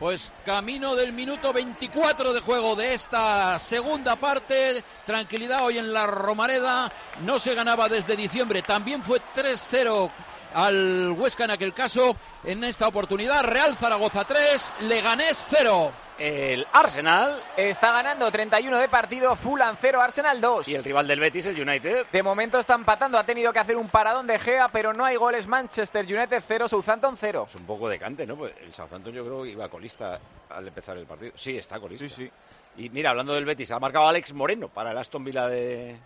Pues 0.00 0.32
camino 0.46 0.96
del 0.96 1.12
minuto 1.12 1.52
24 1.52 2.32
de 2.32 2.40
juego 2.40 2.74
de 2.74 2.94
esta 2.94 3.58
segunda 3.58 4.16
parte. 4.16 4.82
Tranquilidad 5.04 5.62
hoy 5.62 5.76
en 5.76 5.92
la 5.92 6.06
Romareda. 6.06 6.90
No 7.20 7.38
se 7.38 7.54
ganaba 7.54 7.86
desde 7.86 8.16
diciembre. 8.16 8.62
También 8.62 9.04
fue 9.04 9.20
3-0 9.36 10.10
al 10.54 11.10
Huesca 11.12 11.44
en 11.44 11.50
aquel 11.50 11.74
caso. 11.74 12.16
En 12.44 12.64
esta 12.64 12.88
oportunidad, 12.88 13.44
Real 13.44 13.76
Zaragoza 13.76 14.24
3, 14.24 14.72
Leganés 14.80 15.44
0. 15.50 15.92
El 16.20 16.66
Arsenal. 16.74 17.42
Está 17.56 17.92
ganando 17.92 18.30
31 18.30 18.76
de 18.76 18.88
partido, 18.90 19.34
Fulham 19.36 19.74
0, 19.80 20.02
Arsenal 20.02 20.38
2. 20.38 20.68
Y 20.68 20.74
el 20.74 20.84
rival 20.84 21.08
del 21.08 21.18
Betis, 21.18 21.46
el 21.46 21.58
United. 21.58 22.04
De 22.12 22.22
momento 22.22 22.58
está 22.58 22.74
empatando, 22.74 23.18
ha 23.18 23.24
tenido 23.24 23.54
que 23.54 23.58
hacer 23.58 23.74
un 23.78 23.88
paradón 23.88 24.26
de 24.26 24.38
Gea, 24.38 24.68
pero 24.68 24.92
no 24.92 25.02
hay 25.06 25.16
goles. 25.16 25.46
Manchester 25.46 26.04
United 26.04 26.42
0, 26.46 26.68
Southampton 26.68 27.16
0. 27.18 27.46
Es 27.48 27.54
un 27.54 27.64
poco 27.64 27.88
decante, 27.88 28.26
¿no? 28.26 28.36
Pues 28.36 28.52
el 28.60 28.74
Southampton 28.74 29.14
yo 29.14 29.24
creo 29.24 29.42
que 29.44 29.48
iba 29.52 29.66
colista 29.70 30.20
al 30.50 30.68
empezar 30.68 30.98
el 30.98 31.06
partido. 31.06 31.32
Sí, 31.34 31.56
está 31.56 31.80
colista. 31.80 32.06
Sí, 32.06 32.14
sí. 32.14 32.30
Y 32.76 32.90
mira, 32.90 33.10
hablando 33.10 33.32
del 33.32 33.46
Betis, 33.46 33.70
ha 33.70 33.80
marcado 33.80 34.06
Alex 34.06 34.34
Moreno 34.34 34.68
para 34.68 34.90
el 34.90 34.98
Aston 34.98 35.24
Villa 35.24 35.48
de 35.48 35.96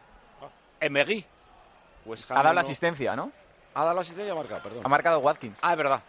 Emery. 0.81 1.25
Ham 2.07 2.13
Ha 2.29 2.35
dado 2.35 2.45
la 2.45 2.53
no- 2.55 2.61
asistencia, 2.61 3.17
¿no? 3.17 3.33
Ha 3.75 3.81
dado 3.83 3.95
la 3.95 4.01
asistencia 4.03 4.29
y 4.29 4.31
ha 4.31 4.39
marcado, 4.39 4.63
perdón. 4.63 4.83
Ha 4.85 4.89
marcado 4.89 5.19
Watkins. 5.19 5.59
Ah, 5.61 5.73
es 5.73 5.77
verdad. 5.79 6.01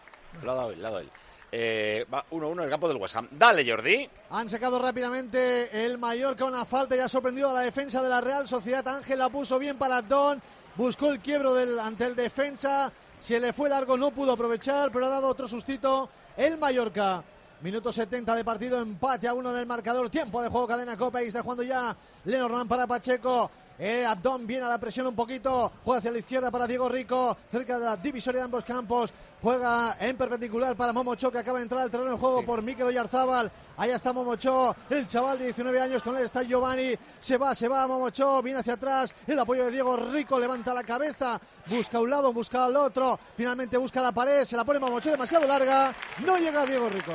Lo 0.44 0.52
ha 0.52 0.56
dado 0.56 0.70
él, 0.72 0.80
lo 0.82 0.88
ha 0.88 0.92
dado 0.92 1.02
él. 1.02 1.10
Eh, 1.58 2.06
va 2.14 2.26
1-1 2.32 2.52
en 2.52 2.60
el 2.66 2.70
campo 2.70 2.90
del 2.90 2.98
West 2.98 3.16
Ham. 3.16 3.30
Dale, 3.32 3.66
Jordi. 3.66 4.10
Han 4.32 4.50
sacado 4.50 4.78
rápidamente 4.78 5.86
el 5.86 5.98
Mallorca 5.98 6.44
una 6.44 6.66
falta 6.66 6.98
y 6.98 7.00
ha 7.00 7.08
sorprendido 7.08 7.50
a 7.50 7.54
la 7.54 7.62
defensa 7.62 8.04
de 8.04 8.10
la 8.10 8.20
Real 8.20 8.46
Sociedad. 8.46 8.86
Ángel 8.86 9.20
la 9.20 9.30
puso 9.30 9.58
bien 9.58 9.78
para 9.78 10.02
Don, 10.02 10.42
buscó 10.76 11.08
el 11.08 11.22
quiebro 11.22 11.56
ante 11.82 12.08
el 12.08 12.14
defensa, 12.14 12.92
se 13.22 13.40
le 13.40 13.54
fue 13.54 13.70
largo, 13.70 13.96
no 13.96 14.12
pudo 14.12 14.34
aprovechar, 14.34 14.92
pero 14.92 15.06
ha 15.06 15.10
dado 15.10 15.30
otro 15.30 15.48
sustito 15.48 16.10
el 16.36 16.58
Mallorca. 16.58 17.24
Minuto 17.62 17.94
70 17.94 18.36
de 18.36 18.44
partido, 18.44 18.82
empate 18.82 19.30
a 19.30 19.34
uno 19.34 19.52
en 19.52 19.60
el 19.60 19.66
marcador, 19.66 20.10
tiempo 20.10 20.42
de 20.42 20.50
juego, 20.50 20.68
cadena 20.68 20.98
Copa 20.98 21.24
y 21.24 21.28
está 21.28 21.42
jugando 21.42 21.64
ya 21.64 21.96
Lenormand 22.26 22.68
para 22.68 22.86
Pacheco. 22.86 23.50
Eh, 23.78 24.06
Abdón 24.06 24.48
viene 24.48 24.66
a 24.66 24.70
la 24.70 24.78
presión 24.78 25.06
un 25.08 25.16
poquito, 25.16 25.72
juega 25.84 26.00
hacia 26.00 26.12
la 26.12 26.20
izquierda 26.20 26.50
para 26.50 26.66
Diego 26.66 26.88
Rico, 26.88 27.38
cerca 27.52 27.78
de 27.78 27.86
la 27.86 27.98
divisoria 27.98 28.40
de 28.40 28.46
ambos 28.46 28.64
campos, 28.64 29.14
juega 29.42 29.98
en 30.00 30.16
perpendicular 30.16 30.78
para 30.78 30.94
Momocho 30.94 31.30
que 31.30 31.40
acaba 31.40 31.60
de 31.60 31.64
entrar 31.64 31.82
al 31.82 31.92
terreno 31.92 32.12
de 32.12 32.18
juego 32.18 32.46
por 32.46 32.62
Mikel 32.62 32.88
Oyarzábal. 32.88 33.52
Ahí 33.76 33.92
está 33.92 34.14
Momocho, 34.14 34.74
el 34.90 35.06
chaval 35.08 35.38
de 35.40 35.46
19 35.46 35.82
años, 35.82 36.02
con 36.02 36.16
él 36.16 36.24
está 36.24 36.44
Giovanni, 36.44 36.96
se 37.20 37.38
va, 37.38 37.54
se 37.54 37.68
va 37.68 37.86
Momocho, 37.86 38.42
viene 38.42 38.60
hacia 38.60 38.74
atrás, 38.74 39.14
el 39.28 39.38
apoyo 39.38 39.66
de 39.66 39.72
Diego 39.72 39.98
Rico, 39.98 40.40
levanta 40.40 40.74
la 40.74 40.84
cabeza, 40.84 41.40
busca 41.66 42.00
un 42.00 42.10
lado, 42.10 42.32
busca 42.32 42.64
al 42.64 42.78
otro, 42.78 43.20
finalmente 43.36 43.78
busca 43.78 44.02
la 44.02 44.14
pared, 44.14 44.46
se 44.46 44.56
la 44.56 44.64
pone 44.64 44.80
Momocho 44.80 45.12
demasiado 45.12 45.46
larga, 45.46 45.94
no 46.26 46.38
llega 46.38 46.66
Diego 46.66 46.88
Rico. 46.88 47.12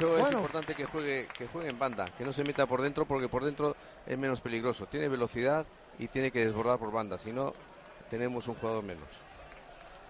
Es 0.00 0.32
importante 0.32 0.74
que 0.74 0.86
juegue, 0.86 1.28
que 1.38 1.46
juegue 1.46 1.70
en 1.70 1.78
banda, 1.78 2.06
que 2.18 2.24
no 2.24 2.32
se 2.32 2.42
meta 2.42 2.66
por 2.66 2.82
dentro 2.82 3.06
porque 3.06 3.28
por 3.28 3.44
dentro 3.44 3.76
es 4.06 4.18
menos 4.18 4.40
peligroso. 4.40 4.86
Tiene 4.86 5.08
velocidad 5.08 5.64
y 5.98 6.08
tiene 6.08 6.32
que 6.32 6.44
desbordar 6.44 6.78
por 6.78 6.90
banda, 6.90 7.16
si 7.16 7.32
no 7.32 7.54
tenemos 8.10 8.48
un 8.48 8.56
jugador 8.56 8.82
menos. 8.82 9.06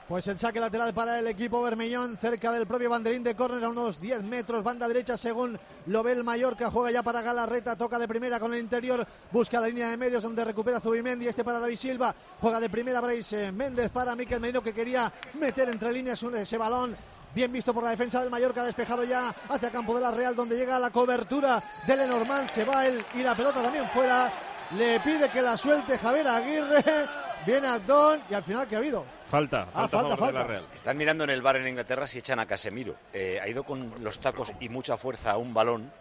Pues 0.08 0.26
el 0.28 0.38
saque 0.38 0.60
lateral 0.60 0.92
para 0.92 1.18
el 1.18 1.26
equipo 1.26 1.62
Bermellón, 1.62 2.18
cerca 2.18 2.52
del 2.52 2.66
propio 2.66 2.90
banderín 2.90 3.24
de 3.24 3.34
córner 3.34 3.64
a 3.64 3.70
unos 3.70 3.98
10 3.98 4.22
metros, 4.24 4.62
banda 4.62 4.86
derecha 4.86 5.16
según 5.16 5.58
lo 5.86 6.02
ve 6.02 6.12
el 6.12 6.24
Mallorca, 6.24 6.70
juega 6.70 6.90
ya 6.90 7.02
para 7.02 7.22
Galarreta, 7.22 7.76
toca 7.76 7.98
de 7.98 8.06
primera 8.06 8.38
con 8.38 8.52
el 8.52 8.60
interior, 8.60 9.06
busca 9.32 9.60
la 9.60 9.68
línea 9.68 9.88
de 9.88 9.96
medios 9.96 10.22
donde 10.22 10.44
recupera 10.44 10.78
Zubimendi, 10.78 11.26
este 11.26 11.42
para 11.42 11.58
David 11.58 11.76
Silva, 11.76 12.14
juega 12.38 12.60
de 12.60 12.68
primera 12.68 13.00
Bryce 13.00 13.50
Méndez 13.52 13.90
para 13.90 14.14
Miquel 14.14 14.40
Merino 14.40 14.62
que 14.62 14.74
quería 14.74 15.10
meter 15.40 15.70
entre 15.70 15.90
líneas 15.90 16.22
ese 16.22 16.58
balón. 16.58 16.94
Bien 17.34 17.50
visto 17.50 17.74
por 17.74 17.82
la 17.82 17.90
defensa 17.90 18.20
del 18.20 18.30
Mallorca, 18.30 18.62
despejado 18.62 19.02
ya 19.04 19.34
hacia 19.48 19.70
campo 19.70 19.94
de 19.96 20.00
la 20.02 20.10
Real, 20.12 20.36
donde 20.36 20.56
llega 20.56 20.78
la 20.78 20.90
cobertura 20.90 21.62
de 21.86 21.96
Lenormand. 21.96 22.48
Se 22.48 22.64
va 22.64 22.86
él 22.86 23.04
y 23.14 23.22
la 23.22 23.34
pelota 23.34 23.62
también 23.62 23.88
fuera. 23.90 24.32
Le 24.72 25.00
pide 25.00 25.28
que 25.30 25.42
la 25.42 25.56
suelte 25.56 25.98
Javier 25.98 26.28
Aguirre. 26.28 26.84
Viene 27.46 27.66
Abdón 27.66 28.22
y 28.30 28.34
al 28.34 28.42
final, 28.44 28.66
¿qué 28.66 28.76
ha 28.76 28.78
habido? 28.78 29.04
Falta, 29.28 29.66
Ah, 29.74 29.86
falta, 29.88 30.16
falta, 30.16 30.40
la. 30.40 30.46
Real. 30.46 30.66
Están 30.74 30.96
mirando 30.96 31.24
en 31.24 31.30
el 31.30 31.42
bar 31.42 31.56
en 31.56 31.66
Inglaterra 31.68 32.06
si 32.06 32.18
echan 32.18 32.38
a 32.38 32.46
Casemiro. 32.46 32.94
Eh, 33.12 33.38
ha 33.42 33.48
ido 33.48 33.64
con 33.64 33.92
los 34.02 34.18
tacos 34.20 34.52
y 34.60 34.68
mucha 34.70 34.96
fuerza 34.96 35.32
a 35.32 35.36
un 35.36 35.52
balón, 35.52 35.92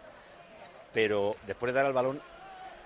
pero 0.94 1.36
después 1.46 1.72
de 1.72 1.76
dar 1.78 1.86
al 1.86 1.92
balón, 1.92 2.22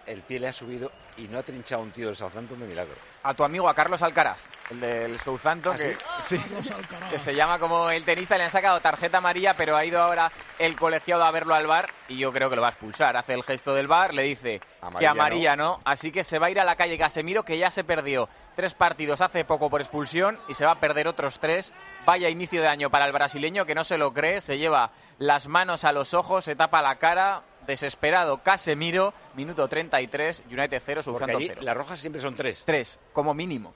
el 0.09 0.23
pie 0.23 0.40
le 0.40 0.49
ha 0.49 0.53
subido 0.53 0.90
y 1.16 1.29
no 1.29 1.38
ha 1.38 1.42
trinchado 1.42 1.83
un 1.83 1.90
tío 1.90 2.07
del 2.07 2.16
Southampton 2.16 2.61
de 2.61 2.66
milagro. 2.66 2.94
A 3.25 3.35
tu 3.35 3.42
amigo, 3.44 3.68
a 3.68 3.75
Carlos 3.75 4.01
Alcaraz, 4.03 4.38
el 4.71 4.81
del 4.81 5.21
Southampton, 5.21 5.75
¿Ah, 5.75 5.77
que, 5.77 5.94
sí? 6.25 6.37
sí, 6.37 6.38
Carlos 6.38 6.71
Alcaraz. 6.71 7.11
que 7.11 7.18
se 7.18 7.35
llama 7.35 7.59
como 7.59 7.90
el 7.90 8.05
tenista, 8.05 8.38
le 8.38 8.44
han 8.44 8.51
sacado 8.51 8.81
tarjeta 8.81 9.18
amarilla, 9.18 9.55
pero 9.55 9.77
ha 9.77 9.85
ido 9.85 10.01
ahora 10.01 10.31
el 10.59 10.77
colegiado 10.77 11.25
a 11.25 11.31
verlo 11.31 11.55
al 11.55 11.66
bar 11.66 11.90
y 12.09 12.16
yo 12.18 12.33
creo 12.33 12.49
que 12.49 12.57
lo 12.57 12.62
va 12.62 12.68
a 12.68 12.71
expulsar. 12.71 13.16
Hace 13.16 13.35
el 13.35 13.42
gesto 13.42 13.75
del 13.75 13.88
bar, 13.88 14.14
le 14.14 14.23
dice 14.23 14.61
que 14.61 14.66
Amarilla 14.81 15.11
amarilla 15.11 15.57
no. 15.57 15.81
así 15.85 16.12
que 16.12 16.23
se 16.23 16.38
va 16.38 16.47
a 16.47 16.51
ir 16.51 16.61
a 16.61 16.64
la 16.64 16.77
calle 16.77 16.97
Casemiro, 16.97 17.44
que 17.44 17.59
ya 17.59 17.71
se 17.71 17.83
perdió 17.85 18.29
tres 18.55 18.75
partidos 18.75 19.21
hace 19.21 19.44
poco 19.44 19.71
por 19.71 19.81
expulsión 19.81 20.38
y 20.49 20.55
se 20.55 20.64
va 20.64 20.73
a 20.73 20.81
perder 20.81 21.09
otros 21.09 21.38
tres. 21.40 21.73
Vaya 22.07 22.29
inicio 22.29 22.62
de 22.62 22.68
año 22.68 22.90
para 22.90 23.07
el 23.07 23.12
brasileño 23.12 23.66
que 23.66 23.75
no 23.75 23.85
se 23.85 23.99
lo 23.99 24.12
cree, 24.14 24.40
se 24.40 24.59
lleva 24.59 24.90
las 25.18 25.49
manos 25.49 25.85
a 25.85 25.92
los 25.92 26.14
ojos, 26.14 26.44
se 26.44 26.55
tapa 26.55 26.81
la 26.81 26.97
cara. 26.97 27.42
Desesperado 27.68 28.38
Casemiro, 28.38 29.12
minuto 29.35 29.68
33, 29.68 30.42
United 30.50 30.83
0, 30.85 31.02
Porque 31.04 31.04
Southampton 31.04 31.37
allí 31.37 31.48
0. 31.48 31.61
las 31.62 31.76
rojas 31.76 32.00
siempre 32.00 32.20
son 32.20 32.35
tres. 32.35 32.62
Tres, 32.64 32.98
como 33.12 33.35
mínimo. 33.35 33.74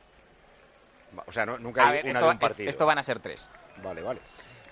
O 1.27 1.31
sea, 1.31 1.45
no- 1.45 1.59
nunca 1.59 1.85
A 1.85 1.89
hay 1.89 1.93
ver, 1.97 2.05
una 2.07 2.13
esto, 2.13 2.25
de 2.25 2.31
un 2.33 2.39
partido. 2.39 2.71
esto 2.71 2.87
van 2.87 2.99
a 2.99 3.03
ser 3.03 3.21
tres. 3.21 3.47
Vale, 3.83 4.01
vale. 4.01 4.21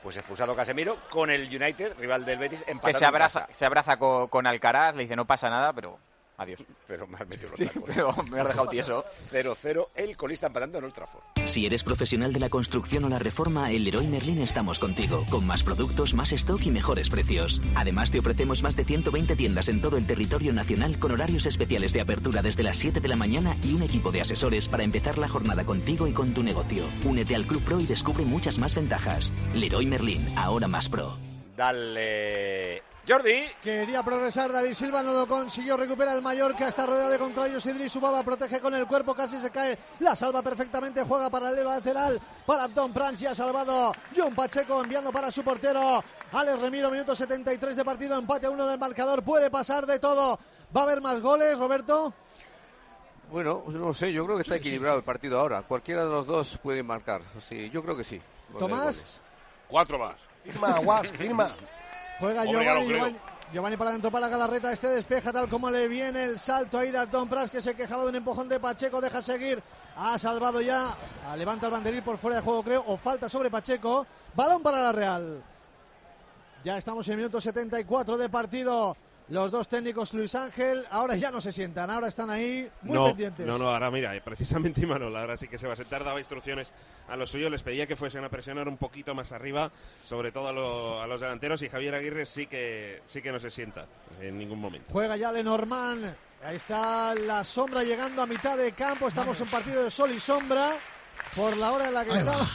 Pues 0.03 0.17
expulsado 0.17 0.57
Casemiro 0.57 0.97
con 1.11 1.29
el 1.29 1.43
United, 1.55 1.99
rival 1.99 2.25
del 2.25 2.39
Betis, 2.39 2.61
empatando 2.63 2.87
Que 2.87 2.95
se 2.95 3.05
en 3.05 3.09
abraza, 3.09 3.41
casa. 3.43 3.53
se 3.53 3.67
abraza 3.67 3.97
co- 3.99 4.29
con, 4.29 4.47
Alcaraz, 4.47 4.95
le 4.97 5.03
dice 5.03 5.15
no 5.17 5.27
pasa 5.27 5.51
nada, 5.51 5.75
pero 5.75 5.99
adiós. 6.41 6.61
Pero 6.89 7.07
me 7.07 7.17
has 7.19 7.29
metido 7.29 7.51
los 7.51 7.59
Sí, 7.59 7.67
tacos. 7.67 7.83
pero 7.87 8.13
me 8.31 8.41
has 8.41 8.49
dejado 8.49 8.69
tieso. 8.69 9.05
0-0, 9.33 9.87
el 9.95 10.17
colista 10.17 10.49
empatando 10.49 10.79
en 10.79 10.85
Old 10.85 10.93
Trafford. 10.95 11.23
Si 11.45 11.67
eres 11.67 11.85
profesional 11.85 12.33
de 12.33 12.41
la 12.41 12.49
construcción 12.49 13.05
o 13.05 13.09
la 13.09 13.19
reforma, 13.21 13.71
en 13.71 13.85
Leroy 13.85 14.07
Merlin 14.09 14.41
estamos 14.41 14.81
contigo, 14.81 15.25
con 15.31 15.47
más 15.47 15.63
productos, 15.63 16.15
más 16.15 16.33
stock 16.33 16.61
y 16.67 16.71
mejores 16.71 17.09
precios. 17.11 17.61
Además, 17.77 18.11
te 18.11 18.19
ofrecemos 18.19 18.63
más 18.63 18.75
de 18.77 18.85
120 18.85 19.37
tiendas 19.37 19.69
en 19.69 19.81
todo 19.81 19.97
el 19.97 20.07
territorio 20.07 20.53
nacional 20.53 20.99
con 20.99 21.13
horarios 21.13 21.47
especiales 21.47 21.93
de 21.93 22.01
apertura 22.01 22.43
desde 22.43 22.63
las 22.65 22.79
7 22.79 22.99
de 23.01 23.09
la 23.09 23.17
mañana 23.17 23.57
y 23.63 23.75
un 23.75 23.83
equipo 23.83 24.11
de 24.11 24.23
asesores 24.23 24.67
para 24.69 24.83
empezar 24.83 25.19
la 25.19 25.29
jornada 25.29 25.65
contigo 25.65 26.07
y 26.09 26.13
con 26.13 26.35
tu 26.35 26.43
negocio. 26.43 26.85
Únete 27.05 27.37
al 27.37 27.47
Club 27.47 27.63
Pro 27.63 27.79
y 27.81 27.87
descubre 27.87 28.25
muchas 28.25 28.59
más 28.59 28.75
ventajas. 28.75 29.33
Leroy 29.55 29.87
Merlin, 29.87 30.27
ahora 30.37 30.67
más 30.69 30.89
pro. 30.89 31.17
Dale. 31.57 32.83
Jordi. 33.09 33.45
Quería 33.63 34.03
progresar 34.03 34.53
David 34.53 34.75
Silva, 34.75 35.03
no 35.03 35.13
lo 35.13 35.27
consiguió, 35.27 35.77
recupera 35.77 36.13
el 36.13 36.23
Mallorca, 36.23 36.69
está 36.69 36.87
rodeado 36.87 37.11
de 37.11 37.19
contrarios, 37.19 37.65
Idris 37.67 37.97
Ubaba 37.97 38.23
protege 38.23 38.61
con 38.61 38.75
el 38.75 38.87
cuerpo, 38.87 39.15
casi 39.15 39.39
se 39.39 39.51
cae, 39.51 39.77
la 40.01 40.15
salva 40.15 40.43
perfectamente, 40.43 41.03
juega 41.03 41.31
paralelo 41.31 41.71
lateral 41.71 42.21
para 42.47 42.69
Don 42.69 42.93
Prans 42.93 43.21
y 43.23 43.27
ha 43.27 43.35
salvado 43.35 43.93
John 44.17 44.35
Pacheco 44.35 44.83
enviando 44.83 45.11
para 45.11 45.31
su 45.33 45.43
portero 45.43 46.05
Alex 46.33 46.61
Remiro, 46.61 46.91
minuto 46.91 47.17
73 47.17 47.77
de 47.77 47.85
partido, 47.85 48.17
empate 48.19 48.47
a 48.47 48.51
uno 48.51 48.67
del 48.67 48.79
marcador, 48.79 49.23
puede 49.25 49.51
pasar 49.51 49.87
de 49.87 49.99
todo, 49.99 50.39
va 50.77 50.81
a 50.83 50.85
haber 50.85 51.01
más 51.01 51.21
goles, 51.21 51.59
Roberto. 51.59 52.13
Bueno, 53.33 53.63
no 53.69 53.95
sé, 53.95 54.13
yo 54.13 54.25
creo 54.25 54.37
que 54.37 54.43
está 54.43 54.55
Sí, 54.55 54.61
equilibrado 54.61 54.97
sí. 54.97 54.99
el 54.99 55.05
partido 55.05 55.39
ahora. 55.39 55.63
Cualquiera 55.63 56.03
de 56.05 56.11
los 56.11 56.27
dos 56.27 56.59
puede 56.61 56.83
marcar. 56.83 57.23
Sí, 57.49 57.71
yo 57.71 57.81
creo 57.81 57.97
que 57.97 58.03
sí. 58.03 58.21
Tomás. 58.59 59.01
Cuatro 59.69 60.01
más. 60.01 60.17
Firma, 60.43 60.79
Guas, 60.81 61.13
firma. 61.13 61.55
Juega 62.21 62.45
Giovanni. 62.45 62.87
Giovanni, 62.87 63.17
Giovanni 63.53 63.77
para 63.77 63.91
adentro 63.91 64.11
para 64.11 64.29
Galarreta, 64.29 64.73
este 64.73 64.89
despeja 64.89 65.33
tal 65.33 65.49
como 65.49 65.71
le 65.71 65.89
viene 65.89 66.25
el 66.25 66.39
salto 66.39 66.79
ahí 66.79 66.91
de 66.91 66.99
Altón 66.99 67.29
Pras 67.29 67.51
que 67.51 67.63
se 67.63 67.75
quejaba 67.75 68.05
de 68.05 68.11
un 68.11 68.17
empujón 68.17 68.49
de 68.49 68.61
Pacheco, 68.61 69.01
deja 69.01 69.23
seguir, 69.23 69.63
ha 69.97 70.19
salvado 70.19 70.61
ya, 70.61 70.97
ah, 71.27 71.35
levanta 71.37 71.67
el 71.67 71.73
banderín 71.73 72.03
por 72.03 72.19
fuera 72.19 72.37
de 72.37 72.43
juego 72.43 72.63
creo, 72.63 72.85
o 72.87 72.99
falta 72.99 73.29
sobre 73.29 73.51
Pacheco, 73.51 74.07
balón 74.35 74.63
para 74.63 74.83
la 74.83 74.93
Real. 74.93 75.43
Ya 76.63 76.77
estamos 76.77 77.09
en 77.09 77.13
el 77.13 77.19
minuto 77.21 77.41
74 77.41 78.19
de 78.19 78.29
partido. 78.29 78.95
Los 79.31 79.53
dos 79.53 79.69
técnicos, 79.69 80.13
Luis 80.13 80.35
Ángel, 80.35 80.85
ahora 80.91 81.15
ya 81.15 81.31
no 81.31 81.41
se 81.41 81.53
sientan, 81.53 81.89
ahora 81.89 82.09
están 82.09 82.31
ahí 82.31 82.69
muy 82.83 82.95
no, 82.95 83.07
pendientes. 83.07 83.47
No, 83.47 83.59
no, 83.59 83.71
ahora 83.71 83.89
mira, 83.91 84.15
eh, 84.17 84.21
precisamente 84.21 84.81
Imanol, 84.83 85.17
ahora 85.17 85.37
sí 85.37 85.47
que 85.47 85.57
se 85.57 85.69
va 85.69 85.75
a 85.75 85.77
sentar, 85.77 86.03
daba 86.03 86.19
instrucciones 86.19 86.73
a 87.09 87.15
los 87.17 87.31
suyos, 87.31 87.49
les 87.51 87.63
pedía 87.63 87.87
que 87.87 87.95
fuesen 87.95 88.25
a 88.25 88.29
presionar 88.29 88.67
un 88.67 88.77
poquito 88.77 89.15
más 89.15 89.31
arriba, 89.31 89.71
sobre 90.05 90.33
todo 90.33 90.49
a, 90.49 90.53
lo- 90.53 91.01
a 91.01 91.07
los 91.07 91.21
delanteros, 91.21 91.63
y 91.63 91.69
Javier 91.69 91.95
Aguirre 91.95 92.27
sí 92.27 92.49
que, 92.49 93.03
sí 93.07 93.23
que 93.23 93.31
no 93.31 93.39
se 93.39 93.53
sienta 93.53 93.87
en 94.21 94.37
ningún 94.37 94.61
momento. 94.61 94.87
Juega 94.93 95.17
ya 95.17 95.31
Lenormand. 95.31 96.13
Ahí 96.43 96.57
está 96.57 97.15
la 97.15 97.45
sombra 97.45 97.85
llegando 97.85 98.23
a 98.23 98.27
mitad 98.27 98.57
de 98.57 98.73
campo. 98.73 99.07
Estamos 99.09 99.41
en 99.41 99.47
partido 99.47 99.85
de 99.85 99.91
sol 99.91 100.11
y 100.11 100.19
sombra. 100.19 100.71
Por 101.37 101.55
la 101.59 101.71
hora 101.71 101.89
en 101.89 101.95
la 101.95 102.05
que 102.05 102.13
estamos. 102.19 102.49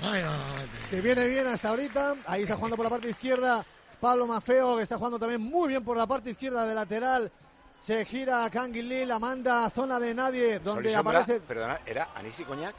Que 0.90 1.00
viene 1.00 1.28
bien 1.28 1.46
hasta 1.46 1.68
ahorita. 1.68 2.16
Ahí 2.26 2.42
está 2.42 2.56
jugando 2.56 2.76
por 2.76 2.84
la 2.86 2.90
parte 2.90 3.10
izquierda 3.10 3.64
Pablo 4.02 4.26
Mafeo, 4.26 4.76
que 4.78 4.82
está 4.82 4.96
jugando 4.96 5.16
también 5.16 5.40
muy 5.40 5.68
bien 5.68 5.84
por 5.84 5.96
la 5.96 6.08
parte 6.08 6.30
izquierda 6.30 6.66
de 6.66 6.74
lateral. 6.74 7.30
Se 7.80 8.04
gira 8.04 8.44
a 8.44 8.50
Canguilí, 8.50 9.04
la 9.06 9.20
manda 9.20 9.64
a 9.64 9.70
zona 9.70 10.00
de 10.00 10.12
nadie, 10.12 10.54
Sol 10.54 10.60
y 10.60 10.64
donde 10.64 10.92
sombra, 10.92 11.20
aparece. 11.20 11.40
Perdona, 11.40 11.80
¿era 11.86 12.08
Anís 12.16 12.38
y 12.40 12.44
Coñac? 12.44 12.74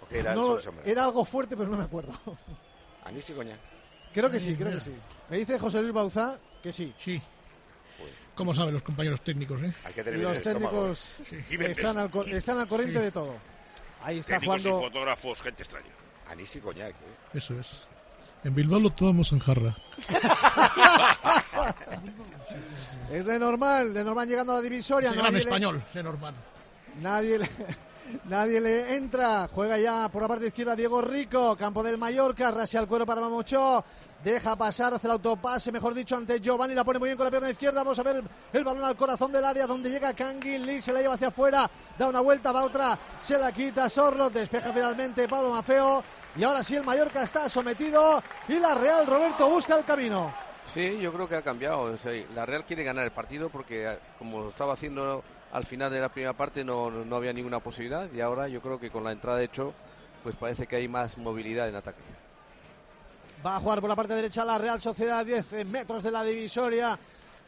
¿O 0.00 0.06
qué 0.08 0.20
era 0.20 0.30
el 0.32 0.38
No, 0.38 0.44
Sol 0.46 0.58
y 0.58 0.62
sombra? 0.62 0.84
era 0.86 1.04
algo 1.04 1.24
fuerte, 1.24 1.56
pero 1.56 1.68
no 1.68 1.76
me 1.76 1.84
acuerdo. 1.84 2.12
Anís 3.04 3.28
y 3.30 3.32
Coñac. 3.32 3.58
creo 4.14 4.30
que 4.30 4.38
sí, 4.38 4.54
creo 4.54 4.72
que 4.78 4.80
sí. 4.80 4.94
Me 5.28 5.38
dice 5.38 5.58
José 5.58 5.82
Luis 5.82 5.92
Bauzá 5.92 6.38
que 6.62 6.72
sí. 6.72 6.94
Sí. 6.98 7.20
¿Cómo 8.36 8.54
saben 8.54 8.72
los 8.74 8.82
compañeros 8.82 9.20
técnicos, 9.22 9.60
eh? 9.62 9.74
Hay 9.84 9.92
que 9.92 10.04
tener 10.04 10.20
Los 10.20 10.34
estómago. 10.34 10.94
técnicos 10.94 11.16
ven 11.50 11.70
están 11.72 11.98
al, 11.98 12.10
están 12.32 12.58
al 12.58 12.68
corriente 12.68 12.98
Sí. 13.00 13.04
de 13.06 13.10
todo. 13.10 13.34
Ahí 14.04 14.18
está 14.20 14.34
Técnicos 14.38 14.58
y 14.58 14.62
jugando. 14.62 14.80
fotógrafos, 14.86 15.42
gente 15.42 15.62
extraña. 15.64 15.90
Anís 16.30 16.54
y 16.54 16.60
Coñac. 16.60 16.90
¿eh? 16.92 16.94
Eso 17.34 17.58
es. 17.58 17.88
En 18.44 18.54
Bilbao 18.54 18.80
lo 18.80 18.90
tomamos 18.90 19.32
en 19.32 19.38
jarra. 19.40 19.74
Es 23.10 23.24
de 23.24 23.38
normal, 23.38 23.94
de 23.94 24.04
normal 24.04 24.28
llegando 24.28 24.52
a 24.52 24.56
la 24.56 24.60
divisoria. 24.62 25.10
Se 25.10 25.16
llama 25.16 25.28
en 25.28 25.34
nadie 25.34 25.44
le- 25.44 25.48
español, 25.50 25.82
de 25.94 26.02
normal. 26.02 26.34
Nadie 27.00 27.38
le, 27.38 27.50
nadie 28.24 28.60
le 28.60 28.96
entra. 28.96 29.48
Juega 29.52 29.78
ya 29.78 30.08
por 30.10 30.20
la 30.22 30.28
parte 30.28 30.46
izquierda 30.48 30.76
Diego 30.76 31.00
Rico. 31.00 31.56
Campo 31.56 31.82
del 31.82 31.96
Mallorca. 31.96 32.50
Rasia 32.50 32.80
al 32.80 32.86
cuero 32.88 33.06
para 33.06 33.20
Mamocho. 33.22 33.82
Deja 34.22 34.56
pasar, 34.56 34.92
hace 34.92 35.06
el 35.06 35.12
autopase, 35.12 35.70
mejor 35.72 35.94
dicho, 35.94 36.16
ante 36.16 36.40
Giovanni. 36.40 36.74
La 36.74 36.84
pone 36.84 36.98
muy 36.98 37.08
bien 37.08 37.16
con 37.16 37.24
la 37.24 37.30
pierna 37.30 37.50
izquierda. 37.50 37.82
Vamos 37.82 37.98
a 37.98 38.02
ver 38.02 38.22
el 38.52 38.64
balón 38.64 38.84
al 38.84 38.96
corazón 38.96 39.32
del 39.32 39.44
área 39.44 39.66
donde 39.66 39.88
llega 39.90 40.12
Kangin 40.12 40.66
Lee. 40.66 40.80
Se 40.82 40.92
la 40.92 41.00
lleva 41.00 41.14
hacia 41.14 41.28
afuera. 41.28 41.70
Da 41.98 42.08
una 42.08 42.20
vuelta, 42.20 42.52
da 42.52 42.64
otra. 42.64 42.98
Se 43.22 43.38
la 43.38 43.52
quita 43.52 43.88
Sorlo. 43.88 44.28
Despeja 44.28 44.70
finalmente 44.72 45.26
Pablo 45.28 45.50
Mafeo. 45.50 46.02
Y 46.38 46.44
ahora 46.44 46.62
sí 46.62 46.76
el 46.76 46.84
Mallorca 46.84 47.24
está 47.24 47.48
sometido. 47.48 48.22
Y 48.46 48.60
la 48.60 48.76
Real 48.76 49.04
Roberto 49.06 49.48
busca 49.48 49.76
el 49.76 49.84
camino. 49.84 50.32
Sí, 50.72 50.96
yo 51.00 51.12
creo 51.12 51.28
que 51.28 51.34
ha 51.34 51.42
cambiado. 51.42 51.98
La 52.32 52.46
Real 52.46 52.64
quiere 52.64 52.84
ganar 52.84 53.04
el 53.04 53.10
partido 53.10 53.48
porque, 53.48 53.90
eh, 53.90 53.98
como 54.20 54.42
lo 54.42 54.50
estaba 54.50 54.74
haciendo 54.74 55.24
al 55.50 55.66
final 55.66 55.90
de 55.90 56.00
la 56.00 56.08
primera 56.08 56.34
parte, 56.34 56.62
no, 56.62 56.90
no 56.90 57.16
había 57.16 57.32
ninguna 57.32 57.58
posibilidad. 57.58 58.08
Y 58.12 58.20
ahora 58.20 58.46
yo 58.46 58.60
creo 58.60 58.78
que 58.78 58.88
con 58.88 59.02
la 59.02 59.10
entrada 59.10 59.38
de 59.38 59.46
hecho, 59.46 59.74
pues 60.22 60.36
parece 60.36 60.68
que 60.68 60.76
hay 60.76 60.86
más 60.86 61.18
movilidad 61.18 61.68
en 61.68 61.74
ataque. 61.74 62.02
Va 63.44 63.56
a 63.56 63.60
jugar 63.60 63.80
por 63.80 63.90
la 63.90 63.96
parte 63.96 64.14
derecha 64.14 64.44
la 64.44 64.58
Real 64.58 64.80
Sociedad, 64.80 65.26
10 65.26 65.66
metros 65.66 66.04
de 66.04 66.12
la 66.12 66.22
divisoria. 66.22 66.96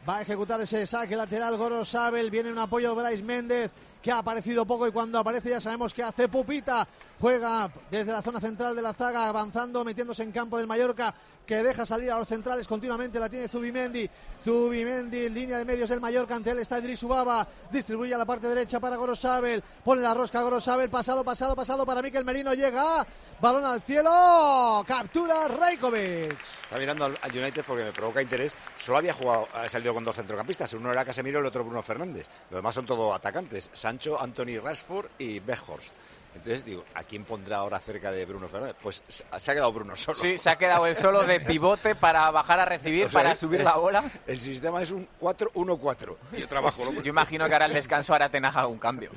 Va 0.09 0.17
a 0.17 0.23
ejecutar 0.23 0.59
ese 0.61 0.87
saque 0.87 1.15
lateral 1.15 1.59
Goro 1.59 1.85
Sabel. 1.85 2.31
Viene 2.31 2.51
un 2.51 2.59
apoyo 2.59 2.95
Bryce 2.95 3.23
Méndez, 3.23 3.71
que 4.03 4.11
ha 4.11 4.19
aparecido 4.19 4.65
poco 4.65 4.87
y 4.87 4.93
cuando 4.93 5.19
aparece 5.19 5.51
ya 5.51 5.61
sabemos 5.61 5.93
que 5.93 6.03
hace 6.03 6.27
pupita. 6.27 6.89
Juega 7.21 7.71
desde 7.91 8.13
la 8.13 8.23
zona 8.23 8.41
central 8.41 8.75
de 8.75 8.81
la 8.81 8.95
zaga, 8.95 9.29
avanzando, 9.29 9.85
metiéndose 9.85 10.23
en 10.23 10.33
campo 10.33 10.57
del 10.57 10.67
Mallorca, 10.67 11.15
que 11.45 11.63
deja 11.63 11.85
salir 11.85 12.11
a 12.11 12.19
los 12.19 12.29
centrales 12.29 12.67
continuamente. 12.67 13.21
La 13.21 13.29
tiene 13.29 13.47
Zubimendi. 13.47 14.09
Zubimendi, 14.43 15.27
en 15.27 15.35
línea 15.35 15.59
de 15.59 15.67
medios 15.67 15.91
del 15.91 16.01
Mallorca. 16.01 16.35
Ante 16.35 16.53
él 16.53 16.61
está 16.61 16.79
Idris 16.79 17.03
Ubaba. 17.03 17.47
Distribuye 17.71 18.15
a 18.15 18.19
la 18.19 18.25
parte 18.25 18.49
derecha 18.49 18.81
para 18.81 18.97
Goro 18.97 19.15
Sabel. 19.15 19.63
Pone 19.85 20.01
la 20.01 20.15
rosca 20.15 20.41
a 20.41 20.43
Goro 20.45 20.63
Sabel. 20.63 20.89
Pasado, 20.89 21.23
pasado, 21.23 21.55
pasado 21.55 21.85
para 21.85 22.01
Miquel 22.01 22.25
Merino. 22.25 22.55
Llega. 22.55 23.07
Balón 23.39 23.65
al 23.67 23.83
cielo. 23.83 24.83
Captura 24.87 25.49
Rajkovic. 25.49 26.41
Está 26.41 26.79
mirando 26.79 27.05
al, 27.07 27.19
United 27.35 27.65
porque 27.67 27.85
me 27.85 27.93
provoca 27.93 28.23
interés. 28.23 28.55
Solo 28.79 28.99
había 28.99 29.13
jugado, 29.13 29.49
ha 29.53 29.67
con 29.95 30.05
dos 30.05 30.17
centrocampistas. 30.17 30.73
Uno 30.75 30.91
era 30.91 31.05
Casemiro 31.05 31.39
y 31.39 31.43
el 31.43 31.47
otro 31.47 31.65
Bruno 31.65 31.83
Fernández. 31.83 32.27
Los 32.51 32.59
demás 32.59 32.75
son 32.75 32.87
todos 32.87 33.15
atacantes. 33.15 33.71
Sancho, 33.73 34.21
Anthony 34.21 34.59
Rashford 34.63 35.07
y 35.19 35.41
Beckhorst. 35.41 35.93
Entonces 36.35 36.65
digo, 36.65 36.85
¿a 36.95 37.03
quién 37.03 37.25
pondrá 37.25 37.57
ahora 37.57 37.81
cerca 37.81 38.13
de 38.13 38.25
Bruno 38.25 38.49
Fernández? 38.49 38.77
Pues 38.81 39.03
se 39.09 39.25
ha 39.29 39.55
quedado 39.55 39.73
Bruno 39.73 39.97
solo. 39.97 40.17
Sí, 40.17 40.39
se 40.39 40.49
ha 40.49 40.57
quedado 40.57 40.87
el 40.87 40.95
solo 40.95 41.25
de 41.25 41.41
pivote 41.41 41.97
para 41.97 42.31
bajar 42.31 42.61
a 42.61 42.65
recibir, 42.65 43.07
O 43.07 43.11
sea, 43.11 43.23
para 43.23 43.35
subir 43.37 43.63
la 43.63 43.75
bola. 43.77 44.05
El 44.27 44.39
sistema 44.39 44.81
es 44.81 44.93
un 44.93 45.09
4-1-4. 45.21 46.17
Yo 46.39 46.49
trabajo. 46.49 46.93
Yo 46.93 47.09
imagino 47.09 47.47
que 47.49 47.53
ahora 47.53 47.67
el 47.67 47.73
descanso 47.73 48.15
hará 48.15 48.29
Ten 48.29 48.45
Hag 48.45 48.59
algún 48.59 48.79
cambio. 48.79 49.11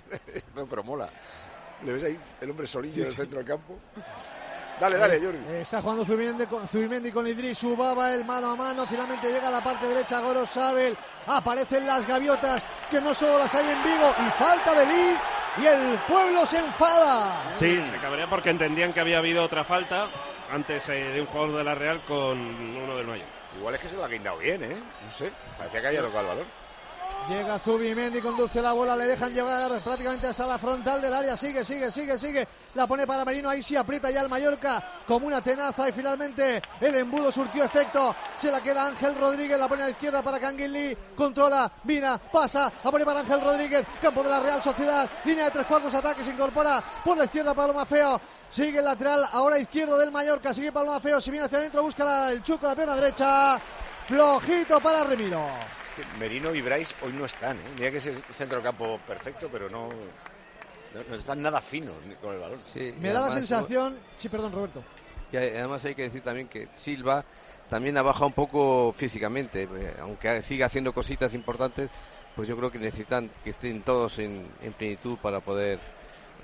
No, 0.56 0.66
pero 0.70 0.84
mola. 0.84 1.10
¿Le 1.84 1.94
ves 1.94 2.04
ahí 2.04 2.20
el 2.42 2.50
hombre 2.50 2.66
solillo 2.66 3.04
en 3.04 3.10
el 3.10 3.16
centro 3.16 3.38
del 3.40 3.48
campo? 3.48 3.78
Dale, 4.84 4.98
dale, 4.98 5.18
Jordi. 5.18 5.40
Está 5.62 5.82
jugando 5.82 6.04
Zubimendi 6.04 6.46
con, 6.46 6.68
Zubimendi 6.68 7.10
con 7.10 7.26
Idris 7.26 7.64
Ubaba, 7.64 8.14
el 8.14 8.26
mano 8.26 8.52
a 8.52 8.56
mano. 8.58 8.86
Finalmente 8.86 9.32
llega 9.32 9.48
a 9.48 9.52
la 9.52 9.64
parte 9.64 9.88
derecha 9.88 10.20
Goro 10.20 10.46
Sabel. 10.46 10.98
Aparecen 11.26 11.88
las 11.88 12.06
gaviotas, 12.06 12.66
que 12.92 13.00
no 13.00 13.14
solo 13.14 13.40
las 13.40 13.56
hay 13.56 13.70
en 13.70 13.82
Vigo. 13.82 14.14
Y 14.20 14.30
falta 14.32 14.74
de 14.74 14.86
Lee. 14.86 15.18
Y 15.62 15.66
el 15.68 15.98
pueblo 16.00 16.46
se 16.46 16.58
enfada. 16.58 17.50
Sí, 17.54 17.82
se 17.82 17.98
cabrea 18.00 18.28
porque 18.28 18.50
entendían 18.50 18.92
que 18.92 19.00
había 19.00 19.20
habido 19.20 19.42
otra 19.42 19.64
falta 19.64 20.10
antes 20.52 20.90
eh, 20.90 21.14
de 21.14 21.22
un 21.22 21.28
jugador 21.28 21.60
de 21.60 21.64
la 21.64 21.76
Real 21.76 22.02
con 22.06 22.38
uno 22.38 22.98
del 22.98 23.08
Mayor. 23.08 23.26
Igual 23.58 23.76
es 23.76 23.80
que 23.80 23.88
se 23.88 23.96
lo 23.96 24.04
ha 24.04 24.10
guindado 24.10 24.38
bien, 24.40 24.66
¿eh? 24.66 24.76
No 25.06 25.12
sé. 25.14 25.32
Parecía 25.58 25.80
que 25.80 25.88
había 25.88 26.02
tocado 26.02 26.20
el 26.20 26.28
balón. 26.28 26.63
Llega 27.30 27.58
Zubimendi, 27.58 28.20
conduce 28.22 28.62
la 28.62 28.74
bola, 28.74 28.98
le 28.98 29.06
dejan 29.08 29.34
llegar 29.34 29.82
prácticamente 29.82 30.28
hasta 30.28 30.46
la 30.46 30.60
frontal 30.60 31.02
del 31.02 31.14
área. 31.14 31.38
Sigue, 31.38 31.64
sigue, 31.64 31.90
sigue, 31.90 32.18
sigue. 32.18 32.46
La 32.76 32.86
pone 32.86 33.08
para 33.08 33.24
Merino, 33.24 33.50
ahí 33.50 33.64
sí 33.64 33.78
aprieta 33.78 34.12
ya 34.12 34.22
el 34.22 34.28
Mallorca 34.30 34.84
como 35.08 35.28
una 35.28 35.42
tenaza. 35.42 35.88
Y 35.88 35.94
finalmente 35.94 36.62
el 36.82 36.96
embudo 36.96 37.32
surtió 37.32 37.64
efecto. 37.64 38.14
Se 38.36 38.52
la 38.52 38.62
queda 38.62 38.88
Ángel 38.88 39.16
Rodríguez, 39.16 39.58
la 39.58 39.70
pone 39.70 39.84
a 39.84 39.86
la 39.86 39.92
izquierda 39.92 40.22
para 40.22 40.38
Canguilí. 40.38 40.96
Controla, 41.16 41.72
mira, 41.86 42.18
pasa, 42.18 42.66
a 42.84 42.92
poner 42.92 43.06
para 43.08 43.22
Ángel 43.22 43.40
Rodríguez. 43.40 43.86
Campo 44.02 44.22
de 44.22 44.30
la 44.30 44.42
Real 44.42 44.62
Sociedad, 44.62 45.10
línea 45.24 45.46
de 45.46 45.52
tres 45.52 45.66
cuartos, 45.66 45.94
ataque, 45.94 46.26
se 46.26 46.32
incorpora 46.32 46.84
por 47.06 47.16
la 47.18 47.24
izquierda 47.24 47.54
Pablo 47.54 47.74
Mafeo. 47.74 48.20
Sigue 48.50 48.80
el 48.80 48.86
lateral, 48.86 49.26
ahora 49.32 49.58
izquierdo 49.58 49.98
del 49.98 50.12
Mallorca. 50.12 50.54
Sigue 50.54 50.74
Pablo 50.74 50.92
Mafeo, 50.92 51.22
se 51.22 51.32
viene 51.32 51.46
hacia 51.46 51.58
adentro, 51.60 51.84
busca 51.84 52.04
la- 52.04 52.32
el 52.34 52.44
chuco, 52.44 52.68
la 52.68 52.76
pierna 52.76 52.96
derecha. 52.96 53.62
Flojito 54.06 54.82
para 54.82 55.06
Remiro. 55.06 55.48
Merino 56.20 56.54
y 56.54 56.62
Bryce 56.62 56.96
hoy 57.02 57.14
no 57.14 57.26
están, 57.26 57.58
¿eh? 57.58 57.72
Mira 57.78 57.92
que 57.92 57.98
es 57.98 58.06
el 58.08 58.22
centro 58.34 58.58
del 58.58 58.64
campo 58.64 59.00
perfecto, 59.08 59.50
pero 59.52 59.70
no, 59.70 59.90
no, 59.90 61.04
no 61.10 61.16
están 61.16 61.42
nada 61.42 61.62
finos 61.62 61.96
con 62.22 62.34
el 62.34 62.40
balón. 62.40 62.58
Sí, 62.58 62.94
Me 63.00 63.12
da 63.12 63.22
la 63.28 63.32
sensación. 63.32 63.96
Sí, 64.18 64.30
perdón, 64.30 64.52
Roberto. 64.54 64.84
Y 65.32 65.38
además 65.38 65.84
hay 65.86 65.96
que 65.96 66.04
decir 66.04 66.22
también 66.22 66.48
que 66.48 66.68
Silva 66.76 67.24
también 67.70 67.98
ha 67.98 68.02
bajado 68.04 68.28
un 68.28 68.34
poco 68.34 68.92
físicamente, 68.92 69.64
eh, 69.64 69.96
aunque 70.02 70.42
sigue 70.42 70.64
haciendo 70.64 70.94
cositas 70.94 71.34
importantes, 71.34 71.90
pues 72.36 72.48
yo 72.48 72.56
creo 72.58 72.72
que 72.72 72.78
necesitan 72.78 73.30
que 73.44 73.50
estén 73.52 73.82
todos 73.82 74.20
en, 74.20 74.46
en 74.62 74.74
plenitud 74.74 75.18
para 75.18 75.40
poder 75.40 75.80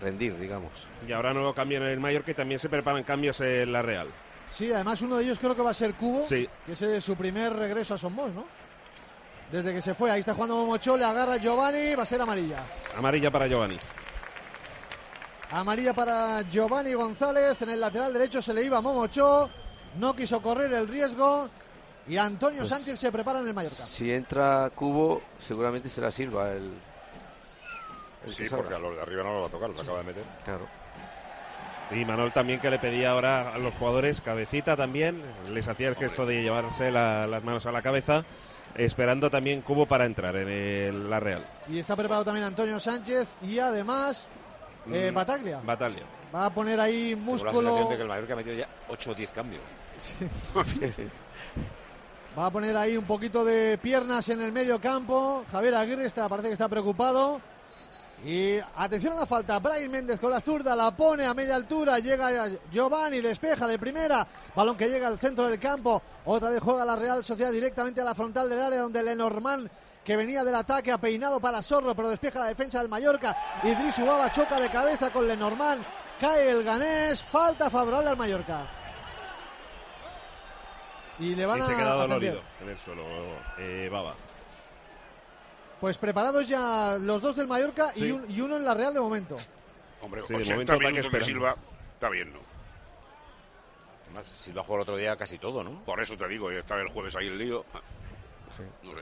rendir, 0.02 0.38
digamos. 0.40 0.72
Y 1.08 1.12
ahora 1.12 1.34
nuevo 1.34 1.54
cambio 1.54 1.78
en 1.78 1.84
el 1.84 2.00
Mayor 2.00 2.24
que 2.24 2.34
también 2.34 2.60
se 2.60 2.70
preparan 2.70 3.04
cambios 3.04 3.42
en 3.42 3.72
la 3.72 3.82
Real. 3.82 4.08
Sí, 4.50 4.72
además 4.74 5.02
uno 5.02 5.18
de 5.18 5.26
ellos 5.26 5.38
creo 5.40 5.56
que 5.56 5.62
va 5.62 5.70
a 5.72 5.76
ser 5.76 5.94
Cubo, 5.94 6.24
Sí. 6.24 6.50
que 6.66 6.72
es 6.72 6.82
eh, 6.82 7.02
su 7.02 7.16
primer 7.16 7.54
regreso 7.54 7.94
a 7.94 7.98
Somos, 8.00 8.32
¿no? 8.34 8.46
Desde 9.52 9.74
que 9.74 9.82
se 9.82 9.96
fue, 9.96 10.12
ahí 10.12 10.20
está 10.20 10.34
jugando 10.34 10.58
Momocho, 10.58 10.96
le 10.96 11.04
agarra 11.06 11.38
Giovanni, 11.38 11.96
va 11.96 12.04
a 12.04 12.06
ser 12.06 12.22
amarilla. 12.22 12.58
Amarilla 12.96 13.32
para 13.32 13.48
Giovanni. 13.48 13.80
Amarilla 15.52 15.94
para 15.94 16.42
Giovanni 16.44 16.94
González, 16.94 17.60
en 17.64 17.70
el 17.72 17.80
lateral 17.80 18.14
derecho 18.14 18.42
se 18.42 18.54
le 18.54 18.64
iba 18.64 18.80
Momocho, 18.82 19.50
no 19.98 20.16
quiso 20.16 20.40
correr 20.42 20.72
el 20.74 20.88
riesgo 20.88 21.50
y 22.08 22.18
Antonio 22.18 22.60
Pues- 22.60 22.70
Sánchez 22.70 23.00
se 23.00 23.12
prepara 23.12 23.40
en 23.40 23.48
el 23.48 23.54
Mallorca. 23.56 23.84
Si 23.86 24.12
entra 24.14 24.70
Cubo, 24.76 25.22
seguramente 25.40 25.90
será 25.90 26.12
Silva 26.12 26.52
el, 26.52 26.72
el 28.28 28.34
Sí, 28.36 28.44
porque 28.50 28.76
a 28.76 28.80
los 28.80 28.96
de 28.96 29.02
arriba 29.02 29.24
no 29.24 29.34
lo 29.34 29.42
va 29.42 29.48
a 29.48 29.52
tocar, 29.52 29.70
lo 29.72 29.82
acaba 29.82 29.98
de 30.00 30.04
meter. 30.04 30.24
Claro. 30.46 30.68
Y 31.92 32.06
Manol 32.06 32.32
también 32.32 32.60
que 32.60 32.70
le 32.70 32.78
pedía 32.78 33.10
ahora 33.12 33.52
a 33.52 33.58
los 33.58 33.74
jugadores 33.74 34.22
cabecita 34.22 34.78
también, 34.78 35.24
les 35.50 35.68
hacía 35.68 35.88
el 35.90 35.96
gesto 35.96 36.28
de 36.28 36.44
llevarse 36.44 36.92
la- 36.92 37.26
las 37.26 37.44
manos 37.44 37.66
a 37.66 37.72
la 37.72 37.82
cabeza 37.82 38.24
esperando 38.76 39.30
también 39.30 39.62
cubo 39.62 39.86
para 39.86 40.06
entrar 40.06 40.36
en 40.36 40.48
el- 40.48 41.10
la 41.10 41.20
Real. 41.20 41.46
Y 41.68 41.80
está 41.80 41.96
preparado 41.96 42.26
también 42.26 42.46
Antonio 42.46 42.80
Sánchez 42.80 43.30
y 43.42 43.60
además 43.60 44.28
eh, 44.92 45.10
Mm, 45.12 45.16
Bataglia. 45.16 45.60
Bataglia. 45.64 46.04
Va 46.34 46.46
a 46.46 46.50
poner 46.54 46.80
ahí 46.80 47.10
Tengo 47.16 47.26
la 47.26 47.32
músculo. 47.52 47.90
de 47.90 47.96
que 47.96 48.02
el 48.04 48.08
Mallorca 48.08 48.34
ha 48.34 48.38
metido 48.38 48.56
ya 48.56 48.68
8 48.90 49.12
o 49.12 49.16
10 49.16 49.32
cambios. 49.32 49.62
Va 52.38 52.46
a 52.46 52.52
poner 52.52 52.78
ahí 52.78 52.96
un 52.96 53.06
poquito 53.06 53.44
de 53.44 53.78
piernas 53.80 54.30
en 54.30 54.42
el 54.42 54.52
medio 54.52 54.80
campo. 54.80 55.44
Javier 55.52 55.76
Aguirre 55.76 56.06
está, 56.06 56.30
parece 56.30 56.48
que 56.48 56.54
está 56.54 56.70
preocupado. 56.70 57.42
Y 58.26 58.60
atención 58.76 59.14
a 59.14 59.22
la 59.22 59.26
falta. 59.26 59.60
Brian 59.60 59.90
Méndez 59.90 60.20
con 60.20 60.32
la 60.32 60.42
zurda 60.42 60.76
la 60.76 60.92
pone 60.92 61.26
a 61.26 61.34
media 61.34 61.56
altura. 61.56 62.00
Llega 62.00 62.50
Giovanni, 62.72 63.22
despeja 63.22 63.66
de 63.66 63.80
primera. 63.80 64.28
Balón 64.56 64.76
que 64.76 64.90
llega 64.90 65.08
al 65.08 65.20
centro 65.20 65.48
del 65.48 65.60
campo. 65.60 66.02
Otra 66.26 66.50
vez 66.50 66.62
juega 66.62 66.84
la 66.84 66.96
Real 66.96 67.24
Sociedad 67.24 67.52
directamente 67.52 68.02
a 68.02 68.04
la 68.04 68.16
frontal 68.16 68.50
del 68.50 68.60
área 68.60 68.82
donde 68.82 69.04
Lenormand 69.04 69.70
que 70.04 70.16
venía 70.16 70.44
del 70.44 70.56
ataque 70.56 70.92
ha 70.92 70.98
peinado 70.98 71.40
para 71.40 71.62
Zorro, 71.62 71.94
pero 71.94 72.10
despeja 72.10 72.40
la 72.40 72.48
defensa 72.48 72.80
del 72.80 72.90
Mallorca. 72.90 73.36
Idris 73.64 74.00
Ubaba 74.00 74.32
choca 74.32 74.60
de 74.60 74.70
cabeza 74.70 75.12
con 75.12 75.28
Lenormand. 75.28 75.86
Cae 76.20 76.50
el 76.50 76.64
ganés. 76.64 77.22
Falta 77.22 77.70
favorable 77.70 78.10
al 78.10 78.18
Mallorca. 78.18 78.68
Y 81.20 81.36
le 81.36 81.46
van 81.46 81.60
Y 81.60 81.62
se 81.62 81.74
a 81.74 81.78
queda 81.78 81.94
dolorido 81.94 82.42
en 82.62 82.70
el 82.70 82.78
suelo, 82.80 83.04
eh, 83.60 83.90
Baba. 83.92 84.16
Pues 85.80 85.98
preparados 85.98 86.48
ya 86.48 86.98
los 87.00 87.22
dos 87.22 87.36
del 87.36 87.48
Mallorca 87.48 87.88
y, 87.96 88.00
Sí. 88.00 88.12
un- 88.12 88.26
y 88.30 88.42
uno 88.42 88.58
en 88.58 88.66
la 88.66 88.74
Real 88.74 88.94
de 88.94 89.00
momento. 89.00 89.38
Hombre, 90.02 90.22
Sí, 90.24 90.34
de 90.34 90.36
80 90.40 90.54
momento 90.54 90.74
ataque 90.74 90.92
minutos 90.92 91.12
de. 91.12 91.26
Silva 91.26 91.56
está 91.94 92.10
bien, 92.10 92.34
¿no? 92.34 92.40
Además, 94.06 94.26
Silva 94.36 94.64
jugó 94.64 94.76
el 94.76 94.82
otro 94.82 94.98
día 94.98 95.16
casi 95.16 95.38
todo, 95.38 95.64
¿no? 95.64 95.84
Por 95.86 96.02
eso 96.02 96.18
te 96.18 96.28
digo, 96.28 96.50
estaba 96.52 96.82
el 96.82 96.90
jueves 96.90 97.16
ahí 97.16 97.28
el 97.28 97.38
lío. 97.38 97.66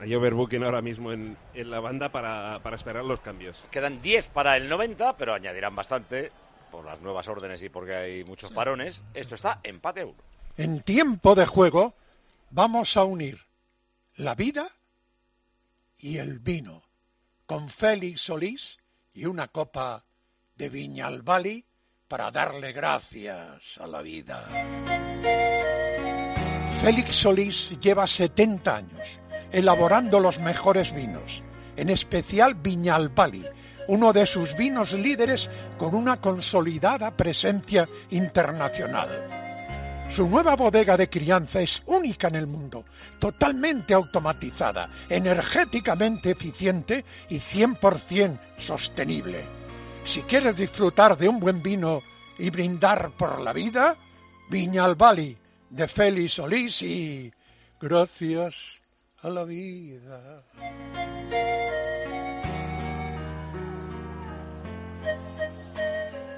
Hay 0.00 0.14
overbooking 0.14 0.62
ahora 0.62 0.82
mismo 0.82 1.10
en, 1.12 1.36
en 1.54 1.70
la 1.70 1.80
banda 1.80 2.10
para, 2.10 2.60
para 2.62 2.76
esperar 2.76 3.04
los 3.04 3.18
cambios. 3.20 3.64
Quedan 3.72 4.00
10 4.00 4.28
para 4.28 4.56
el 4.56 4.68
90, 4.68 5.16
pero 5.16 5.34
añadirán 5.34 5.74
bastante 5.74 6.30
por 6.70 6.84
las 6.84 7.00
nuevas 7.00 7.26
órdenes 7.26 7.60
y 7.62 7.68
porque 7.68 7.94
hay 7.94 8.24
muchos 8.24 8.52
parones. 8.52 9.02
Esto 9.14 9.34
está 9.34 9.58
empate 9.64 10.04
uno. 10.04 10.14
En 10.56 10.80
tiempo 10.82 11.34
de 11.34 11.46
juego 11.46 11.94
vamos 12.50 12.96
a 12.96 13.02
unir 13.04 13.40
la 14.16 14.36
vida 14.36 14.68
y 15.98 16.18
el 16.18 16.38
vino 16.38 16.82
con 17.46 17.68
Félix 17.68 18.22
Solís 18.22 18.78
y 19.14 19.24
una 19.24 19.48
copa 19.48 20.04
de 20.54 20.68
Viñalbali 20.68 21.64
para 22.06 22.30
darle 22.30 22.72
gracias 22.72 23.78
a 23.78 23.86
la 23.86 24.02
vida. 24.02 24.46
Félix 26.82 27.16
Solís 27.16 27.78
lleva 27.80 28.06
70 28.06 28.76
años 28.76 29.18
elaborando 29.50 30.20
los 30.20 30.38
mejores 30.38 30.94
vinos, 30.94 31.42
en 31.76 31.90
especial 31.90 32.54
Viñalbali, 32.54 33.44
uno 33.88 34.12
de 34.12 34.26
sus 34.26 34.56
vinos 34.56 34.92
líderes 34.92 35.50
con 35.78 35.94
una 35.94 36.20
consolidada 36.20 37.16
presencia 37.16 37.88
internacional. 38.10 39.47
Su 40.10 40.26
nueva 40.26 40.56
bodega 40.56 40.96
de 40.96 41.08
crianza 41.08 41.60
es 41.60 41.82
única 41.86 42.28
en 42.28 42.34
el 42.34 42.46
mundo, 42.46 42.84
totalmente 43.18 43.94
automatizada, 43.94 44.88
energéticamente 45.08 46.30
eficiente 46.30 47.04
y 47.28 47.36
100% 47.36 48.38
sostenible. 48.56 49.44
Si 50.04 50.22
quieres 50.22 50.56
disfrutar 50.56 51.16
de 51.16 51.28
un 51.28 51.38
buen 51.38 51.62
vino 51.62 52.02
y 52.38 52.50
brindar 52.50 53.10
por 53.10 53.40
la 53.40 53.52
vida, 53.52 53.96
Viñalbali 54.48 55.36
de 55.70 55.86
Félix 55.86 56.32
Solís 56.32 56.84
gracias 57.80 58.82
a 59.20 59.28
la 59.28 59.44
vida. 59.44 60.42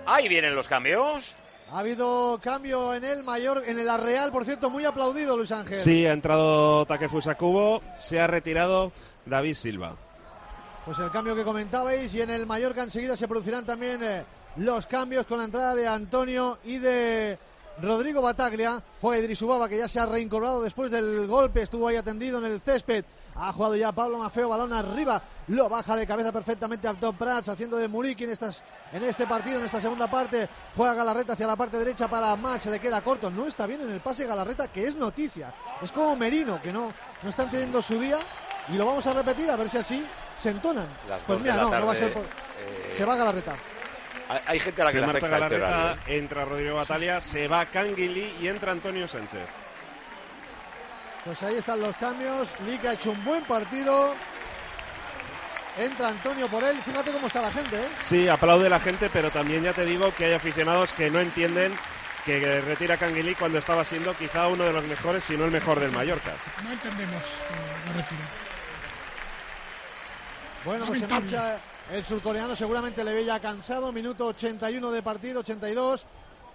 Ahí 0.07 0.29
vienen 0.29 0.57
los 0.57 0.67
cambios. 0.67 1.35
Ha 1.73 1.79
habido 1.79 2.41
cambio 2.43 2.95
en 2.95 3.05
el 3.05 3.23
mayor, 3.23 3.63
en 3.65 3.79
el 3.79 3.89
Real, 4.03 4.33
por 4.33 4.45
cierto, 4.45 4.71
muy 4.71 4.85
aplaudido 4.85 5.37
Luis 5.37 5.53
Ángel. 5.53 5.79
Sí, 5.79 6.05
ha 6.05 6.13
entrado 6.13 6.85
Takefusa 6.85 7.37
Kubo, 7.37 7.81
se 7.97 8.21
ha 8.21 8.27
retirado 8.27 8.91
David 9.25 9.55
Silva. 9.55 9.95
Pues 10.85 10.99
el 10.99 11.13
cambio 11.13 11.37
que 11.37 11.45
comentabais 11.45 12.13
y 12.13 12.23
en 12.23 12.31
el 12.31 12.45
Mallorca 12.45 12.83
enseguida 12.83 13.17
se 13.17 13.29
producirán 13.29 13.65
también 13.65 14.03
eh, 14.03 14.25
los 14.57 14.87
cambios 14.89 15.27
con 15.27 15.39
la 15.39 15.45
entrada 15.45 15.77
de 15.77 15.87
Antonio 15.87 16.59
y 16.65 16.79
de 16.79 17.39
Rodrigo 17.83 18.21
Bataglia. 18.23 18.83
Juega 19.01 19.23
Idris 19.23 19.41
Ubaba 19.43 19.69
que 19.69 19.79
ya 19.79 19.89
se 19.89 19.99
ha 20.01 20.07
reincorporado 20.07 20.63
después 20.63 20.91
del 20.91 21.27
golpe, 21.27 21.63
estuvo 21.63 21.89
ahí 21.89 21.97
atendido 21.97 22.39
en 22.39 22.45
el 22.47 22.61
césped. 22.61 23.05
Ha 23.37 23.53
jugado 23.53 23.77
ya 23.77 23.93
Pablo 23.93 24.19
Mafeo, 24.19 24.49
balón 24.49 24.73
arriba, 24.73 25.23
lo 25.49 25.69
baja 25.69 25.97
de 25.97 26.07
cabeza 26.07 26.31
perfectamente 26.33 26.87
a 26.89 26.95
Tom 26.95 27.17
Prats, 27.17 27.49
haciendo 27.49 27.77
de 27.79 27.89
Muriqui 27.89 28.25
en, 28.25 28.31
estas, 28.31 28.63
en 28.93 29.03
este 29.05 29.27
partido, 29.27 29.59
en 29.61 29.65
esta 29.65 29.81
segunda 29.81 30.11
parte. 30.11 30.49
Juega 30.77 30.93
Galarreta 30.95 31.33
hacia 31.35 31.47
la 31.47 31.57
parte 31.57 31.79
derecha 31.79 32.09
para 32.09 32.37
más, 32.37 32.61
se 32.61 32.71
le 32.71 32.81
queda 32.81 33.01
corto. 33.01 33.31
No 33.31 33.47
está 33.47 33.67
bien 33.67 33.81
en 33.83 33.91
el 33.91 34.01
pase 34.01 34.27
Galarreta, 34.27 34.69
que 34.69 34.85
es 34.87 34.95
noticia. 34.97 35.55
Es 35.81 35.91
como 35.93 36.15
Merino, 36.17 36.61
que 36.61 36.73
no, 36.73 36.93
no 37.23 37.31
están 37.31 37.51
teniendo 37.51 37.81
su 37.81 37.99
día. 37.99 38.19
Y 38.69 38.73
lo 38.75 38.85
vamos 38.85 39.07
a 39.07 39.15
repetir 39.15 39.51
a 39.51 39.57
ver 39.57 39.71
si 39.71 39.79
así 39.79 40.07
se 40.37 40.51
entonan. 40.51 40.87
Las 41.09 41.25
pues 41.25 41.41
mira, 41.41 41.57
no, 41.57 41.71
no 41.71 41.87
va 41.87 41.93
a 41.93 41.97
ser. 41.97 42.13
por- 42.13 42.23
eh, 42.25 42.93
Se 42.95 43.05
va 43.05 43.17
Galarreta. 43.17 43.55
Hay, 44.47 44.61
gente 44.61 44.81
a 44.81 44.85
la 44.85 44.91
que 44.93 44.99
Se 44.99 45.01
le 45.01 45.07
marcha 45.09 45.27
afecta 45.27 45.45
este 45.45 45.59
Galarreta, 45.59 45.93
horario. 45.93 46.15
entra 46.15 46.45
Rodrigo 46.45 46.77
Batalia, 46.77 47.21
se 47.21 47.49
va 47.49 47.67
Canguilí 47.67 48.37
y 48.41 48.47
entra 48.47 48.71
Antonio 48.71 49.09
Sánchez. 49.09 49.47
Pues 51.25 51.43
ahí 51.43 51.57
están 51.57 51.81
los 51.81 51.97
cambios. 51.97 52.49
Lick 52.65 52.85
ha 52.85 52.93
hecho 52.93 53.11
un 53.11 53.25
buen 53.25 53.43
partido. 53.45 54.15
Entra 55.79 56.09
Antonio 56.09 56.47
por 56.47 56.63
él. 56.63 56.77
Fíjate 56.81 57.11
cómo 57.11 57.27
está 57.27 57.43
la 57.43 57.53
gente, 57.53 57.77
¿eh? 57.77 57.89
Sí, 58.03 58.29
aplaude 58.29 58.69
la 58.69 58.79
gente, 58.79 59.11
pero 59.13 59.31
también 59.31 59.65
ya 59.65 59.73
te 59.73 59.85
digo 59.85 60.15
que 60.15 60.27
hay 60.27 60.35
aficionados 60.35 60.93
que 60.93 61.11
no 61.11 61.19
entienden 61.21 61.75
que 62.25 62.61
retira 62.61 62.97
Canguilí 62.97 63.35
cuando 63.35 63.59
estaba 63.59 63.85
siendo 63.85 64.15
quizá 64.17 64.47
uno 64.47 64.65
de 64.65 64.73
los 64.73 64.85
mejores, 64.85 65.25
si 65.25 65.37
no 65.37 65.45
el 65.47 65.51
mejor 65.51 65.81
del 65.81 65.91
Mallorca. 65.91 66.33
No 66.63 66.73
entendemos 66.73 67.23
que 67.23 67.89
lo 67.89 67.97
retire. 67.97 68.23
Bueno, 70.65 70.87
pues 70.87 71.01
se 71.01 71.07
marcha 71.07 71.59
el 71.93 72.05
surcoreano. 72.05 72.55
Seguramente 72.55 73.05
le 73.05 73.15
ve 73.15 73.25
ya 73.25 73.41
cansado. 73.41 73.93
Minuto 73.93 74.27
81 74.27 74.91
de 74.91 75.03
partido, 75.03 75.41
82. 75.41 76.07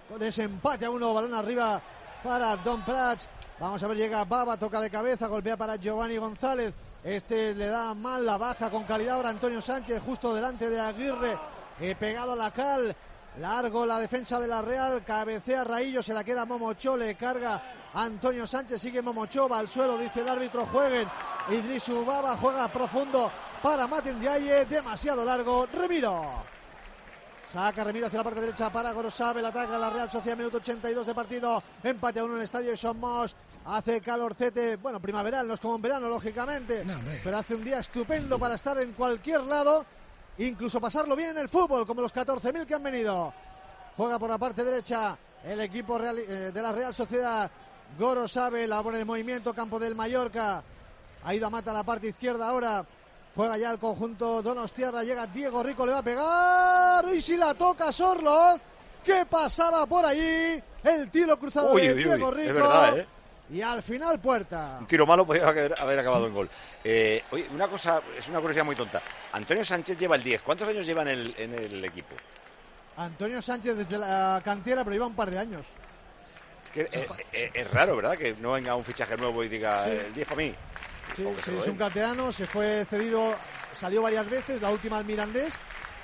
Con 0.08 0.22
empate 0.22 0.86
a 0.86 0.90
uno, 0.90 1.12
balón 1.12 1.34
arriba 1.34 1.80
para 2.22 2.56
Don 2.56 2.84
Prats. 2.84 3.28
Vamos 3.58 3.82
a 3.82 3.86
ver, 3.88 3.96
llega 3.96 4.24
Baba, 4.24 4.58
toca 4.58 4.80
de 4.80 4.90
cabeza, 4.90 5.26
golpea 5.26 5.56
para 5.56 5.76
Giovanni 5.76 6.18
González. 6.18 6.74
Este 7.02 7.54
le 7.54 7.68
da 7.68 7.94
mal 7.94 8.24
la 8.26 8.36
baja 8.36 8.70
con 8.70 8.84
calidad 8.84 9.16
ahora 9.16 9.30
Antonio 9.30 9.62
Sánchez, 9.62 10.02
justo 10.04 10.34
delante 10.34 10.68
de 10.68 10.78
Aguirre, 10.78 11.38
eh, 11.80 11.94
pegado 11.98 12.32
a 12.32 12.36
la 12.36 12.50
cal. 12.50 12.94
Largo 13.38 13.84
la 13.84 13.98
defensa 13.98 14.40
de 14.40 14.48
la 14.48 14.62
Real, 14.62 15.04
cabecea 15.04 15.62
Raillo, 15.62 16.02
se 16.02 16.14
la 16.14 16.24
queda 16.24 16.46
Momocho, 16.46 16.96
le 16.96 17.14
carga 17.16 17.62
Antonio 17.92 18.46
Sánchez, 18.46 18.80
sigue 18.80 19.02
Momocho, 19.02 19.46
va 19.46 19.58
al 19.58 19.68
suelo, 19.68 19.98
dice 19.98 20.20
el 20.20 20.28
árbitro, 20.28 20.66
jueguen. 20.66 21.06
Idris 21.50 21.88
Ubaba 21.90 22.36
juega 22.38 22.66
profundo 22.68 23.30
para 23.62 23.86
Maten 23.86 24.18
Diaye, 24.18 24.64
demasiado 24.64 25.22
largo, 25.24 25.66
Remiro. 25.66 26.44
Saca 27.52 27.84
Remiro 27.84 28.06
hacia 28.06 28.18
la 28.18 28.24
parte 28.24 28.40
derecha 28.40 28.70
para 28.70 28.92
Gorosabe, 28.92 29.40
el 29.40 29.46
ataque 29.46 29.74
a 29.74 29.78
la 29.78 29.90
Real 29.90 30.10
Sociedad, 30.10 30.36
minuto 30.36 30.56
82 30.56 31.06
de 31.06 31.14
partido, 31.14 31.62
empate 31.82 32.20
a 32.20 32.24
uno 32.24 32.34
en 32.34 32.38
el 32.38 32.44
estadio 32.44 32.70
de 32.70 32.76
Somos, 32.76 33.36
hace 33.66 34.00
calorcete, 34.00 34.76
bueno, 34.76 34.98
primaveral, 34.98 35.46
no 35.46 35.54
es 35.54 35.60
como 35.60 35.76
en 35.76 35.82
verano, 35.82 36.08
lógicamente, 36.08 36.84
pero 37.22 37.36
hace 37.36 37.54
un 37.54 37.62
día 37.62 37.80
estupendo 37.80 38.38
para 38.38 38.54
estar 38.54 38.78
en 38.78 38.92
cualquier 38.92 39.42
lado, 39.42 39.84
incluso 40.38 40.80
pasarlo 40.80 41.16
bien 41.16 41.30
en 41.30 41.38
el 41.38 41.48
fútbol, 41.48 41.86
como 41.86 42.02
los 42.02 42.12
14.000 42.14 42.66
que 42.66 42.74
han 42.74 42.82
venido. 42.82 43.32
Juega 43.96 44.18
por 44.18 44.28
la 44.30 44.38
parte 44.38 44.62
derecha 44.64 45.16
el 45.44 45.60
equipo 45.60 45.96
real- 45.98 46.18
eh, 46.18 46.50
de 46.52 46.62
la 46.62 46.72
Real 46.72 46.94
Sociedad, 46.94 47.50
Gorosabe, 47.98 48.66
la 48.66 48.82
pone 48.82 49.00
en 49.00 49.06
movimiento, 49.06 49.54
campo 49.54 49.78
del 49.78 49.94
Mallorca, 49.94 50.62
ha 51.24 51.34
ido 51.34 51.46
a 51.46 51.50
mata 51.50 51.70
a 51.70 51.74
la 51.74 51.82
parte 51.84 52.08
izquierda 52.08 52.48
ahora. 52.48 52.84
Juega 53.34 53.58
ya 53.58 53.70
el 53.70 53.78
conjunto 53.78 54.40
Donostiarra. 54.40 55.02
Llega 55.04 55.26
Diego 55.26 55.62
Rico, 55.62 55.84
le 55.84 55.92
va 55.92 55.98
a 55.98 56.02
pegar. 56.02 57.14
Y 57.14 57.20
si 57.20 57.36
la 57.36 57.52
toca 57.54 57.92
Sorloz. 57.92 58.60
¿Qué 59.04 59.24
pasaba 59.26 59.86
por 59.86 60.04
allí? 60.04 60.60
El 60.82 61.10
tiro 61.12 61.38
cruzado 61.38 61.72
Uy, 61.72 61.82
de 61.82 61.94
uy, 61.94 62.02
Diego 62.04 62.28
es 62.30 62.34
Rico. 62.34 62.54
verdad, 62.54 62.98
¿eh? 62.98 63.06
Y 63.50 63.62
al 63.62 63.82
final 63.82 64.18
puerta. 64.20 64.76
Un 64.80 64.86
tiro 64.86 65.06
malo 65.06 65.24
podía 65.24 65.46
haber, 65.46 65.74
haber 65.78 65.98
acabado 66.00 66.26
en 66.26 66.34
gol. 66.34 66.50
Eh, 66.82 67.22
oye, 67.30 67.46
una 67.52 67.68
cosa, 67.68 68.00
es 68.18 68.26
una 68.28 68.40
curiosidad 68.40 68.64
muy 68.64 68.74
tonta. 68.74 69.00
Antonio 69.32 69.64
Sánchez 69.64 69.98
lleva 69.98 70.16
el 70.16 70.22
10. 70.24 70.42
¿Cuántos 70.42 70.68
años 70.68 70.84
lleva 70.86 71.02
en 71.02 71.08
el, 71.08 71.34
en 71.38 71.54
el 71.54 71.84
equipo? 71.84 72.16
Antonio 72.96 73.40
Sánchez 73.40 73.76
desde 73.76 73.98
la 73.98 74.40
cantera, 74.44 74.82
pero 74.82 74.94
lleva 74.94 75.06
un 75.06 75.14
par 75.14 75.30
de 75.30 75.38
años. 75.38 75.64
Es 76.64 76.70
que 76.72 76.80
eh, 76.90 77.06
eh, 77.32 77.50
es 77.54 77.70
raro, 77.72 77.94
¿verdad? 77.96 78.16
Que 78.18 78.34
no 78.40 78.52
venga 78.52 78.74
un 78.74 78.84
fichaje 78.84 79.16
nuevo 79.16 79.44
y 79.44 79.48
diga 79.48 79.84
Sí. 79.84 79.90
el 79.90 80.14
10 80.14 80.26
para 80.26 80.36
mí. 80.38 80.54
Sí, 81.14 81.24
es 81.58 81.68
un 81.68 81.76
canterano, 81.76 82.32
se 82.32 82.46
fue 82.46 82.84
cedido, 82.90 83.32
salió 83.76 84.02
varias 84.02 84.28
veces, 84.28 84.60
la 84.60 84.70
última 84.70 84.98
al 84.98 85.04
Mirandés, 85.04 85.54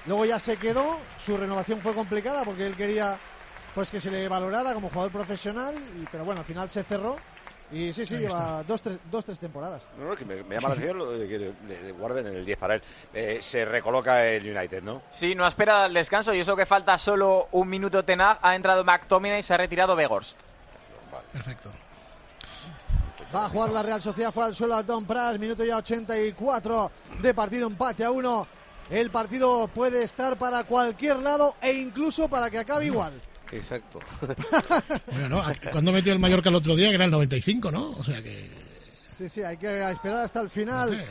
luego 0.06 0.24
ya 0.24 0.38
se 0.38 0.56
quedó, 0.56 0.96
su 1.22 1.36
renovación 1.36 1.80
fue 1.82 1.92
complicada 1.92 2.44
porque 2.44 2.66
él 2.68 2.76
quería 2.76 3.18
pues 3.74 3.90
que 3.90 4.00
se 4.00 4.10
le 4.10 4.28
valorara 4.28 4.72
como 4.74 4.90
jugador 4.90 5.10
profesional, 5.10 5.74
y- 6.00 6.06
pero 6.10 6.24
bueno, 6.24 6.40
al 6.42 6.46
final 6.46 6.70
se 6.70 6.84
cerró 6.84 7.16
Y 7.72 7.92
sí, 7.94 8.04
sí, 8.04 8.16
Ahí 8.16 8.20
lleva 8.22 8.62
dos 8.64 8.82
tres, 8.82 8.98
dos, 9.10 9.24
tres 9.24 9.38
temporadas. 9.38 9.82
No, 9.98 10.10
no, 10.10 10.16
que 10.16 10.24
me, 10.26 10.42
me 10.42 10.56
llama 10.56 10.68
la 10.68 10.74
atención 10.74 10.98
lo 10.98 11.10
de 11.10 11.26
que 11.26 11.38
le, 11.38 11.82
le 11.82 11.92
guarden 11.92 12.26
en 12.26 12.36
el 12.36 12.44
10 12.44 12.58
para 12.58 12.74
él. 12.74 12.82
Eh, 13.14 13.38
se 13.40 13.64
recoloca 13.64 14.26
el 14.26 14.54
United, 14.54 14.82
¿no? 14.82 15.02
Sí, 15.10 15.34
no 15.34 15.46
ha 15.46 15.48
esperado 15.48 15.86
el 15.86 15.94
descanso 15.94 16.34
y 16.34 16.40
eso 16.40 16.54
que 16.54 16.66
falta 16.66 16.98
solo 16.98 17.48
un 17.52 17.68
minuto 17.68 18.04
tenaz. 18.04 18.38
Ha 18.42 18.54
entrado 18.54 18.84
McTominay 18.84 19.40
y 19.40 19.42
se 19.42 19.54
ha 19.54 19.56
retirado 19.56 19.96
Begorst. 19.96 20.38
Perfecto. 21.32 21.70
Va 23.34 23.46
a 23.46 23.48
jugar 23.48 23.72
la 23.72 23.82
Real 23.82 24.02
Sociedad, 24.02 24.30
fue 24.30 24.44
al 24.44 24.54
suelo 24.54 24.74
a 24.74 24.82
Don 24.82 25.06
Pras, 25.06 25.38
minuto 25.38 25.64
ya 25.64 25.78
84 25.78 26.90
de 27.22 27.32
partido, 27.32 27.66
empate 27.66 28.04
a 28.04 28.10
uno. 28.10 28.46
El 28.90 29.10
partido 29.10 29.68
puede 29.68 30.02
estar 30.02 30.36
para 30.36 30.64
cualquier 30.64 31.16
lado 31.20 31.54
e 31.62 31.72
incluso 31.72 32.28
para 32.28 32.50
que 32.50 32.58
acabe 32.58 32.84
igual. 32.86 33.14
Exacto. 33.52 34.00
Bueno, 35.12 35.28
¿no? 35.28 35.44
Cuando 35.70 35.92
metió 35.92 36.12
el 36.12 36.18
Mallorca 36.18 36.48
el 36.48 36.54
otro 36.56 36.74
día, 36.74 36.88
que 36.88 36.94
era 36.96 37.04
el 37.04 37.10
95, 37.10 37.70
¿no? 37.70 37.90
O 37.90 38.02
sea 38.04 38.22
que... 38.22 38.50
Sí, 39.16 39.28
sí, 39.28 39.42
hay 39.42 39.56
que 39.56 39.90
esperar 39.90 40.20
hasta 40.24 40.40
el 40.40 40.50
final. 40.50 41.04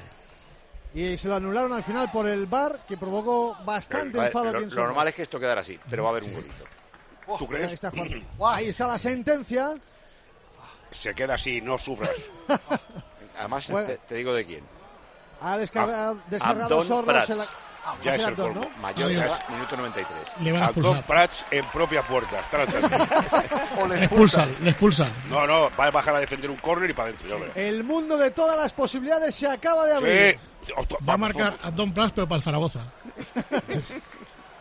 Y 0.93 1.17
se 1.17 1.29
lo 1.29 1.35
anularon 1.35 1.71
al 1.71 1.83
final 1.83 2.11
por 2.11 2.27
el 2.27 2.47
VAR, 2.47 2.85
que 2.87 2.97
provocó 2.97 3.55
bastante 3.63 4.17
Vale, 4.17 4.27
enfado. 4.29 4.51
lo, 4.51 4.59
lo 4.61 4.67
normal 4.75 5.07
es 5.07 5.15
que 5.15 5.21
esto 5.21 5.39
quedara 5.39 5.61
así, 5.61 5.79
pero 5.89 6.03
va 6.03 6.09
a 6.09 6.11
haber 6.11 6.23
un 6.25 6.33
golito. 6.33 6.63
¿Tú 7.25 7.33
Ahí 7.43 7.47
crees? 7.47 7.71
está, 7.73 7.91
Juan. 7.91 8.25
Ahí 8.45 8.67
está 8.67 8.87
la 8.87 8.99
sentencia. 8.99 9.75
Se 10.91 11.13
queda 11.15 11.35
así, 11.35 11.61
no 11.61 11.77
sufras. 11.77 12.09
Además, 13.39 13.69
Bueno. 13.71 13.87
te, 13.87 13.97
te 13.99 14.15
digo 14.15 14.33
de 14.33 14.45
quién. 14.45 14.63
Ha 15.41 15.57
descargado, 15.57 16.19
descargado. 16.29 17.05
Prats. 17.05 17.29
en 17.29 17.37
la- 17.37 17.45
Ya 18.03 18.11
Va 18.11 18.15
a 18.15 18.15
es 18.15 18.27
el 18.27 18.35
colmo. 18.35 18.61
¿no? 18.61 18.69
Mallorca, 18.81 19.39
minuto 19.49 19.77
93. 19.77 20.33
Le 20.41 20.51
van 20.51 20.61
a 20.61 20.65
expulsar. 20.65 21.05
Prats 21.05 21.45
en 21.51 21.65
propia 21.65 22.01
puerta. 22.03 22.39
Estar 22.39 22.61
atento. 22.61 23.87
Le 23.87 24.05
expulsan, 24.05 24.55
le 24.61 24.69
expulsan. 24.69 25.11
No, 25.29 25.47
no, 25.47 25.71
va 25.79 25.85
a 25.85 25.91
bajar 25.91 26.15
a 26.15 26.19
defender 26.19 26.51
un 26.51 26.57
córner 26.57 26.89
y 26.89 26.93
para 26.93 27.09
adentro. 27.09 27.39
ya. 27.39 27.61
El 27.61 27.83
mundo 27.83 28.17
de 28.17 28.29
todas 28.31 28.57
las 28.57 28.71
posibilidades 28.73 29.33
se 29.33 29.47
acaba 29.47 29.85
de 29.87 29.93
abrir. 29.95 30.39
Sí. 30.65 30.73
Va 31.07 31.13
a 31.13 31.17
marcar 31.17 31.57
a 31.61 31.71
Don 31.71 31.91
Pras, 31.93 32.11
pero 32.11 32.27
para 32.27 32.37
el 32.37 32.43
Zaragoza. 32.43 32.81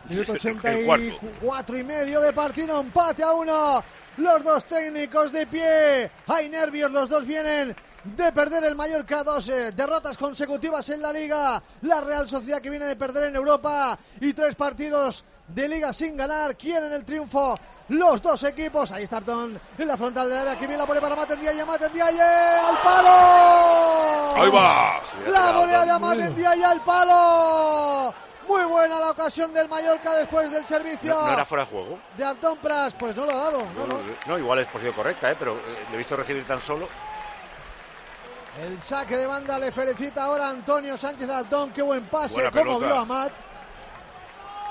Minuto 0.09 0.33
El 0.33 0.85
cuarto. 0.85 1.05
84 1.05 1.77
y 1.77 1.83
medio 1.83 2.21
de 2.21 2.33
partido, 2.33 2.81
empate 2.81 3.23
a 3.23 3.31
uno. 3.31 3.83
Los 4.17 4.43
dos 4.43 4.65
técnicos 4.65 5.31
de 5.31 5.47
pie. 5.47 6.11
Hay 6.27 6.49
nervios, 6.49 6.91
los 6.91 7.07
dos 7.07 7.25
vienen 7.25 7.75
de 8.03 8.31
perder 8.31 8.63
el 8.63 8.75
Mallorca. 8.75 9.23
Dos 9.23 9.47
eh, 9.49 9.71
derrotas 9.71 10.17
consecutivas 10.17 10.87
en 10.89 11.01
la 11.01 11.11
liga. 11.13 11.61
La 11.81 12.01
Real 12.01 12.27
Sociedad 12.27 12.61
que 12.61 12.69
viene 12.69 12.85
de 12.85 12.95
perder 12.95 13.25
en 13.25 13.35
Europa. 13.35 13.97
Y 14.19 14.33
tres 14.33 14.55
partidos 14.55 15.23
de 15.47 15.67
liga 15.67 15.93
sin 15.93 16.15
ganar. 16.17 16.55
Quieren 16.55 16.91
el 16.93 17.05
triunfo. 17.05 17.57
Los 17.89 18.21
dos 18.21 18.43
equipos. 18.43 18.91
Ahí 18.91 19.03
está 19.03 19.17
Abdón 19.17 19.59
en 19.77 19.87
la 19.87 19.97
frontal 19.97 20.29
del 20.29 20.37
área. 20.39 20.57
Que 20.57 20.67
bien 20.67 20.79
la 20.79 20.85
pone 20.87 21.01
para 21.01 21.15
Maten 21.15 21.39
Diaye. 21.39 21.65
Maten 21.65 21.91
Diaye 21.91 22.21
al 22.21 22.77
palo. 22.79 24.41
Ahí 24.41 24.49
va. 24.49 25.01
La 25.27 25.51
volea 25.51 25.85
de 25.85 25.99
Maten 25.99 26.35
Diaye 26.35 26.63
al 26.65 26.81
palo. 26.83 28.13
Muy 28.47 28.63
buena 28.63 28.99
la 28.99 29.11
ocasión 29.11 29.53
del 29.53 29.69
Mallorca 29.69 30.13
después 30.13 30.51
del 30.51 30.65
servicio 30.65 31.13
¿No, 31.13 31.21
no 31.27 31.33
era 31.33 31.45
fuera 31.45 31.63
de 31.63 31.69
juego? 31.69 31.99
de 32.17 32.23
Abdón 32.25 32.57
Pras. 32.57 32.93
Pues 32.95 33.15
no 33.15 33.25
lo 33.25 33.31
ha 33.31 33.35
dado. 33.35 33.59
No, 33.77 33.87
no. 33.87 33.99
No, 34.25 34.37
igual 34.37 34.59
es 34.59 34.67
posible 34.67 34.93
correcta, 34.93 35.31
¿eh? 35.31 35.35
pero 35.37 35.53
eh, 35.53 35.85
le 35.89 35.95
he 35.95 35.97
visto 35.97 36.17
recibir 36.17 36.45
tan 36.45 36.59
solo. 36.59 36.87
El 38.59 38.81
saque 38.81 39.15
de 39.17 39.25
banda 39.25 39.57
le 39.59 39.71
felicita 39.71 40.23
ahora 40.25 40.49
Antonio 40.49 40.97
Sánchez 40.97 41.29
Abdón. 41.29 41.71
Qué 41.71 41.81
buen 41.81 42.03
pase. 42.05 42.49
Como 42.51 42.79
vio 42.79 42.95
a 42.95 42.99
Amat. 43.01 43.31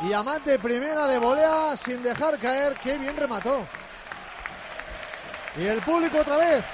Y 0.03 0.13
Amat 0.13 0.43
de 0.45 0.59
primera 0.59 1.07
de 1.07 1.19
volea 1.19 1.77
sin 1.77 2.03
dejar 2.03 2.39
caer. 2.39 2.75
Qué 2.83 2.99
bien 2.99 3.17
remató. 3.17 3.67
Y 5.57 5.67
el 5.67 5.81
público 5.81 6.19
otra 6.19 6.37
vez. 6.37 6.65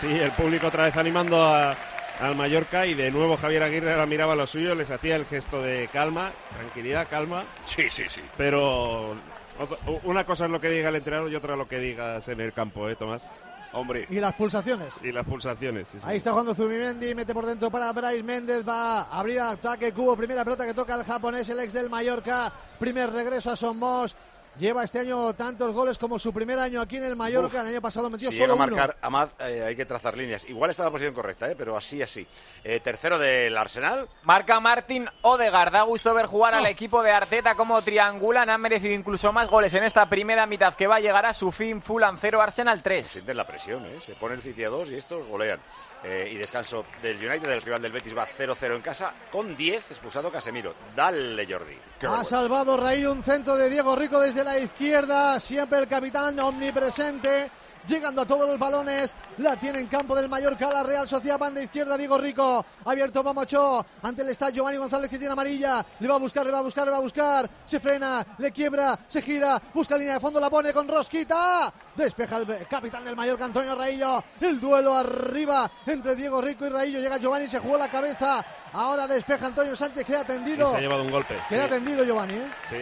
Sí, 0.00 0.06
el 0.08 0.30
público 0.32 0.68
otra 0.68 0.84
vez 0.84 0.96
animando 0.96 1.42
a- 1.44 1.74
al 2.20 2.34
Mallorca 2.36 2.86
y 2.86 2.94
de 2.94 3.10
nuevo 3.10 3.36
Javier 3.36 3.62
Aguirre 3.64 3.92
ahora 3.92 4.06
miraba 4.06 4.36
lo 4.36 4.46
suyo, 4.46 4.74
les 4.74 4.90
hacía 4.90 5.16
el 5.16 5.26
gesto 5.26 5.60
de 5.62 5.88
calma, 5.92 6.32
tranquilidad, 6.56 7.06
calma. 7.10 7.44
Sí, 7.66 7.90
sí, 7.90 8.04
sí. 8.08 8.22
Pero 8.36 9.16
otra- 9.58 9.78
una 10.04 10.24
cosa 10.24 10.44
es 10.46 10.50
lo 10.50 10.60
que 10.60 10.68
diga 10.70 10.88
el 10.88 10.96
entrenador 10.96 11.30
y 11.30 11.36
otra 11.36 11.56
lo 11.56 11.66
que 11.68 11.78
digas 11.80 12.26
en 12.28 12.40
el 12.40 12.52
campo, 12.52 12.88
¿eh, 12.88 12.96
Tomás? 12.96 13.28
Hombre. 13.74 14.06
Y 14.08 14.20
las 14.20 14.34
pulsaciones. 14.34 14.94
Y 15.02 15.12
las 15.12 15.26
pulsaciones. 15.26 15.88
sí, 15.88 15.98
sí. 15.98 16.06
Ahí 16.06 16.18
está 16.18 16.30
jugando 16.30 16.54
Zubimendi, 16.54 17.14
mete 17.14 17.34
por 17.34 17.44
dentro 17.44 17.70
para 17.70 17.92
Bryce 17.92 18.22
Méndez, 18.22 18.66
va 18.66 19.02
a 19.02 19.18
abrir 19.18 19.40
ataque 19.40 19.92
cubo, 19.92 20.16
primera 20.16 20.44
pelota 20.44 20.64
que 20.64 20.74
toca 20.74 20.94
el 20.94 21.04
japonés, 21.04 21.48
el 21.48 21.60
ex 21.60 21.72
del 21.72 21.90
Mallorca, 21.90 22.52
primer 22.78 23.10
regreso 23.10 23.50
a 23.50 23.56
Somos, 23.56 24.14
lleva 24.58 24.84
este 24.84 24.98
año 25.00 25.32
tantos 25.34 25.72
goles 25.74 25.98
como 25.98 26.18
su 26.18 26.32
primer 26.32 26.58
año 26.58 26.80
aquí 26.80 26.96
en 26.96 27.04
el 27.04 27.16
Mallorca, 27.16 27.58
Uf. 27.58 27.62
el 27.62 27.68
año 27.68 27.80
pasado 27.80 28.08
metió 28.10 28.30
Si 28.30 28.36
llega 28.36 28.48
solo 28.48 28.62
a 28.62 28.66
uno. 28.66 28.76
marcar 28.76 28.96
Amad, 29.02 29.28
eh, 29.40 29.64
hay 29.66 29.76
que 29.76 29.84
trazar 29.84 30.16
líneas. 30.16 30.48
Igual 30.48 30.70
está 30.70 30.82
en 30.82 30.86
la 30.86 30.90
posición 30.90 31.14
correcta, 31.14 31.50
¿eh? 31.50 31.54
pero 31.56 31.76
así, 31.76 32.02
así. 32.02 32.26
Eh, 32.62 32.80
tercero 32.80 33.18
del 33.18 33.56
Arsenal. 33.56 34.08
Marca 34.22 34.60
Martín 34.60 35.08
Odegaard. 35.22 35.72
Da 35.72 35.82
gusto 35.82 36.12
ver 36.14 36.26
jugar 36.26 36.54
al 36.54 36.66
equipo 36.66 37.02
de 37.02 37.10
Arteta 37.10 37.54
como 37.54 37.80
triangulan. 37.82 38.50
Han 38.50 38.60
merecido 38.60 38.92
incluso 38.94 39.32
más 39.32 39.48
goles 39.48 39.72
en 39.74 39.84
esta 39.84 40.08
primera 40.08 40.46
mitad 40.46 40.74
que 40.74 40.86
va 40.86 40.96
a 40.96 41.00
llegar 41.00 41.26
a 41.26 41.34
su 41.34 41.50
fin. 41.52 41.82
Fulham 41.82 42.18
0, 42.20 42.40
Arsenal 42.42 42.82
3. 42.82 43.06
Sienten 43.06 43.36
la 43.36 43.46
presión, 43.46 43.84
¿eh? 43.86 44.00
Se 44.00 44.14
pone 44.14 44.34
el 44.34 44.42
City 44.42 44.64
a 44.64 44.68
2 44.68 44.90
y 44.90 44.94
estos 44.96 45.26
golean. 45.26 45.60
Eh, 46.06 46.32
y 46.32 46.36
descanso 46.36 46.84
del 47.00 47.16
United, 47.16 47.48
del 47.48 47.62
rival 47.62 47.80
del 47.80 47.92
Betis, 47.92 48.14
va 48.16 48.26
0-0 48.26 48.76
en 48.76 48.82
casa, 48.82 49.14
con 49.32 49.56
10 49.56 49.90
expulsado 49.90 50.30
Casemiro. 50.30 50.74
Dale, 50.94 51.46
Jordi. 51.46 51.78
Ha 52.06 52.22
salvado 52.24 52.76
Raíl 52.76 53.08
un 53.08 53.24
centro 53.24 53.56
de 53.56 53.70
Diego 53.70 53.96
Rico 53.96 54.20
desde 54.20 54.44
la 54.44 54.58
izquierda. 54.58 55.40
Siempre 55.40 55.78
el 55.78 55.88
capitán 55.88 56.38
omnipresente. 56.40 57.50
Llegando 57.86 58.22
a 58.22 58.26
todos 58.26 58.48
los 58.48 58.58
balones. 58.58 59.14
La 59.38 59.56
tiene 59.56 59.80
en 59.80 59.86
campo 59.88 60.14
del 60.14 60.28
Mallorca. 60.28 60.70
La 60.72 60.82
Real 60.82 61.06
Sociedad. 61.06 61.38
Banda 61.38 61.62
izquierda. 61.62 61.98
Diego 61.98 62.16
Rico. 62.16 62.64
Abierto 62.84 63.22
Mamocho. 63.22 63.84
Ante 64.02 64.22
el 64.22 64.30
está 64.30 64.48
Giovanni 64.50 64.78
González 64.78 65.10
que 65.10 65.18
tiene 65.18 65.32
amarilla. 65.32 65.84
Le 66.00 66.08
va 66.08 66.14
a 66.14 66.18
buscar, 66.18 66.46
le 66.46 66.52
va 66.52 66.60
a 66.60 66.62
buscar, 66.62 66.86
le 66.86 66.90
va 66.90 66.96
a 66.96 67.00
buscar. 67.00 67.48
Se 67.66 67.80
frena. 67.80 68.24
Le 68.38 68.50
quiebra. 68.52 68.98
Se 69.06 69.20
gira. 69.20 69.60
Busca 69.72 69.98
línea 69.98 70.14
de 70.14 70.20
fondo. 70.20 70.40
La 70.40 70.48
pone 70.48 70.72
con 70.72 70.88
Rosquita. 70.88 71.72
Despeja 71.94 72.38
el 72.38 72.66
capitán 72.66 73.04
del 73.04 73.16
Mallorca, 73.16 73.44
Antonio 73.44 73.74
Raillo. 73.74 74.24
El 74.40 74.58
duelo 74.58 74.94
arriba 74.94 75.70
entre 75.86 76.14
Diego 76.14 76.40
Rico 76.40 76.66
y 76.66 76.70
Raillo. 76.70 77.00
Llega 77.00 77.18
Giovanni. 77.18 77.48
Se 77.48 77.58
jugó 77.58 77.76
la 77.76 77.90
cabeza. 77.90 78.44
Ahora 78.72 79.06
despeja 79.06 79.46
Antonio 79.46 79.76
Sánchez. 79.76 80.06
Queda 80.06 80.24
tendido. 80.24 80.70
se 80.70 80.78
ha 80.78 80.80
llevado 80.80 81.02
un 81.02 81.10
golpe. 81.10 81.36
Queda 81.50 81.64
sí. 81.64 81.70
tendido 81.70 82.02
Giovanni, 82.02 82.34
¿eh? 82.34 82.50
Sí. 82.68 82.76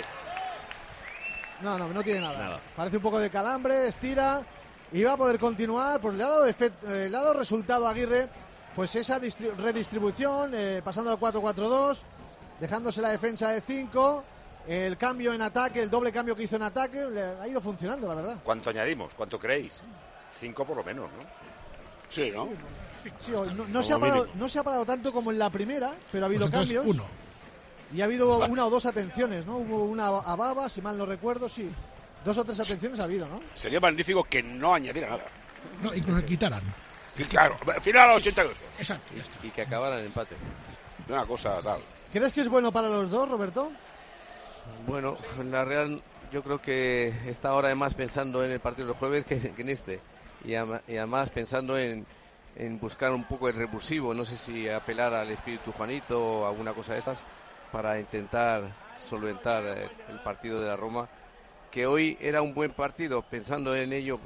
No, 1.61 1.77
no, 1.77 1.89
no 1.89 2.03
tiene 2.03 2.21
nada. 2.21 2.39
Nada. 2.39 2.61
Parece 2.77 2.97
un 2.99 3.03
poco 3.03 3.19
de 3.19 3.31
calambre, 3.31 3.89
estira 3.89 4.43
y 4.93 5.03
va 5.03 5.13
a 5.13 5.17
poder 5.17 5.39
continuar. 5.39 6.01
Pues 6.01 6.15
le 6.15 6.25
ha 6.25 6.29
dado, 6.29 6.47
efect- 6.49 6.83
eh, 6.87 7.09
le 7.11 7.17
ha 7.17 7.21
dado 7.21 7.35
resultado 7.35 7.87
a 7.87 7.91
Aguirre, 7.91 8.29
pues 8.77 8.95
esa 8.97 9.21
distri- 9.21 9.55
redistribución, 9.57 10.53
eh, 10.55 10.81
pasando 10.85 11.11
al 11.11 11.19
4-4-2, 11.19 11.99
dejándose 12.61 13.01
la 13.03 13.11
defensa 13.11 13.51
de 13.51 13.61
5. 13.61 14.25
El 14.69 14.97
cambio 14.97 15.33
en 15.33 15.43
ataque, 15.43 15.83
el 15.83 15.91
doble 15.91 16.13
cambio 16.13 16.37
que 16.37 16.45
hizo 16.45 16.55
en 16.57 16.63
ataque, 16.63 17.05
le 17.07 17.23
ha 17.23 17.49
ido 17.49 17.61
funcionando, 17.61 18.07
la 18.07 18.15
verdad. 18.15 18.37
¿Cuánto 18.45 18.71
añadimos? 18.71 19.13
¿Cuánto 19.15 19.39
creéis? 19.39 19.81
Cinco 20.39 20.65
por 20.65 20.77
lo 20.77 20.85
menos, 20.85 21.11
¿no? 21.11 21.25
Sí, 22.09 22.31
¿no? 22.33 22.49
Sí, 23.19 23.33
no, 23.57 23.67
no 23.67 23.83
se 23.83 23.93
ha 23.95 23.99
parado, 23.99 24.29
no 24.35 24.49
se 24.49 24.59
ha 24.61 24.63
parado 24.63 24.85
tanto 24.87 25.13
como 25.13 25.33
en 25.33 25.39
la 25.39 25.51
primera, 25.51 25.93
pero 26.13 26.25
ha 26.25 26.29
habido 26.29 26.43
Pues 26.43 26.53
entonces, 26.53 26.77
cambios. 26.77 26.97
uno. 26.97 27.05
Y 27.93 28.01
ha 28.01 28.05
habido 28.05 28.39
una 28.47 28.67
o 28.67 28.71
dos 28.71 28.87
atenciones, 28.87 29.45
¿no? 29.47 29.57
Hubo 29.59 29.85
una 29.85 30.07
a 30.07 30.37
Baba, 30.37 30.69
si 30.69 30.81
mal 30.81 30.97
no 30.97 31.07
recuerdo, 31.07 31.49
sí. 31.49 31.69
Dos 32.25 32.39
o 32.39 32.45
tres 32.45 32.61
atenciones 32.61 33.01
ha 33.01 33.05
habido, 33.05 33.27
¿no? 33.29 33.41
Sería 33.55 33.81
magnífico 33.81 34.25
que 34.25 34.43
no 34.43 34.75
añadiera 34.75 35.11
nada. 35.11 35.25
No, 35.83 35.95
incluso 35.95 36.21
que 36.21 36.27
quitaran. 36.27 36.63
Y 37.19 37.25
claro, 37.25 37.57
final 37.81 38.03
a 38.05 38.07
los 38.09 38.17
82. 38.19 38.55
Exacto, 38.79 39.15
ya 39.15 39.23
está. 39.23 39.47
Y 39.47 39.51
que 39.51 39.63
acabaran 39.63 39.99
en 39.99 40.07
empate. 40.07 40.37
Una 41.09 41.27
cosa 41.27 41.61
tal. 41.63 41.81
¿Crees 42.13 42.33
que 42.33 42.43
es 42.43 42.49
bueno 42.49 42.71
para 42.73 42.89
los 42.89 43.11
dos, 43.11 43.29
Roberto? 43.29 43.71
Bueno, 44.87 45.17
la 45.51 45.65
Real 45.65 46.01
yo 46.33 46.43
creo 46.43 46.61
que 46.63 47.13
está 47.27 47.51
ahora 47.51 47.75
más 47.75 47.95
pensando 47.95 48.45
en 48.45 48.53
el 48.53 48.61
partido 48.61 48.89
del 48.89 48.97
jueves 48.97 49.25
que, 49.25 49.39
que 49.53 49.63
en 49.63 49.69
este. 49.69 50.01
Y, 50.45 50.55
ama- 50.55 50.81
y 50.89 50.97
además 50.97 51.31
pensando 51.31 51.77
en, 51.79 52.07
en 52.57 52.79
buscar 52.81 53.13
un 53.13 53.25
poco 53.25 53.49
el 53.49 53.55
revulsivo. 53.57 54.15
No 54.15 54.25
sé 54.25 54.37
si 54.37 54.69
apelar 54.69 55.13
al 55.15 55.31
espíritu 55.31 55.73
Juanito 55.73 56.23
o 56.23 56.47
alguna 56.47 56.73
cosa 56.73 56.93
de 56.95 57.01
estas 57.01 57.19
para 57.71 57.99
intentar 57.99 58.63
solventar 59.07 59.65
eh, 59.65 59.89
el 60.09 60.21
partido 60.21 60.61
de 60.61 60.69
la 60.69 60.77
Roma. 60.77 61.09
Que 61.73 61.87
hoy 61.87 62.19
era 62.21 62.43
un 62.43 62.55
buen 62.55 62.71
partido 62.71 63.23
pensando 63.23 63.75
en 63.75 63.93
ello 63.93 64.21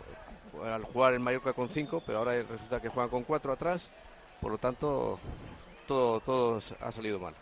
al 0.64 0.84
jugar 0.84 1.14
el 1.14 1.20
Mallorca 1.20 1.52
con 1.52 1.68
cinco, 1.68 2.02
pero 2.04 2.18
ahora 2.18 2.32
resulta 2.42 2.80
que 2.80 2.88
juegan 2.88 3.08
con 3.08 3.22
cuatro 3.22 3.52
atrás. 3.52 3.88
Por 4.40 4.50
lo 4.50 4.58
tanto, 4.58 5.18
todo, 5.86 6.20
todo 6.20 6.60
ha 6.80 6.92
salido 6.92 7.18
mal. 7.18 7.34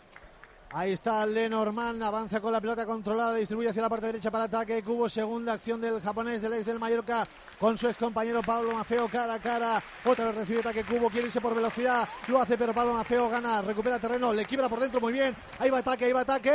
Ahí 0.77 0.91
está 0.91 1.25
Lenormand, 1.25 2.03
avanza 2.03 2.41
con 2.41 2.51
la 2.51 2.59
pelota 2.59 2.85
controlada, 2.85 3.35
distribuye 3.35 3.69
hacia 3.69 3.81
la 3.81 3.87
parte 3.87 4.07
derecha 4.07 4.29
para 4.29 4.43
ataque. 4.43 4.83
Cubo, 4.83 5.07
segunda 5.07 5.53
acción 5.53 5.79
del 5.79 6.01
japonés 6.01 6.41
del 6.41 6.51
ex 6.51 6.65
del 6.65 6.79
Mallorca 6.79 7.25
con 7.57 7.77
su 7.77 7.87
ex 7.87 7.95
compañero 7.95 8.41
Pablo 8.41 8.73
Mafeo 8.73 9.07
cara 9.07 9.35
a 9.35 9.39
cara. 9.39 9.81
Otra 10.03 10.25
vez 10.25 10.35
recibe 10.35 10.59
ataque 10.59 10.83
Cubo, 10.83 11.09
quiere 11.09 11.27
irse 11.27 11.39
por 11.39 11.55
velocidad, 11.55 12.05
lo 12.27 12.41
hace, 12.41 12.57
pero 12.57 12.73
Pablo 12.73 12.91
Mafeo 12.91 13.29
gana, 13.29 13.61
recupera 13.61 13.99
terreno, 13.99 14.33
le 14.33 14.43
quiebra 14.43 14.67
por 14.67 14.81
dentro 14.81 14.99
muy 14.99 15.13
bien. 15.13 15.33
Ahí 15.59 15.69
va 15.69 15.77
ataque, 15.77 16.03
ahí 16.03 16.11
va 16.11 16.21
ataque. 16.21 16.51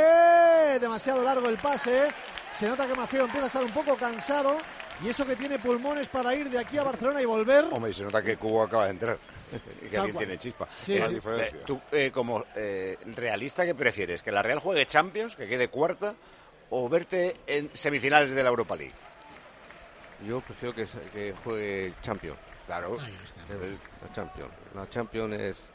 Demasiado 0.79 1.23
largo 1.23 1.49
el 1.49 1.57
pase. 1.57 2.09
Se 2.53 2.69
nota 2.69 2.85
que 2.85 2.93
Mafeo 2.93 3.25
empieza 3.25 3.45
a 3.45 3.47
estar 3.47 3.63
un 3.63 3.73
poco 3.73 3.95
cansado 3.95 4.57
Y 5.03 5.09
eso 5.09 5.25
que 5.25 5.35
tiene 5.35 5.57
pulmones 5.57 6.07
para 6.09 6.35
ir 6.35 6.47
de 6.47 6.59
aquí 6.59 6.77
a 6.77 6.83
Barcelona 6.83 7.23
y 7.23 7.25
volver. 7.25 7.65
Hombre, 7.71 7.89
y 7.89 7.93
se 7.95 8.03
nota 8.03 8.21
que 8.21 8.37
Cubo 8.37 8.61
acaba 8.61 8.83
de 8.85 8.91
entrar. 8.91 9.17
Y 9.85 9.87
que 9.89 9.97
alguien 9.97 10.17
tiene 10.17 10.37
chispa. 10.37 10.67
Sí, 10.83 10.93
Eh, 10.97 11.19
sí. 11.21 11.29
eh, 11.29 11.55
tú, 11.65 11.79
eh, 11.91 12.11
como 12.13 12.43
eh, 12.55 12.97
realista, 13.15 13.65
¿qué 13.65 13.75
prefieres? 13.75 14.21
¿Que 14.23 14.31
la 14.31 14.41
Real 14.41 14.59
juegue 14.59 14.85
Champions, 14.85 15.35
que 15.35 15.47
quede 15.47 15.67
cuarta, 15.69 16.15
o 16.69 16.87
verte 16.89 17.35
en 17.47 17.69
semifinales 17.73 18.31
de 18.33 18.43
la 18.43 18.49
Europa 18.49 18.75
League? 18.75 18.93
Yo 20.25 20.39
prefiero 20.41 20.73
que, 20.75 20.85
que 21.13 21.33
juegue 21.43 21.93
Champions. 22.01 22.37
Claro. 22.67 22.95
La 22.97 24.13
Champions. 24.13 24.51
La 24.75 24.89
Champions 24.89 25.33
es, 25.33 25.65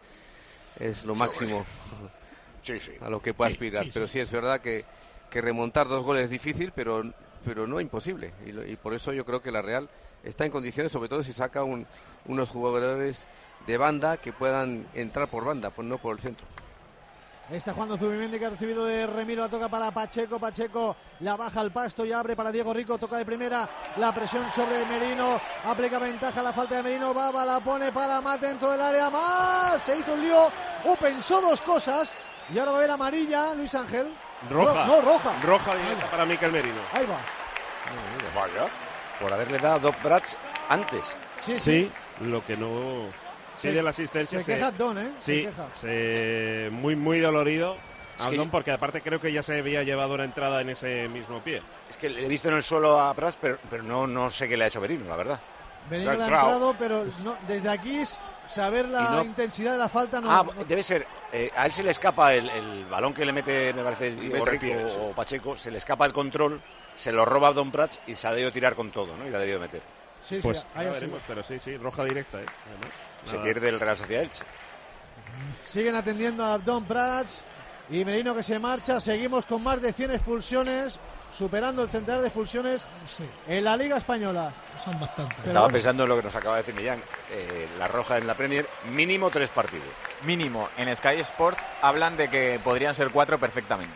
es 0.79 1.05
lo 1.05 1.15
máximo 1.15 1.67
Sí, 2.63 2.81
sí. 2.81 2.93
a 3.01 3.11
lo 3.11 3.21
que 3.21 3.35
puede 3.35 3.51
Sí, 3.51 3.55
aspirar. 3.57 3.85
sí, 3.85 3.91
pero 3.93 4.07
sí. 4.07 4.15
sí 4.15 4.21
es 4.21 4.31
verdad 4.31 4.61
que, 4.61 4.85
que 5.31 5.41
remontar 5.41 5.89
dos 5.89 6.03
goles 6.05 6.25
es 6.25 6.31
difícil, 6.31 6.73
pero, 6.75 7.03
pero 7.45 7.67
no 7.67 7.81
imposible. 7.81 8.33
Y, 8.47 8.51
y 8.73 8.77
por 8.77 8.95
eso 8.95 9.13
yo 9.13 9.25
creo 9.25 9.43
que 9.43 9.51
la 9.53 9.63
Real 9.63 9.89
está 10.25 10.45
en 10.47 10.51
condiciones, 10.53 10.91
sobre 10.93 11.09
todo 11.09 11.23
si 11.23 11.33
saca 11.33 11.63
un- 11.63 11.87
unos 12.27 12.49
jugadores 12.49 13.25
de 13.67 13.77
banda 13.77 14.17
que 14.19 14.33
puedan 14.33 14.87
entrar 14.95 15.29
por 15.29 15.45
banda, 15.45 15.71
pues 15.71 15.87
no 15.87 15.99
por 15.99 16.15
el 16.15 16.21
centro. 16.21 16.47
Está 17.51 17.73
jugando 17.73 17.97
Zubimendi 17.97 18.41
que 18.41 18.47
ha 18.47 18.51
recibido 18.51 18.85
de 18.87 19.07
Remiro, 19.07 19.43
la 19.43 19.49
toca 19.49 19.69
para 19.69 19.93
Pacheco, 19.93 20.41
Pacheco 20.41 20.97
la 21.21 21.37
baja 21.37 21.61
al 21.61 21.71
pasto 21.71 22.05
y 22.05 22.11
abre 22.11 22.35
para 22.35 22.51
Diego 22.51 22.75
Rico, 22.75 22.99
toca 22.99 23.19
de 23.19 23.25
primera, 23.25 23.69
la 23.99 24.13
presión 24.13 24.51
sobre 24.51 24.85
Merino, 24.85 25.41
aplica 25.65 26.01
ventaja 26.01 26.43
la 26.43 26.53
falta 26.53 26.77
de 26.77 26.83
Merino, 26.83 27.15
Baba 27.15 27.45
la 27.45 27.61
pone 27.61 27.93
para 27.93 28.21
Mate 28.21 28.49
dentro 28.49 28.73
del 28.73 28.81
área, 28.81 29.11
más, 29.11 29.81
se 29.81 29.97
hizo 29.97 30.15
un 30.15 30.23
lío, 30.23 30.51
o 30.87 30.97
pensó 30.97 31.41
dos 31.41 31.63
cosas 31.63 32.17
y 32.53 32.59
ahora 32.59 32.73
va 32.73 32.79
a 32.79 32.81
ver 32.81 32.91
amarilla 32.91 33.55
Luis 33.55 33.75
Ángel. 33.77 34.13
Roja. 34.51 34.87
No, 34.87 34.97
no, 34.97 35.01
roja. 35.03 35.41
Roja 35.43 35.75
directa 35.77 36.11
para 36.11 36.27
Miquel 36.27 36.53
Merino. 36.53 36.81
Ahí 36.93 37.07
va. 37.07 37.19
Vaya. 38.35 38.69
Por 39.21 39.33
haberle 39.33 39.59
dado 39.59 39.79
dos 39.79 40.03
brats 40.03 40.37
antes. 40.69 41.17
Sí, 41.39 41.91
lo 42.21 42.45
que 42.45 42.57
no... 42.57 43.26
Sí, 43.57 43.69
Se- 43.69 43.73
de 43.75 43.83
la 43.83 43.91
asistencia. 43.91 44.41
se 44.41 44.55
queja 44.55 44.71
Don, 44.71 44.99
¿eh? 44.99 45.13
Se 45.19 45.35
Sí, 45.35 45.43
queja. 45.47 45.69
se- 45.75 46.69
muy, 46.73 46.95
muy 46.97 47.21
dolorido. 47.21 47.77
Es 48.19 48.25
a 48.27 48.31
que- 48.31 48.37
Don, 48.37 48.51
porque 48.51 48.71
aparte 48.73 49.01
creo 49.03 49.21
que 49.21 49.33
ya 49.33 49.43
se 49.43 49.59
había 49.59 49.83
llevado 49.83 50.15
una 50.15 50.25
entrada 50.25 50.61
en 50.61 50.71
ese 50.71 51.09
mismo 51.09 51.41
pie. 51.41 51.63
Es 51.91 51.97
que 51.97 52.09
le 52.09 52.25
he 52.25 52.29
visto 52.29 52.49
en 52.49 52.55
el 52.57 52.63
suelo 52.63 52.99
a 53.01 53.13
Prats, 53.15 53.37
pero, 53.41 53.59
pero 53.69 53.83
no, 53.83 54.07
no 54.07 54.31
sé 54.31 54.49
qué 54.49 54.57
le 54.57 54.65
ha 54.65 54.69
hecho 54.69 54.81
Merino, 54.81 55.09
la 55.09 55.17
verdad. 55.17 55.41
Merino 55.91 56.13
Le 56.13 56.19
ha 56.19 56.23
entrado. 56.25 56.47
entrado, 56.51 56.77
pero 56.79 57.05
no- 57.23 57.37
desde 57.47 57.69
aquí 57.69 58.03
saber 58.49 58.89
la 58.89 59.11
no- 59.11 59.25
intensidad 59.25 59.73
de 59.73 59.79
la 59.79 59.89
falta 59.89 60.21
no. 60.21 60.31
ah, 60.31 60.45
no- 60.57 60.65
debe 60.65 60.83
ser. 60.83 61.07
eh, 61.33 61.51
a 61.57 61.67
él 61.67 61.73
se 61.73 61.83
le 61.83 61.91
escapa 61.91 62.33
el, 62.35 62.49
el 62.49 62.85
balón 62.87 63.13
que 63.13 63.25
le 63.25 63.33
mete, 63.33 63.73
me 63.75 63.83
parece, 63.83 64.13
Diego 64.17 64.45
Rico 64.45 64.63
pie, 64.63 64.85
o 64.85 65.11
Pacheco, 65.13 65.57
se 65.57 65.71
le 65.71 65.79
escapa 65.79 66.07
el 66.07 66.13
control, 66.13 66.61
se 66.95 67.13
lo 67.13 67.25
roba 67.25 67.53
Don 67.53 67.71
Prats 67.71 68.01
y 68.07 68.15
se 68.15 68.27
ha 68.27 68.31
debido 68.33 68.51
tirar 68.53 68.75
con 68.75 68.91
todo, 68.91 69.17
¿no? 69.17 69.27
Y 69.27 69.31
la 69.31 69.37
ha 69.39 69.41
debido 69.41 69.61
meter. 69.61 69.83
Sí, 70.29 70.41
Pues 70.43 70.59
sí, 70.59 70.65
ya 70.75 70.81
veremos, 70.91 71.01
sido. 71.23 71.25
pero 71.29 71.45
sí, 71.45 71.61
sí, 71.61 71.77
roja 71.77 72.05
directa. 72.05 72.41
¿eh? 72.41 72.47
Además, 72.67 72.91
Se 73.31 73.37
pierde 73.39 73.69
el 73.69 73.79
Real 73.81 73.97
Sociedad 73.97 74.23
Elche. 74.25 74.43
Siguen 75.65 75.95
atendiendo 75.95 76.45
a 76.45 76.55
Abdón 76.55 76.85
Prats 76.85 77.43
y 77.91 78.05
Merino 78.05 78.35
que 78.35 78.43
se 78.43 78.59
marcha. 78.59 79.01
Seguimos 79.01 79.47
con 79.47 79.63
más 79.63 79.81
de 79.81 79.93
100 79.93 80.13
expulsiones, 80.13 80.99
superando 81.37 81.83
el 81.85 81.89
centenar 81.91 82.21
de 82.21 82.29
expulsiones 82.29 82.85
en 83.47 83.65
la 83.65 83.77
Liga 83.77 83.97
Española. 83.99 84.53
Son 84.83 84.99
bastantes. 84.99 85.39
Estaba 85.39 85.61
bueno. 85.61 85.73
pensando 85.73 86.03
en 86.05 86.09
lo 86.09 86.17
que 86.17 86.23
nos 86.23 86.35
acaba 86.37 86.57
de 86.57 86.63
decir 86.63 86.75
Millán. 86.75 87.03
eh, 87.31 87.69
la 87.79 87.87
roja 87.89 88.19
en 88.19 88.27
la 88.27 88.35
Premier, 88.35 88.67
mínimo 88.91 89.31
tres 89.31 89.49
partidos. 89.51 89.87
Mínimo. 90.25 90.69
En 90.77 90.95
Sky 90.97 91.21
Sports 91.21 91.61
hablan 91.83 92.17
de 92.17 92.29
que 92.29 92.61
podrían 92.65 92.95
ser 92.95 93.11
cuatro 93.11 93.39
perfectamente. 93.39 93.95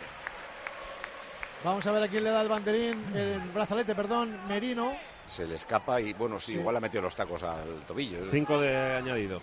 Vamos 1.63 1.85
a 1.85 1.91
ver 1.91 2.03
a 2.03 2.07
quién 2.07 2.23
le 2.23 2.31
da 2.31 2.41
el 2.41 2.47
banderín, 2.49 3.03
el 3.15 3.39
brazalete, 3.53 3.93
perdón, 3.95 4.35
Merino. 4.47 4.93
Se 5.27 5.45
le 5.47 5.55
escapa 5.55 6.01
y, 6.01 6.13
bueno, 6.13 6.39
sí, 6.39 6.53
Sí. 6.53 6.57
igual 6.59 6.75
ha 6.75 6.79
metido 6.79 7.01
los 7.03 7.15
tacos 7.15 7.41
al 7.43 7.81
tobillo. 7.87 8.19
Cinco 8.29 8.59
de 8.59 8.75
añadido. 8.97 9.41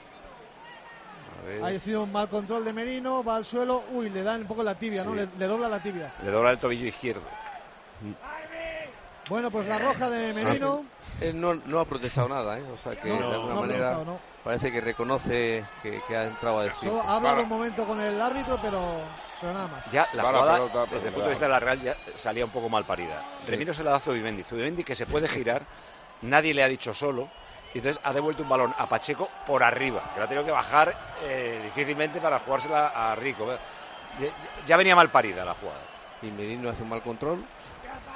Ha 1.62 1.78
sido 1.78 2.02
un 2.02 2.12
mal 2.12 2.28
control 2.28 2.64
de 2.64 2.72
Merino, 2.74 3.24
va 3.24 3.36
al 3.36 3.44
suelo, 3.46 3.84
uy, 3.92 4.10
le 4.10 4.22
dan 4.22 4.42
un 4.42 4.46
poco 4.46 4.62
la 4.62 4.74
tibia, 4.74 5.02
¿no? 5.04 5.14
Le, 5.14 5.26
le 5.38 5.46
dobla 5.46 5.68
la 5.68 5.80
tibia. 5.80 6.12
Le 6.22 6.30
dobla 6.30 6.50
el 6.50 6.58
tobillo 6.58 6.86
izquierdo. 6.86 7.22
Bueno, 9.28 9.50
pues 9.50 9.66
la 9.66 9.78
roja 9.78 10.08
de 10.08 10.32
Merino. 10.32 10.84
Él 11.20 11.38
no, 11.40 11.54
no 11.54 11.80
ha 11.80 11.84
protestado 11.84 12.28
nada, 12.28 12.58
¿eh? 12.58 12.64
O 12.72 12.76
sea 12.78 12.98
que 12.98 13.08
No, 13.08 13.16
de 13.28 13.34
alguna 13.34 13.54
no 13.54 13.60
manera 13.60 13.98
parece 14.42 14.72
que 14.72 14.80
reconoce 14.80 15.64
que, 15.82 16.00
que 16.08 16.16
ha 16.16 16.24
entrado 16.24 16.60
a 16.60 16.64
decir. 16.64 16.88
Solo 16.88 17.02
ha 17.02 17.16
hablado 17.16 17.42
un 17.42 17.48
momento 17.48 17.86
con 17.86 18.00
el 18.00 18.20
árbitro, 18.20 18.58
pero, 18.62 18.80
pero 19.40 19.52
nada 19.52 19.68
más. 19.68 19.90
Ya 19.90 20.08
la 20.12 20.22
la 20.22 20.28
jugada, 20.30 20.54
pelota, 20.56 20.86
desde 20.92 21.08
el 21.08 21.14
punto 21.14 21.24
de 21.24 21.30
vista 21.30 21.44
de 21.46 21.50
la 21.50 21.60
Real, 21.60 21.80
ya 21.80 21.96
salía 22.14 22.44
un 22.44 22.50
poco 22.50 22.68
mal 22.68 22.84
parida. 22.84 23.22
Sí. 23.44 23.50
Remiro 23.50 23.72
se 23.72 23.84
la 23.84 23.90
da 23.92 23.96
a 23.96 24.00
Zubimendi. 24.00 24.42
Zubimendi 24.42 24.84
que 24.84 24.94
se 24.94 25.06
puede 25.06 25.28
girar, 25.28 25.62
nadie 26.22 26.54
le 26.54 26.62
ha 26.62 26.68
dicho 26.68 26.92
solo. 26.94 27.28
Y 27.74 27.78
entonces 27.78 28.00
ha 28.02 28.14
devuelto 28.14 28.42
un 28.42 28.48
balón 28.48 28.74
a 28.78 28.88
Pacheco 28.88 29.28
por 29.46 29.62
arriba, 29.62 30.02
que 30.14 30.20
lo 30.20 30.24
ha 30.24 30.28
tenido 30.28 30.44
que 30.44 30.52
bajar 30.52 30.94
eh, 31.22 31.60
difícilmente 31.64 32.18
para 32.18 32.38
jugársela 32.38 32.88
a 32.88 33.14
Rico. 33.14 33.46
Ya, 34.18 34.28
ya 34.66 34.76
venía 34.78 34.96
mal 34.96 35.10
parida 35.10 35.44
la 35.44 35.54
jugada. 35.54 35.80
Y 36.22 36.30
Merino 36.30 36.70
hace 36.70 36.82
un 36.82 36.88
mal 36.88 37.02
control, 37.02 37.44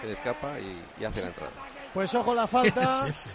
se 0.01 0.07
le 0.07 0.14
escapa 0.14 0.59
y, 0.59 0.83
y 0.99 1.05
hace 1.05 1.20
la 1.20 1.27
entrada. 1.29 1.53
Pues 1.93 2.14
ojo 2.14 2.35
la 2.35 2.47
falta. 2.47 3.05
Sí, 3.07 3.12
sí. 3.12 3.31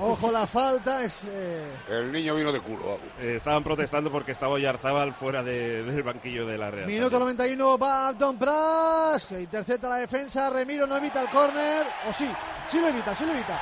Ojo 0.00 0.30
la 0.30 0.46
falta. 0.46 1.02
Es, 1.02 1.22
eh, 1.26 1.66
El 1.88 2.12
niño 2.12 2.34
vino 2.36 2.52
de 2.52 2.60
culo. 2.60 2.98
Eh, 3.20 3.34
estaban 3.36 3.64
protestando 3.64 4.10
porque 4.12 4.32
estaba 4.32 4.52
Oyarzábal 4.52 5.12
fuera 5.12 5.42
de- 5.42 5.82
del 5.82 6.02
banquillo 6.02 6.46
de 6.46 6.56
la 6.56 6.70
Real. 6.70 6.86
Minuto 6.86 7.18
91, 7.18 7.76
va 7.78 8.08
Abdon 8.08 8.38
Pras, 8.38 9.26
que 9.26 9.40
intercepta 9.40 9.88
la 9.88 9.96
defensa, 9.96 10.50
Remiro 10.50 10.86
no 10.86 10.96
evita 10.96 11.20
el 11.20 11.28
córner, 11.30 11.86
o 12.08 12.12
sí, 12.12 12.30
sí 12.70 12.80
lo 12.80 12.88
evita, 12.88 13.14
sí 13.14 13.24
lo 13.26 13.32
evita. 13.32 13.60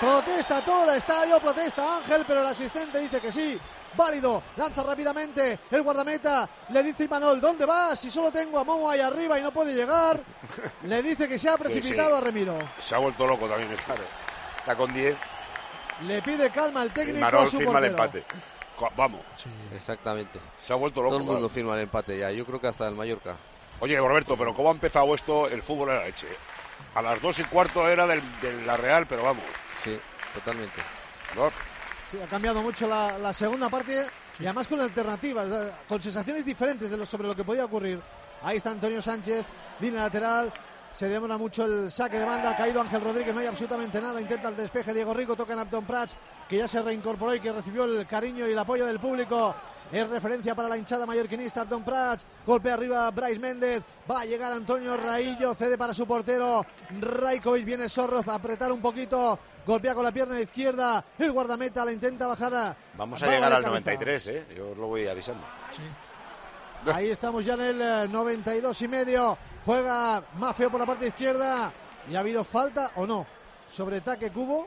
Protesta 0.00 0.62
todo 0.64 0.90
el 0.90 0.98
estadio, 0.98 1.40
protesta 1.40 1.98
Ángel, 1.98 2.24
pero 2.26 2.40
el 2.40 2.46
asistente 2.48 2.98
dice 2.98 3.20
que 3.20 3.30
sí, 3.32 3.58
válido, 3.96 4.42
lanza 4.56 4.82
rápidamente 4.82 5.60
el 5.70 5.82
guardameta, 5.82 6.48
le 6.70 6.82
dice 6.82 7.04
Imanol, 7.04 7.40
¿dónde 7.40 7.64
vas? 7.64 8.00
Si 8.00 8.10
solo 8.10 8.30
tengo 8.30 8.58
a 8.58 8.64
Momo 8.64 8.90
ahí 8.90 9.00
arriba 9.00 9.38
y 9.38 9.42
no 9.42 9.52
puede 9.52 9.72
llegar, 9.74 10.20
le 10.82 11.02
dice 11.02 11.28
que 11.28 11.38
se 11.38 11.48
ha 11.48 11.56
precipitado 11.56 12.10
sí. 12.10 12.16
a 12.16 12.20
Remiro. 12.20 12.58
Se 12.80 12.94
ha 12.94 12.98
vuelto 12.98 13.26
loco 13.26 13.48
también. 13.48 13.72
Está 14.58 14.76
con 14.76 14.92
10. 14.92 15.16
Le 16.06 16.22
pide 16.22 16.50
calma 16.50 16.82
al 16.82 16.92
técnico 16.92 17.20
Marol 17.20 17.46
a 17.46 17.50
su 17.50 17.58
firma 17.58 17.78
el 17.78 17.94
portero. 17.94 18.24
empate. 18.24 18.24
Co- 18.76 18.90
Vamos, 18.96 19.20
Exactamente. 19.74 20.38
se 20.58 20.72
ha 20.72 20.76
vuelto 20.76 21.00
loco. 21.02 21.10
Todo 21.10 21.18
el 21.20 21.24
mundo 21.26 21.38
claro. 21.40 21.54
firma 21.54 21.74
el 21.74 21.82
empate 21.82 22.18
ya. 22.18 22.30
Yo 22.30 22.44
creo 22.44 22.60
que 22.60 22.66
hasta 22.68 22.88
el 22.88 22.94
Mallorca. 22.94 23.36
Oye, 23.80 23.96
Roberto, 23.98 24.36
pero 24.36 24.54
¿cómo 24.54 24.68
ha 24.68 24.72
empezado 24.72 25.14
esto? 25.14 25.48
El 25.48 25.62
fútbol 25.62 25.90
era 25.90 26.04
leche. 26.04 26.26
A 26.94 27.02
las 27.02 27.20
dos 27.22 27.38
y 27.38 27.44
cuarto 27.44 27.88
era 27.88 28.06
del, 28.06 28.20
de 28.40 28.62
la 28.66 28.76
Real, 28.76 29.06
pero 29.06 29.22
vamos. 29.22 29.44
Sí, 29.84 29.98
totalmente. 30.34 30.80
¿no? 31.36 31.50
Sí, 32.10 32.18
ha 32.22 32.26
cambiado 32.26 32.60
mucho 32.62 32.86
la, 32.86 33.18
la 33.18 33.32
segunda 33.32 33.68
parte 33.68 34.06
y 34.38 34.44
además 34.44 34.66
con 34.68 34.80
alternativas, 34.80 35.46
eh, 35.48 35.70
con 35.88 36.02
sensaciones 36.02 36.44
diferentes 36.44 36.90
de 36.90 36.96
lo, 36.96 37.06
sobre 37.06 37.28
lo 37.28 37.36
que 37.36 37.44
podía 37.44 37.64
ocurrir. 37.64 38.00
Ahí 38.42 38.56
está 38.56 38.70
Antonio 38.70 39.00
Sánchez, 39.00 39.44
línea 39.80 40.02
lateral. 40.02 40.52
Se 40.96 41.08
demora 41.08 41.38
mucho 41.38 41.64
el 41.64 41.90
saque 41.90 42.18
de 42.18 42.24
banda. 42.24 42.50
Ha 42.50 42.56
caído 42.56 42.80
Ángel 42.80 43.00
Rodríguez, 43.00 43.34
no 43.34 43.40
hay 43.40 43.46
absolutamente 43.46 44.00
nada. 44.00 44.20
Intenta 44.20 44.48
el 44.48 44.56
despeje 44.56 44.92
Diego 44.94 45.14
Rico, 45.14 45.34
toca 45.34 45.54
en 45.54 45.58
Abdon 45.60 45.84
Prats, 45.84 46.16
que 46.48 46.58
ya 46.58 46.68
se 46.68 46.82
reincorporó 46.82 47.34
y 47.34 47.40
que 47.40 47.52
recibió 47.52 47.84
el 47.84 48.06
cariño 48.06 48.46
y 48.46 48.52
el 48.52 48.58
apoyo 48.58 48.86
del 48.86 49.00
público. 49.00 49.54
Es 49.90 50.08
referencia 50.08 50.54
para 50.54 50.68
la 50.68 50.78
hinchada 50.78 51.04
mallorquinista 51.04 51.62
Abdon 51.62 51.84
Prats. 51.84 52.24
Golpe 52.46 52.70
arriba 52.70 53.10
Bryce 53.10 53.38
Méndez. 53.38 53.82
Va 54.10 54.20
a 54.20 54.24
llegar 54.24 54.52
Antonio 54.52 54.96
Raillo. 54.96 55.54
Cede 55.54 55.76
para 55.76 55.92
su 55.92 56.06
portero. 56.06 56.64
Rajkovic 57.00 57.64
viene 57.64 57.88
Zorro 57.88 58.22
a 58.26 58.34
apretar 58.34 58.72
un 58.72 58.80
poquito. 58.80 59.38
Golpea 59.66 59.94
con 59.94 60.04
la 60.04 60.12
pierna 60.12 60.40
izquierda. 60.40 61.04
El 61.18 61.32
guardameta 61.32 61.84
la 61.84 61.92
intenta 61.92 62.26
bajar 62.26 62.54
a. 62.54 62.76
Vamos 62.96 63.22
a 63.22 63.26
llegar 63.26 63.44
al 63.44 63.62
cabeza. 63.62 63.68
93, 63.68 64.26
¿eh? 64.28 64.46
Yo 64.56 64.70
os 64.70 64.76
lo 64.76 64.86
voy 64.88 65.06
avisando. 65.06 65.44
Ahí 66.94 67.10
estamos 67.10 67.44
ya 67.44 67.54
en 67.54 67.60
el 67.60 67.80
eh, 67.82 68.08
92 68.08 68.82
y 68.82 68.88
medio. 68.88 69.38
Juega 69.64 70.22
Mafeo 70.38 70.70
por 70.70 70.80
la 70.80 70.86
parte 70.86 71.06
izquierda. 71.06 71.72
¿Y 72.10 72.16
ha 72.16 72.20
habido 72.20 72.42
falta 72.44 72.90
o 72.96 73.06
no? 73.06 73.26
Sobre 73.72 73.98
ataque 73.98 74.30
Cubo. 74.30 74.66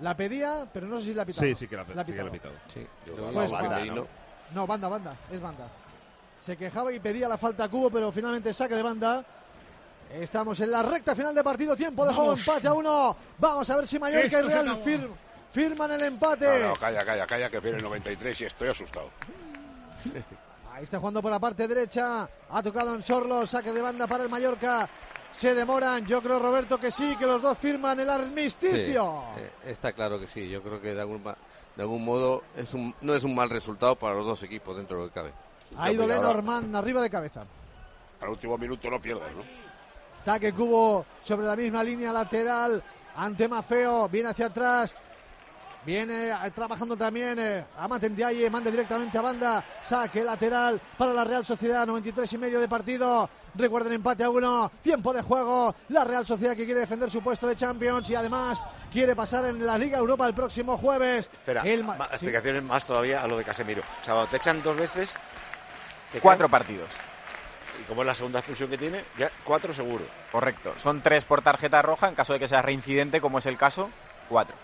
La 0.00 0.14
pedía, 0.16 0.66
pero 0.72 0.86
no 0.86 0.98
sé 0.98 1.04
si 1.04 1.14
la 1.14 1.22
ha 1.22 1.26
pitado. 1.26 1.46
Sí, 1.46 1.54
sí 1.54 1.68
que 1.68 1.76
la, 1.76 1.84
La 1.94 2.02
ha 2.02 2.04
sí 2.04 2.12
que 2.12 2.22
la 2.22 2.28
ha 2.28 2.32
pitado. 2.32 2.54
Sí. 2.72 2.86
Pues 3.06 3.50
banda, 3.50 3.68
banda, 3.78 3.94
¿no? 3.94 4.06
No, 4.54 4.66
banda, 4.66 4.88
banda, 4.88 5.16
es 5.30 5.40
banda. 5.40 5.68
Se 6.40 6.56
quejaba 6.56 6.92
y 6.92 7.00
pedía 7.00 7.28
la 7.28 7.38
falta 7.38 7.64
a 7.64 7.68
Cubo, 7.68 7.88
pero 7.90 8.12
finalmente 8.12 8.52
saque 8.52 8.74
de 8.74 8.82
banda. 8.82 9.24
Estamos 10.12 10.60
en 10.60 10.70
la 10.70 10.82
recta 10.82 11.16
final 11.16 11.34
de 11.34 11.42
partido, 11.42 11.74
tiempo 11.74 12.04
de 12.06 12.12
juego, 12.14 12.32
empate 12.34 12.68
a 12.68 12.72
uno. 12.74 13.16
Vamos 13.38 13.68
a 13.70 13.76
ver 13.76 13.86
si 13.86 13.98
Mallorca 13.98 14.38
y 14.38 14.42
Real 14.42 14.82
fir- 14.84 15.08
firman 15.52 15.90
el 15.92 16.02
empate. 16.02 16.60
No, 16.60 16.68
no, 16.68 16.76
calla, 16.76 17.04
calla, 17.04 17.26
calla, 17.26 17.50
que 17.50 17.58
viene 17.60 17.78
el 17.78 17.82
93 17.84 18.40
y 18.40 18.44
estoy 18.44 18.68
asustado. 18.68 19.08
Ahí 20.76 20.84
está 20.84 20.98
jugando 20.98 21.22
por 21.22 21.30
la 21.30 21.38
parte 21.38 21.66
derecha. 21.66 22.28
Ha 22.50 22.62
tocado 22.62 22.94
en 22.94 23.02
Sorlo. 23.02 23.46
Saque 23.46 23.72
de 23.72 23.80
banda 23.80 24.06
para 24.06 24.24
el 24.24 24.28
Mallorca. 24.28 24.86
Se 25.32 25.54
demoran. 25.54 26.04
Yo 26.04 26.22
creo, 26.22 26.38
Roberto, 26.38 26.78
que 26.78 26.90
sí, 26.90 27.16
que 27.16 27.24
los 27.26 27.40
dos 27.40 27.56
firman 27.56 27.98
el 27.98 28.10
armisticio. 28.10 29.22
Sí, 29.36 29.40
eh, 29.42 29.50
está 29.70 29.92
claro 29.92 30.20
que 30.20 30.26
sí. 30.26 30.46
Yo 30.50 30.62
creo 30.62 30.78
que 30.80 30.92
de 30.94 31.00
algún, 31.00 31.22
ma- 31.22 31.36
de 31.74 31.82
algún 31.82 32.04
modo 32.04 32.42
es 32.54 32.74
un, 32.74 32.94
no 33.00 33.14
es 33.14 33.24
un 33.24 33.34
mal 33.34 33.48
resultado 33.48 33.96
para 33.96 34.14
los 34.14 34.26
dos 34.26 34.42
equipos 34.42 34.76
dentro 34.76 34.98
de 34.98 35.02
lo 35.04 35.08
que 35.08 35.14
cabe. 35.14 35.32
Ha 35.78 35.90
ido 35.90 36.06
Lenormand 36.06 36.76
arriba 36.76 37.00
de 37.00 37.08
cabeza. 37.10 37.44
Al 38.20 38.28
último 38.28 38.56
minuto 38.58 38.90
no 38.90 39.00
pierdas, 39.00 39.32
¿no? 39.34 39.42
Taque 40.26 40.52
Cubo 40.52 41.06
sobre 41.22 41.46
la 41.46 41.56
misma 41.56 41.82
línea 41.82 42.12
lateral. 42.12 42.82
ante 43.16 43.48
Mafeo, 43.48 44.08
viene 44.10 44.28
hacia 44.28 44.46
atrás. 44.46 44.94
Viene 45.86 46.30
eh, 46.30 46.50
trabajando 46.52 46.96
también 46.96 47.38
eh, 47.38 47.64
manda 48.50 48.70
directamente 48.70 49.16
a 49.16 49.22
banda, 49.22 49.64
saque 49.80 50.24
lateral 50.24 50.80
para 50.98 51.12
la 51.12 51.22
Real 51.24 51.46
Sociedad, 51.46 51.86
93 51.86 52.32
y 52.32 52.38
medio 52.38 52.58
de 52.60 52.68
partido. 52.68 53.30
Recuerden 53.54 53.92
empate 53.92 54.24
a 54.24 54.28
uno, 54.30 54.70
tiempo 54.82 55.12
de 55.12 55.22
juego. 55.22 55.74
La 55.90 56.04
Real 56.04 56.26
Sociedad 56.26 56.56
que 56.56 56.64
quiere 56.64 56.80
defender 56.80 57.08
su 57.10 57.22
puesto 57.22 57.46
de 57.46 57.54
Champions 57.54 58.10
y 58.10 58.16
además 58.16 58.62
quiere 58.92 59.14
pasar 59.14 59.44
en 59.46 59.64
la 59.64 59.78
Liga 59.78 59.96
Europa 59.98 60.26
el 60.26 60.34
próximo 60.34 60.76
jueves. 60.76 61.30
Espera, 61.32 61.62
El 61.62 61.84
ma- 61.84 61.96
ma- 61.96 62.06
sí. 62.08 62.14
explicaciones 62.14 62.62
más 62.64 62.84
todavía 62.84 63.22
a 63.22 63.26
lo 63.28 63.38
de 63.38 63.44
Casemiro. 63.44 63.82
O 64.00 64.04
sea, 64.04 64.14
cuando 64.14 64.30
te 64.30 64.36
echan 64.38 64.62
dos 64.62 64.76
veces... 64.76 65.14
te 66.12 66.20
Cuatro 66.20 66.48
quedan- 66.48 66.50
partidos. 66.50 66.90
Y 67.80 67.84
como 67.84 68.02
es 68.02 68.06
la 68.06 68.14
segunda 68.14 68.40
expulsión 68.40 68.68
que 68.70 68.78
tiene, 68.78 69.04
ya 69.18 69.30
cuatro 69.44 69.72
seguro. 69.72 70.04
Correcto. 70.32 70.74
Son 70.82 71.00
tres 71.00 71.24
por 71.24 71.42
tarjeta 71.42 71.80
roja. 71.80 72.08
En 72.08 72.14
caso 72.14 72.32
de 72.32 72.38
que 72.40 72.48
sea 72.48 72.60
reincidente, 72.62 73.20
como 73.20 73.38
es 73.38 73.46
el 73.46 73.56
caso, 73.56 73.88
cuatro. 74.28 74.56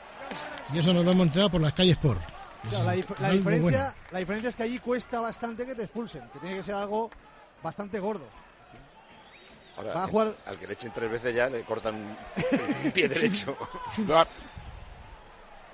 Y 0.72 0.78
eso 0.78 0.92
nos 0.92 1.04
lo 1.04 1.12
hemos 1.12 1.26
enterado 1.26 1.50
por 1.50 1.60
las 1.60 1.72
calles 1.72 1.96
por. 1.98 2.16
O 2.16 2.68
sea, 2.68 2.84
la, 2.84 2.94
dif- 2.96 3.18
la 3.18 3.28
Algo 3.28 3.42
bueno. 3.44 3.58
diferencia, 3.58 3.94
la 4.10 4.18
diferencia 4.20 4.48
es 4.50 4.54
que 4.54 4.62
allí 4.62 4.78
cuesta 4.78 5.20
bastante 5.20 5.66
que 5.66 5.74
te 5.74 5.82
expulsen, 5.84 6.22
que 6.32 6.38
tiene 6.38 6.56
que 6.56 6.62
ser 6.62 6.74
algo 6.76 7.10
bastante 7.62 7.98
gordo. 8.00 8.24
Ahora, 9.76 9.94
Va 9.94 10.04
a 10.04 10.08
jugar- 10.08 10.34
al 10.46 10.58
que 10.58 10.66
le 10.66 10.72
echen 10.74 10.92
tres 10.92 11.10
veces 11.10 11.34
ya 11.34 11.48
le 11.48 11.62
cortan 11.62 12.16
el 12.84 12.92
pie 12.94 13.08
derecho. 13.08 13.56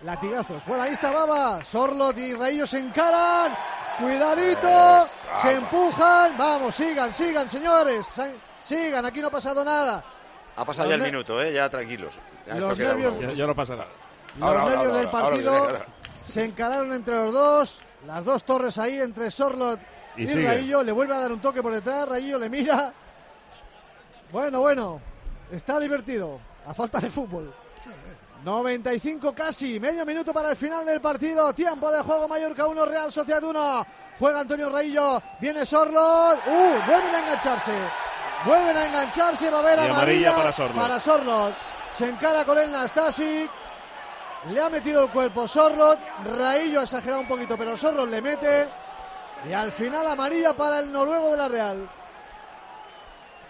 Latigazos. 0.04 0.64
Bueno, 0.66 0.84
ahí 0.84 0.92
está 0.92 1.10
Baba. 1.10 1.64
Sorlot 1.64 2.16
y 2.18 2.34
Raillo 2.34 2.66
se 2.66 2.78
encaran. 2.78 3.56
Cuidadito. 3.98 5.08
Se 5.42 5.52
empujan. 5.52 6.38
Vamos, 6.38 6.74
sigan, 6.74 7.12
sigan, 7.12 7.48
señores. 7.48 8.06
Sigan, 8.62 9.04
aquí 9.04 9.20
no 9.20 9.26
ha 9.26 9.30
pasado 9.30 9.64
nada. 9.64 10.04
Ha 10.56 10.64
pasado 10.64 10.88
Los 10.88 10.98
ya 10.98 11.04
el 11.04 11.12
minuto, 11.12 11.42
¿eh? 11.42 11.52
Ya 11.52 11.68
tranquilos. 11.68 12.14
Los 12.46 12.78
nervios-. 12.78 13.18
Ya, 13.20 13.32
ya 13.32 13.46
no 13.46 13.54
pasa 13.54 13.74
nada. 13.74 13.88
Los 14.38 14.68
nervios 14.68 14.94
del 14.94 15.10
partido 15.10 15.68
se 16.24 16.44
encararon 16.44 16.92
entre 16.92 17.14
los 17.14 17.34
dos. 17.34 17.80
Las 18.06 18.24
dos 18.24 18.44
torres 18.44 18.78
ahí 18.78 19.00
entre 19.00 19.30
Sorlot 19.30 19.80
Y 20.16 20.22
y. 20.22 20.46
Raillo. 20.46 20.82
Le 20.82 20.92
vuelve 20.92 21.14
a 21.14 21.18
dar 21.18 21.32
un 21.32 21.40
toque 21.40 21.62
por 21.62 21.74
detrás. 21.74 22.08
Raillo 22.08 22.38
le 22.38 22.48
mira. 22.48 22.92
Bueno, 24.30 24.60
bueno. 24.60 25.00
Está 25.50 25.80
divertido. 25.80 26.38
A 26.66 26.74
falta 26.74 27.00
de 27.00 27.10
fútbol. 27.10 27.52
95 28.44 29.34
casi, 29.34 29.80
medio 29.80 30.06
minuto 30.06 30.32
para 30.32 30.50
el 30.50 30.56
final 30.56 30.86
del 30.86 31.00
partido. 31.00 31.52
Tiempo 31.52 31.90
de 31.90 32.02
juego 32.02 32.28
Mallorca 32.28 32.66
1, 32.66 32.84
Real 32.86 33.10
Sociedad 33.12 33.42
1. 33.42 33.86
Juega 34.18 34.40
Antonio 34.40 34.70
Raillo, 34.70 35.20
viene 35.40 35.66
Sorlot. 35.66 36.38
Uh, 36.46 36.86
vuelven 36.86 37.14
a 37.14 37.18
engancharse. 37.20 37.72
Vuelven 38.44 38.76
a 38.76 38.86
engancharse, 38.86 39.50
va 39.50 39.56
a 39.56 39.60
haber 39.60 39.80
amarilla 39.80 39.94
amarilla 39.96 40.36
para 40.36 40.52
Sorloth. 40.52 40.76
para 40.76 41.00
Sorloth. 41.00 41.54
Se 41.92 42.08
encara 42.08 42.44
con 42.44 42.58
él 42.58 42.70
Nastasic. 42.70 43.50
Le 44.50 44.60
ha 44.60 44.68
metido 44.68 45.04
el 45.04 45.10
cuerpo 45.10 45.46
Sorlot. 45.48 45.98
Raillo 46.36 46.80
ha 46.80 46.84
exagerado 46.84 47.20
un 47.20 47.28
poquito, 47.28 47.56
pero 47.56 47.76
Sorlot 47.76 48.08
le 48.08 48.20
mete. 48.22 48.68
Y 49.48 49.52
al 49.52 49.72
final 49.72 50.06
amarilla 50.06 50.54
para 50.54 50.80
el 50.80 50.90
noruego 50.92 51.30
de 51.32 51.36
la 51.36 51.48
Real. 51.48 51.88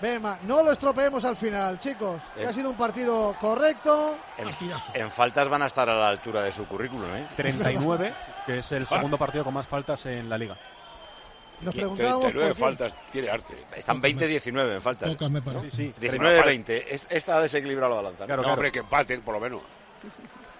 Bema, 0.00 0.38
no 0.42 0.62
lo 0.62 0.70
estropeemos 0.70 1.24
al 1.24 1.36
final, 1.36 1.78
chicos. 1.78 2.20
que 2.34 2.42
Eh. 2.42 2.46
ha 2.46 2.52
sido 2.52 2.70
un 2.70 2.76
partido 2.76 3.34
correcto. 3.40 4.16
En, 4.36 4.48
en 4.94 5.10
faltas 5.10 5.48
van 5.48 5.62
a 5.62 5.66
estar 5.66 5.88
a 5.90 5.94
la 5.94 6.08
altura 6.08 6.42
de 6.42 6.52
su 6.52 6.66
currículum, 6.66 7.12
¿eh? 7.16 7.26
39, 7.36 8.14
que 8.46 8.58
es 8.58 8.72
el 8.72 8.86
segundo 8.86 9.18
partido 9.18 9.42
con 9.44 9.54
más 9.54 9.66
faltas 9.66 10.06
en 10.06 10.28
la 10.28 10.38
liga. 10.38 10.56
Nos 11.62 11.74
¿Quién? 11.74 11.86
preguntábamos 11.88 12.20
39 12.20 12.48
por 12.50 12.56
quién. 12.56 12.64
faltas, 12.88 13.10
tiene 13.10 13.28
arte. 13.30 13.66
Están 13.74 14.00
20-19 14.00 14.74
en 14.74 14.80
faltas. 14.80 15.10
Tocas, 15.10 15.30
me 15.30 15.42
parece. 15.42 15.70
Sí, 15.72 15.92
sí. 16.00 16.06
19-20. 16.06 16.84
Es- 16.88 17.06
Esta 17.10 17.36
ha 17.36 17.40
desequilibrado 17.40 17.90
la 17.96 17.96
balanza. 18.02 18.20
¿no? 18.20 18.26
Claro, 18.26 18.42
no, 18.42 18.46
claro. 18.46 18.54
hombre, 18.54 18.70
que 18.70 18.78
empaten, 18.78 19.22
por 19.22 19.34
lo 19.34 19.40
menos. 19.40 19.62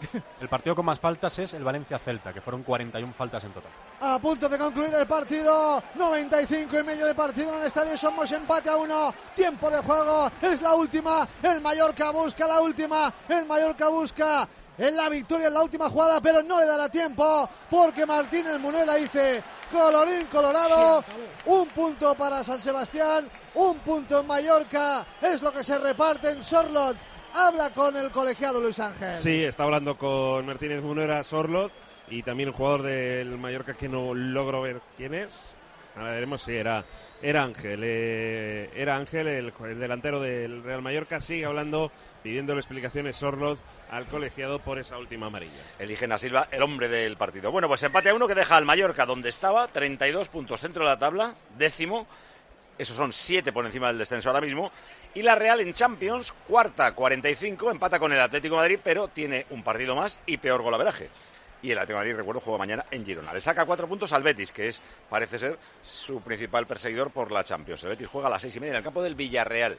El 0.40 0.49
partido 0.49 0.74
con 0.74 0.84
más 0.84 0.99
faltas 0.99 1.38
es 1.38 1.55
el 1.55 1.64
Valencia-Celta, 1.64 2.32
que 2.32 2.40
fueron 2.40 2.62
41 2.62 3.12
faltas 3.12 3.44
en 3.44 3.53
total. 3.53 3.70
A 4.01 4.18
punto 4.18 4.49
de 4.49 4.59
concluir 4.59 4.94
el 4.94 5.07
partido. 5.07 5.82
95 5.94 6.78
y 6.78 6.82
medio 6.84 7.07
de 7.07 7.14
partido 7.14 7.53
en 7.55 7.61
el 7.61 7.66
estadio. 7.66 7.96
Somos 7.96 8.30
empate 8.32 8.70
a 8.70 8.76
uno. 8.76 9.12
Tiempo 9.34 9.70
de 9.70 9.78
juego. 9.78 10.30
Es 10.40 10.62
la 10.62 10.74
última. 10.74 11.26
El 11.42 11.61
Mallorca 11.61 12.11
busca 12.11 12.46
la 12.46 12.61
última. 12.61 13.12
El 13.28 13.46
Mallorca 13.46 13.88
busca 13.88 14.49
en 14.78 14.96
la 14.96 15.09
victoria 15.09 15.49
en 15.49 15.55
la 15.55 15.62
última 15.62 15.90
jugada, 15.90 16.20
pero 16.20 16.40
no 16.42 16.61
le 16.61 16.66
dará 16.66 16.88
tiempo 16.88 17.51
porque 17.68 18.07
Martínez 18.07 18.61
Munera 18.61 18.94
dice 18.94 19.42
colorín 19.72 20.26
colorado. 20.26 21.05
Un 21.46 21.66
punto 21.68 22.14
para 22.14 22.44
San 22.44 22.61
Sebastián. 22.61 23.28
Un 23.55 23.78
punto 23.80 24.20
en 24.20 24.26
Mallorca. 24.26 25.05
Es 25.20 25.42
lo 25.42 25.53
que 25.53 25.64
se 25.64 25.78
reparte 25.78 26.30
en 26.30 26.44
Sorlot. 26.44 26.96
Habla 27.34 27.70
con 27.70 27.96
el 27.96 28.10
colegiado 28.10 28.60
Luis 28.60 28.80
Ángel. 28.80 29.16
Sí, 29.16 29.44
está 29.44 29.64
hablando 29.64 29.96
con 29.96 30.46
Martínez 30.46 30.82
Munera 30.82 31.22
Sorlot 31.24 31.72
y 32.08 32.22
también 32.22 32.48
un 32.48 32.54
jugador 32.54 32.82
del 32.82 33.36
Mallorca 33.38 33.74
que 33.74 33.88
no 33.88 34.14
logro 34.14 34.62
ver 34.62 34.80
quién 34.96 35.14
es. 35.14 35.56
Ahora 35.96 36.12
veremos 36.12 36.42
si 36.42 36.54
era, 36.54 36.84
era 37.22 37.42
Ángel. 37.42 37.80
eh, 37.82 38.70
era 38.74 38.96
Ángel, 38.96 39.26
el, 39.26 39.52
el 39.64 39.80
delantero 39.80 40.20
del 40.20 40.62
Real 40.62 40.80
Mallorca. 40.80 41.20
Sigue 41.20 41.44
hablando, 41.44 41.90
pidiéndole 42.22 42.60
explicaciones 42.60 43.16
Sorlot 43.16 43.58
al 43.90 44.06
colegiado 44.06 44.60
por 44.60 44.78
esa 44.78 44.96
última 44.96 45.26
amarilla. 45.26 45.60
Eligen 45.78 46.12
a 46.12 46.18
Silva, 46.18 46.48
el 46.52 46.62
hombre 46.62 46.88
del 46.88 47.16
partido. 47.16 47.50
Bueno, 47.50 47.68
pues 47.68 47.82
empate 47.82 48.10
a 48.10 48.14
uno 48.14 48.28
que 48.28 48.34
deja 48.36 48.56
al 48.56 48.64
Mallorca 48.64 49.06
donde 49.06 49.28
estaba, 49.28 49.66
32 49.68 50.28
puntos 50.28 50.60
centro 50.60 50.84
de 50.84 50.90
la 50.90 50.98
tabla, 50.98 51.34
décimo. 51.56 52.06
Esos 52.78 52.96
son 52.96 53.12
siete 53.12 53.52
por 53.52 53.66
encima 53.66 53.88
del 53.88 53.98
descenso 53.98 54.28
ahora 54.28 54.40
mismo. 54.40 54.70
Y 55.14 55.22
la 55.22 55.34
Real 55.34 55.61
en 55.61 55.72
Champions, 55.72 56.32
cuarta, 56.46 56.94
45, 56.94 57.70
empata 57.70 57.98
con 57.98 58.12
el 58.12 58.20
Atlético 58.20 58.56
de 58.56 58.61
Madrid, 58.61 58.78
pero 58.82 59.09
tiene 59.09 59.46
un 59.50 59.62
partido 59.62 59.96
más 59.96 60.20
y 60.26 60.36
peor 60.36 60.62
golaveraje. 60.62 61.09
Y 61.62 61.72
el 61.72 61.78
Atlético 61.78 61.98
de 61.98 62.04
Madrid, 62.04 62.16
recuerdo, 62.16 62.40
juega 62.40 62.59
mañana 62.59 62.84
en 62.90 63.04
Girona. 63.04 63.32
Le 63.32 63.40
saca 63.40 63.64
cuatro 63.64 63.88
puntos 63.88 64.12
al 64.12 64.22
Betis, 64.22 64.52
que 64.52 64.68
es, 64.68 64.80
parece 65.09 65.38
ser, 65.38 65.59
su 65.82 66.20
principal 66.20 66.66
perseguidor 66.66 67.11
por 67.11 67.32
la 67.32 67.42
Champions. 67.42 67.82
El 67.82 67.90
Betis 67.90 68.06
juega 68.06 68.28
a 68.28 68.30
las 68.30 68.42
seis 68.42 68.54
y 68.54 68.61
media 68.61 68.72
en 68.72 68.76
el 68.76 68.84
campo 68.84 69.02
del 69.02 69.14
Villarreal. 69.14 69.78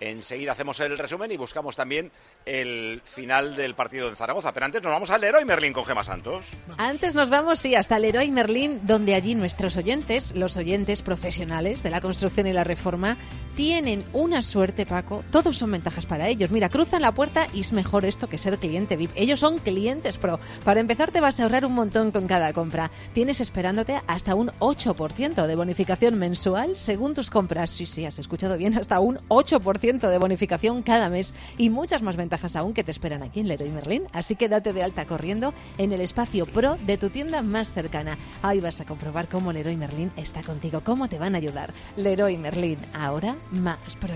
Enseguida 0.00 0.52
hacemos 0.52 0.80
el 0.80 0.96
resumen 0.96 1.30
y 1.30 1.36
buscamos 1.36 1.76
también 1.76 2.10
el 2.46 3.02
final 3.04 3.54
del 3.54 3.74
partido 3.74 4.08
en 4.08 4.16
Zaragoza. 4.16 4.52
Pero 4.52 4.66
antes 4.66 4.82
nos 4.82 4.90
vamos 4.90 5.10
al 5.10 5.20
Leroy 5.20 5.44
Merlin 5.44 5.74
con 5.74 5.84
Gema 5.84 6.02
Santos. 6.02 6.48
Antes 6.78 7.14
nos 7.14 7.28
vamos, 7.28 7.60
sí, 7.60 7.74
hasta 7.74 7.96
el 7.96 8.02
Leroy 8.02 8.30
Merlin, 8.30 8.80
donde 8.86 9.14
allí 9.14 9.34
nuestros 9.34 9.76
oyentes, 9.76 10.34
los 10.34 10.56
oyentes 10.56 11.02
profesionales 11.02 11.82
de 11.82 11.90
la 11.90 12.00
construcción 12.00 12.46
y 12.46 12.54
la 12.54 12.64
reforma, 12.64 13.18
tienen 13.56 14.04
una 14.14 14.42
suerte, 14.42 14.86
Paco. 14.86 15.22
Todos 15.30 15.58
son 15.58 15.72
ventajas 15.72 16.06
para 16.06 16.28
ellos. 16.28 16.50
Mira, 16.50 16.70
cruzan 16.70 17.02
la 17.02 17.12
puerta 17.12 17.46
y 17.52 17.60
es 17.60 17.72
mejor 17.72 18.06
esto 18.06 18.26
que 18.26 18.38
ser 18.38 18.56
cliente 18.56 18.96
VIP. 18.96 19.10
Ellos 19.16 19.40
son 19.40 19.58
clientes 19.58 20.16
pro. 20.16 20.40
Para 20.64 20.80
empezar, 20.80 21.10
te 21.10 21.20
vas 21.20 21.38
a 21.38 21.42
ahorrar 21.42 21.66
un 21.66 21.74
montón 21.74 22.10
con 22.10 22.26
cada 22.26 22.54
compra. 22.54 22.90
Tienes 23.12 23.40
esperándote 23.40 24.00
hasta 24.06 24.34
un 24.34 24.48
8% 24.60 25.46
de 25.46 25.56
bonificación 25.56 26.18
mensual 26.18 26.78
según 26.78 27.14
tus 27.14 27.28
compras. 27.28 27.70
Sí, 27.70 27.84
sí, 27.84 28.06
has 28.06 28.18
escuchado 28.18 28.56
bien, 28.56 28.78
hasta 28.78 29.00
un 29.00 29.18
8% 29.28 29.89
de 29.98 30.18
bonificación 30.18 30.82
cada 30.82 31.08
mes 31.08 31.34
y 31.58 31.68
muchas 31.68 32.02
más 32.02 32.16
ventajas 32.16 32.54
aún 32.54 32.74
que 32.74 32.84
te 32.84 32.92
esperan 32.92 33.24
aquí 33.24 33.40
en 33.40 33.48
Leroy 33.48 33.70
Merlin. 33.70 34.04
Así 34.12 34.36
que 34.36 34.48
date 34.48 34.72
de 34.72 34.84
alta 34.84 35.04
corriendo 35.04 35.52
en 35.78 35.92
el 35.92 36.00
espacio 36.00 36.46
pro 36.46 36.76
de 36.86 36.96
tu 36.96 37.10
tienda 37.10 37.42
más 37.42 37.72
cercana. 37.72 38.16
Ahí 38.42 38.60
vas 38.60 38.80
a 38.80 38.84
comprobar 38.84 39.26
cómo 39.26 39.52
Leroy 39.52 39.76
Merlin 39.76 40.12
está 40.16 40.42
contigo, 40.42 40.82
cómo 40.84 41.08
te 41.08 41.18
van 41.18 41.34
a 41.34 41.38
ayudar. 41.38 41.74
Leroy 41.96 42.36
Merlin, 42.36 42.78
ahora 42.94 43.36
más 43.50 43.96
pro. 44.00 44.14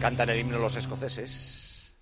Cantan 0.00 0.28
el 0.28 0.40
himno 0.40 0.58
los 0.58 0.76
escoceses. 0.76 1.94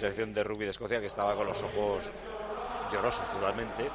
Selección 0.00 0.34
de 0.34 0.42
rugby 0.44 0.64
de 0.64 0.70
Escocia 0.72 1.00
que 1.00 1.06
estaba 1.06 1.34
con 1.34 1.46
los 1.46 1.62
ojos 1.62 2.04
llorosos 2.92 3.30
totalmente. 3.32 3.88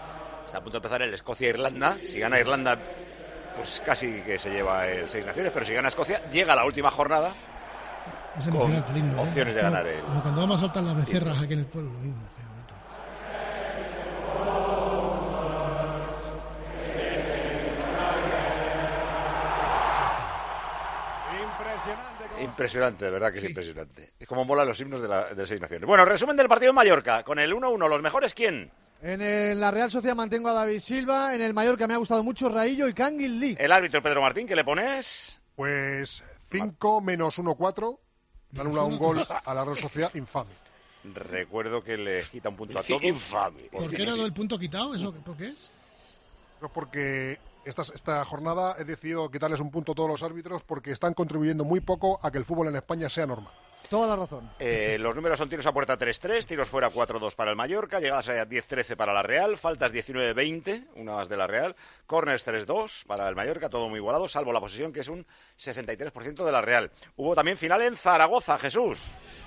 Está 0.46 0.58
a 0.60 0.62
punto 0.62 0.74
de 0.74 0.78
empezar 0.78 1.02
el 1.02 1.14
Escocia-Irlanda. 1.14 1.98
Si 2.06 2.20
gana 2.20 2.40
Irlanda, 2.40 2.78
pues 3.58 3.82
casi 3.86 4.22
que 4.22 4.38
se 4.40 4.50
lleva 4.52 4.86
el 4.88 5.10
Seis 5.10 5.26
Naciones, 5.26 5.52
pero 5.54 5.66
si 5.66 5.74
gana 5.74 5.88
Escocia, 5.88 6.30
llega 6.30 6.56
la 6.56 6.66
última 6.66 6.92
jornada. 6.92 7.32
Es 8.38 8.48
emocionante 8.48 8.92
himno. 8.98 9.18
¿eh? 9.18 9.28
opciones 9.28 9.56
de 9.56 9.62
ganar 9.62 9.88
el- 9.88 10.02
Como 10.02 10.22
cuando 10.22 10.42
vamos 10.42 10.58
a 10.58 10.60
soltar 10.62 10.84
las 10.84 10.96
becerras 10.98 11.42
aquí 11.42 11.54
en 11.54 11.60
el 11.60 11.66
pueblo, 11.66 11.92
lo 11.94 12.00
mismo. 12.00 12.22
Impresionante. 22.42 23.06
De 23.06 23.12
verdad 23.12 23.32
que 23.32 23.40
es 23.40 23.46
impresionante. 23.46 24.14
Es 24.20 24.28
como 24.28 24.46
molan 24.46 24.68
los 24.68 24.80
himnos 24.80 25.02
de, 25.02 25.08
la, 25.08 25.34
de 25.34 25.46
Seis 25.46 25.62
Naciones. 25.62 25.86
Bueno, 25.88 26.06
resumen 26.06 26.36
del 26.38 26.48
partido 26.48 26.70
en 26.72 26.76
Mallorca. 26.76 27.24
Con 27.24 27.40
el 27.40 27.54
1-1, 27.54 27.88
¿los 27.90 28.02
mejores 28.02 28.34
quién? 28.34 28.72
En 29.02 29.22
el- 29.22 29.60
la 29.60 29.72
Real 29.72 29.92
Sociedad 29.92 30.16
mantengo 30.16 30.50
a 30.50 30.54
David 30.54 30.80
Silva. 30.80 31.36
En 31.36 31.42
el 31.42 31.54
Mallorca 31.54 31.88
me 31.88 31.94
ha 31.94 31.98
gustado 31.98 32.24
mucho 32.24 32.50
Raillo 32.50 32.88
y 32.88 32.94
Kangin 32.94 33.40
Lee. 33.40 33.56
El 33.60 33.72
árbitro 33.72 34.02
Pedro 34.02 34.22
Martín, 34.22 34.48
¿qué 34.48 34.56
le 34.56 34.64
pones? 34.64 35.40
Pues 35.56 36.24
5 36.52 37.02
menos 37.02 37.38
1, 37.38 37.56
4. 37.56 38.00
Dan 38.52 38.68
una- 38.68 38.84
un 38.84 38.98
gol 38.98 39.22
a 39.46 39.54
la 39.54 39.64
Real 39.66 39.78
Sociedad 39.78 40.14
infame. 40.16 40.52
recuerdo 41.14 41.84
que 41.84 41.98
le 41.98 42.22
quita 42.24 42.50
un 42.50 42.56
punto 42.56 42.80
a 42.80 42.84
todos. 42.84 43.04
Infame. 43.04 43.64
¿Por 43.72 43.90
qué 43.94 44.02
era 44.04 44.16
del 44.16 44.34
punto 44.34 44.58
quitado? 44.58 44.96
¿Eso 44.96 45.14
por 45.14 45.36
qué 45.38 45.48
es? 45.48 45.70
Porque 46.74 47.38
esta, 47.66 47.82
esta 47.82 48.24
jornada 48.24 48.76
he 48.80 48.86
decidido 48.86 49.30
quitarles 49.30 49.60
un 49.60 49.72
punto 49.72 49.92
a 49.92 49.96
todos 49.96 50.10
los 50.10 50.24
árbitros 50.24 50.64
porque 50.64 50.92
están 50.92 51.14
contribuyendo 51.14 51.66
muy 51.66 51.80
poco 51.82 52.20
a 52.22 52.32
que 52.32 52.38
el 52.38 52.46
fútbol 52.46 52.68
en 52.68 52.76
España 52.76 53.10
sea 53.10 53.26
normal. 53.26 53.54
Toda 53.90 54.08
la 54.08 54.16
razón. 54.16 54.50
Eh, 54.60 54.98
los 55.00 55.16
números 55.16 55.38
son 55.38 55.50
tiros 55.50 55.66
a 55.66 55.74
puerta 55.74 55.98
3-3, 55.98 56.46
tiros 56.46 56.68
fuera 56.68 56.90
4-2 56.90 57.36
para 57.36 57.52
el 57.52 57.58
Mallorca, 57.58 58.00
llegadas 58.00 58.30
a 58.30 58.46
10-13 58.46 58.96
para 58.96 59.14
la 59.14 59.24
Real, 59.24 59.58
faltas 59.58 59.94
19-20, 59.94 60.88
una 60.96 61.14
más 61.14 61.30
de 61.30 61.38
la 61.38 61.48
Real, 61.48 61.76
corners 62.08 62.46
3-2 62.46 63.06
para 63.06 63.28
el 63.30 63.36
Mallorca, 63.36 63.70
todo 63.70 63.90
muy 63.90 64.00
igualado, 64.00 64.28
salvo 64.28 64.52
la 64.52 64.60
posesión 64.60 64.92
que 64.92 65.02
es 65.02 65.08
un 65.08 65.26
63% 65.58 66.44
de 66.44 66.52
la 66.52 66.62
Real. 66.62 66.92
Hubo 67.16 67.36
también 67.36 67.58
final 67.58 67.82
en 67.82 67.96
Zaragoza, 67.96 68.58
Jesús. 68.58 69.04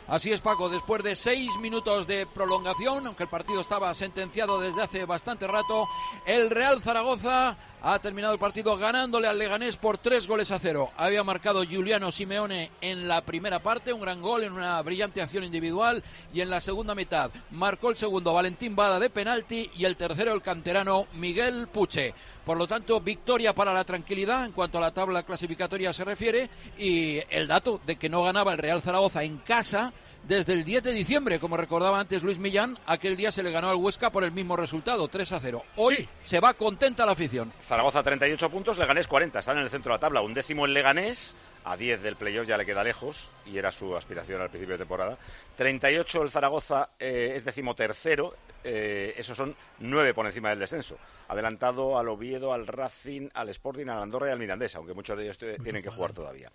Así 0.07 0.33
es, 0.33 0.41
Paco, 0.41 0.69
después 0.69 1.03
de 1.03 1.15
seis 1.17 1.51
minutos 1.59 2.07
de 2.07 2.27
prolongación, 2.27 3.07
aunque 3.07 3.25
el 3.25 3.29
partido 3.29 3.61
estaba 3.61 3.95
sentenciado 3.95 4.61
desde 4.61 4.83
hace 4.83 5.05
bastante 5.05 5.47
rato, 5.47 5.87
el 6.27 6.51
Real 6.51 6.81
Zaragoza 6.81 7.57
ha 7.81 7.99
terminado 8.01 8.33
el 8.33 8.41
partido 8.41 8.77
ganándole 8.77 9.29
al 9.29 9.39
Leganés 9.39 9.77
por 9.77 9.99
tres 9.99 10.27
goles 10.27 10.51
a 10.51 10.59
cero. 10.59 10.91
Había 10.97 11.23
marcado 11.23 11.63
Giuliano 11.63 12.11
Simeone 12.11 12.71
en 12.81 13.07
la 13.07 13.25
primera 13.25 13.61
parte, 13.61 13.93
un 13.93 14.01
gran 14.01 14.21
gol 14.21 14.28
en 14.37 14.53
una 14.53 14.81
brillante 14.83 15.23
acción 15.23 15.45
individual, 15.45 16.05
y 16.35 16.43
en 16.43 16.51
la 16.51 16.61
segunda 16.61 16.95
mitad 16.95 17.31
marcó 17.51 17.91
el 17.91 17.97
segundo 17.97 18.35
Valentín 18.35 18.77
Bada 18.77 19.01
de 19.01 19.11
penalti 19.11 19.71
y 19.75 19.85
el 19.87 19.97
tercero 19.97 20.35
el 20.35 20.43
canterano 20.43 21.07
Miguel 21.15 21.69
Puche. 21.69 22.15
Por 22.45 22.59
lo 22.59 22.67
tanto, 22.67 23.01
victoria 23.01 23.55
para 23.55 23.73
la 23.73 23.85
tranquilidad 23.85 24.45
en 24.45 24.53
cuanto 24.53 24.79
a 24.79 24.83
la 24.83 24.93
tabla 24.93 25.23
clasificatoria 25.23 25.93
se 25.93 26.05
refiere 26.05 26.51
y 26.79 27.21
el 27.31 27.49
dato 27.49 27.81
de 27.87 27.97
que 27.97 28.09
no 28.09 28.23
ganaba 28.23 28.53
el 28.53 28.59
Real 28.59 28.83
Zaragoza 28.83 29.23
en 29.23 29.39
casa 29.39 29.93
desde 30.25 30.53
el 30.53 30.65
10 30.65 30.83
de 30.83 30.93
diciembre, 30.93 31.39
como 31.39 31.57
recordaba 31.57 31.99
antes 32.01 32.23
Luis 32.23 32.39
Millán, 32.39 32.79
aquel 32.87 33.17
día 33.17 33.33
se 33.33 33.43
le 33.43 33.51
ganó 33.51 33.71
al 33.71 33.77
Huesca 33.77 34.11
por 34.11 34.25
el 34.25 34.33
mismo 34.33 34.57
resultado, 34.57 35.09
3 35.09 35.33
a 35.33 35.41
0. 35.41 35.65
Hoy 35.77 36.09
se 36.23 36.41
va 36.41 36.55
contenta 36.55 37.07
la 37.07 37.13
afición. 37.13 37.53
Zaragoza 37.63 38.03
38 38.03 38.51
puntos, 38.51 38.79
Leganés 38.79 39.07
40, 39.07 39.39
están 39.39 39.57
en 39.59 39.65
el 39.65 39.71
centro 39.71 39.91
de 39.91 39.97
la 39.97 40.01
tabla, 40.01 40.21
un 40.21 40.35
décimo 40.35 40.67
el 40.67 40.75
Leganés, 40.75 41.35
a 41.69 41.77
10 41.77 42.01
del 42.01 42.17
playoff 42.17 42.47
ya 42.47 42.57
le 42.57 42.65
queda 42.65 42.83
lejos 42.83 43.31
y 43.45 43.59
era 43.59 43.71
su 43.71 43.95
aspiración 43.95 44.41
al 44.41 44.49
principio 44.49 44.75
de 44.75 44.79
temporada. 44.79 45.19
38 45.57 46.23
el 46.23 46.31
Zaragoza 46.31 46.91
eh, 46.99 47.33
es 47.35 47.45
decimotercero, 47.45 48.35
eh, 48.65 49.13
esos 49.17 49.37
son 49.37 49.55
9 49.81 50.15
por 50.15 50.25
encima 50.25 50.49
del 50.49 50.61
descenso. 50.61 50.97
Adelantado 51.29 51.99
al 51.99 52.09
Oviedo, 52.09 52.55
al 52.55 52.67
Racing, 52.67 53.29
al 53.35 53.51
Sporting, 53.51 53.87
al 53.89 54.03
Andorra 54.03 54.29
y 54.29 54.31
al 54.31 54.39
Mirandés, 54.39 54.75
aunque 54.77 54.95
muchos 54.95 55.19
de 55.19 55.25
ellos 55.25 55.39
tienen 55.39 55.83
que 55.83 55.91
jugar 55.91 56.15
todavía. 56.15 56.51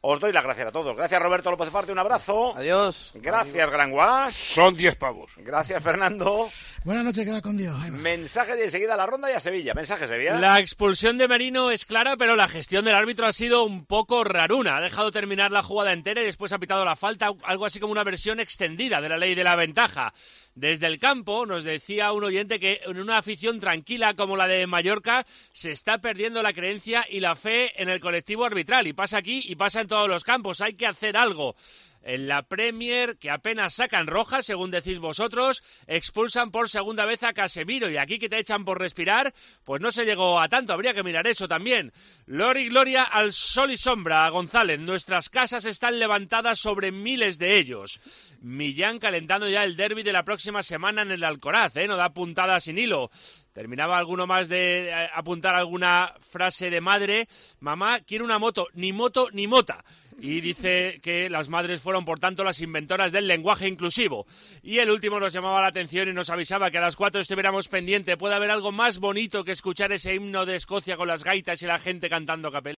Os 0.00 0.20
doy 0.20 0.32
las 0.32 0.44
gracias 0.44 0.68
a 0.68 0.70
todos. 0.70 0.96
Gracias 0.96 1.20
Roberto 1.20 1.50
López 1.50 1.70
Farte, 1.70 1.90
un 1.90 1.98
abrazo. 1.98 2.56
Adiós. 2.56 3.10
Gracias 3.14 3.68
Gran 3.68 3.90
Guas. 3.90 4.32
Son 4.32 4.76
10 4.76 4.94
pavos. 4.94 5.32
Gracias 5.38 5.82
Fernando. 5.82 6.48
Buenas 6.84 7.04
noches, 7.04 7.24
queda 7.24 7.42
con 7.42 7.58
Dios. 7.58 7.76
Mensaje 7.90 8.56
y 8.60 8.62
enseguida 8.62 8.94
a 8.94 8.96
la 8.96 9.06
ronda 9.06 9.28
y 9.28 9.34
a 9.34 9.40
Sevilla. 9.40 9.74
Mensaje 9.74 10.06
Sevilla. 10.06 10.38
La 10.38 10.60
expulsión 10.60 11.18
de 11.18 11.26
Merino 11.26 11.72
es 11.72 11.84
clara, 11.84 12.16
pero 12.16 12.36
la 12.36 12.46
gestión 12.46 12.84
del 12.84 12.94
árbitro 12.94 13.26
ha 13.26 13.32
sido 13.32 13.64
un 13.64 13.86
poco 13.86 14.22
raruna. 14.22 14.76
Ha 14.76 14.80
dejado 14.80 15.10
terminar 15.10 15.50
la 15.50 15.64
jugada 15.64 15.92
entera 15.92 16.22
y 16.22 16.26
después 16.26 16.52
ha 16.52 16.58
pitado 16.58 16.84
la 16.84 16.94
falta, 16.94 17.32
algo 17.42 17.66
así 17.66 17.80
como 17.80 17.90
una 17.90 18.04
versión 18.04 18.38
extendida 18.38 19.00
de 19.00 19.08
la 19.08 19.18
ley 19.18 19.34
de 19.34 19.42
la 19.42 19.56
ventaja. 19.56 20.12
Desde 20.58 20.88
el 20.88 20.98
campo 20.98 21.46
nos 21.46 21.62
decía 21.62 22.10
un 22.10 22.24
oyente 22.24 22.58
que 22.58 22.80
en 22.84 22.98
una 22.98 23.18
afición 23.18 23.60
tranquila 23.60 24.14
como 24.14 24.36
la 24.36 24.48
de 24.48 24.66
Mallorca 24.66 25.24
se 25.52 25.70
está 25.70 25.98
perdiendo 25.98 26.42
la 26.42 26.52
creencia 26.52 27.06
y 27.08 27.20
la 27.20 27.36
fe 27.36 27.80
en 27.80 27.88
el 27.88 28.00
colectivo 28.00 28.44
arbitral. 28.44 28.88
Y 28.88 28.92
pasa 28.92 29.18
aquí 29.18 29.40
y 29.46 29.54
pasa 29.54 29.82
en 29.82 29.86
todos 29.86 30.08
los 30.08 30.24
campos. 30.24 30.60
Hay 30.60 30.74
que 30.74 30.88
hacer 30.88 31.16
algo. 31.16 31.54
En 32.02 32.28
la 32.28 32.42
Premier, 32.42 33.18
que 33.18 33.30
apenas 33.30 33.74
sacan 33.74 34.06
rojas, 34.06 34.46
según 34.46 34.70
decís 34.70 34.98
vosotros, 34.98 35.62
expulsan 35.86 36.50
por 36.50 36.68
segunda 36.68 37.04
vez 37.04 37.22
a 37.22 37.32
Casemiro. 37.32 37.90
Y 37.90 37.96
aquí 37.96 38.18
que 38.18 38.28
te 38.28 38.38
echan 38.38 38.64
por 38.64 38.78
respirar, 38.78 39.34
pues 39.64 39.80
no 39.80 39.90
se 39.90 40.04
llegó 40.04 40.40
a 40.40 40.48
tanto. 40.48 40.72
Habría 40.72 40.94
que 40.94 41.02
mirar 41.02 41.26
eso 41.26 41.48
también. 41.48 41.92
Lori 42.26 42.68
gloria 42.68 43.02
al 43.02 43.32
sol 43.32 43.72
y 43.72 43.76
sombra, 43.76 44.28
González. 44.30 44.80
Nuestras 44.80 45.28
casas 45.28 45.64
están 45.64 45.98
levantadas 45.98 46.58
sobre 46.58 46.92
miles 46.92 47.38
de 47.38 47.58
ellos. 47.58 48.00
Millán 48.40 48.98
calentando 48.98 49.48
ya 49.48 49.64
el 49.64 49.76
derby 49.76 50.02
de 50.02 50.12
la 50.12 50.24
próxima 50.24 50.62
semana 50.62 51.02
en 51.02 51.10
el 51.10 51.24
Alcoraz, 51.24 51.76
¿eh? 51.76 51.88
No 51.88 51.96
da 51.96 52.14
puntada 52.14 52.60
sin 52.60 52.78
hilo. 52.78 53.10
Terminaba 53.52 53.98
alguno 53.98 54.26
más 54.26 54.48
de 54.48 54.90
eh, 54.90 55.10
apuntar 55.12 55.56
alguna 55.56 56.14
frase 56.20 56.70
de 56.70 56.80
madre. 56.80 57.28
Mamá, 57.58 58.00
quiero 58.00 58.24
una 58.24 58.38
moto. 58.38 58.68
Ni 58.74 58.92
moto 58.92 59.28
ni 59.32 59.46
mota 59.48 59.84
y 60.20 60.40
dice 60.40 61.00
que 61.02 61.30
las 61.30 61.48
madres 61.48 61.80
fueron 61.80 62.04
por 62.04 62.18
tanto 62.18 62.44
las 62.44 62.60
inventoras 62.60 63.12
del 63.12 63.26
lenguaje 63.26 63.68
inclusivo. 63.68 64.26
Y 64.62 64.78
el 64.78 64.90
último 64.90 65.20
nos 65.20 65.32
llamaba 65.32 65.62
la 65.62 65.68
atención 65.68 66.08
y 66.08 66.12
nos 66.12 66.30
avisaba 66.30 66.70
que 66.70 66.78
a 66.78 66.82
las 66.82 66.96
cuatro 66.96 67.20
estuviéramos 67.20 67.68
pendiente. 67.68 68.16
Puede 68.16 68.34
haber 68.34 68.50
algo 68.50 68.72
más 68.72 68.98
bonito 68.98 69.44
que 69.44 69.52
escuchar 69.52 69.92
ese 69.92 70.14
himno 70.14 70.44
de 70.46 70.56
Escocia 70.56 70.96
con 70.96 71.08
las 71.08 71.24
gaitas 71.24 71.62
y 71.62 71.66
la 71.66 71.78
gente 71.78 72.08
cantando 72.08 72.48
a 72.48 72.52
capela. 72.52 72.76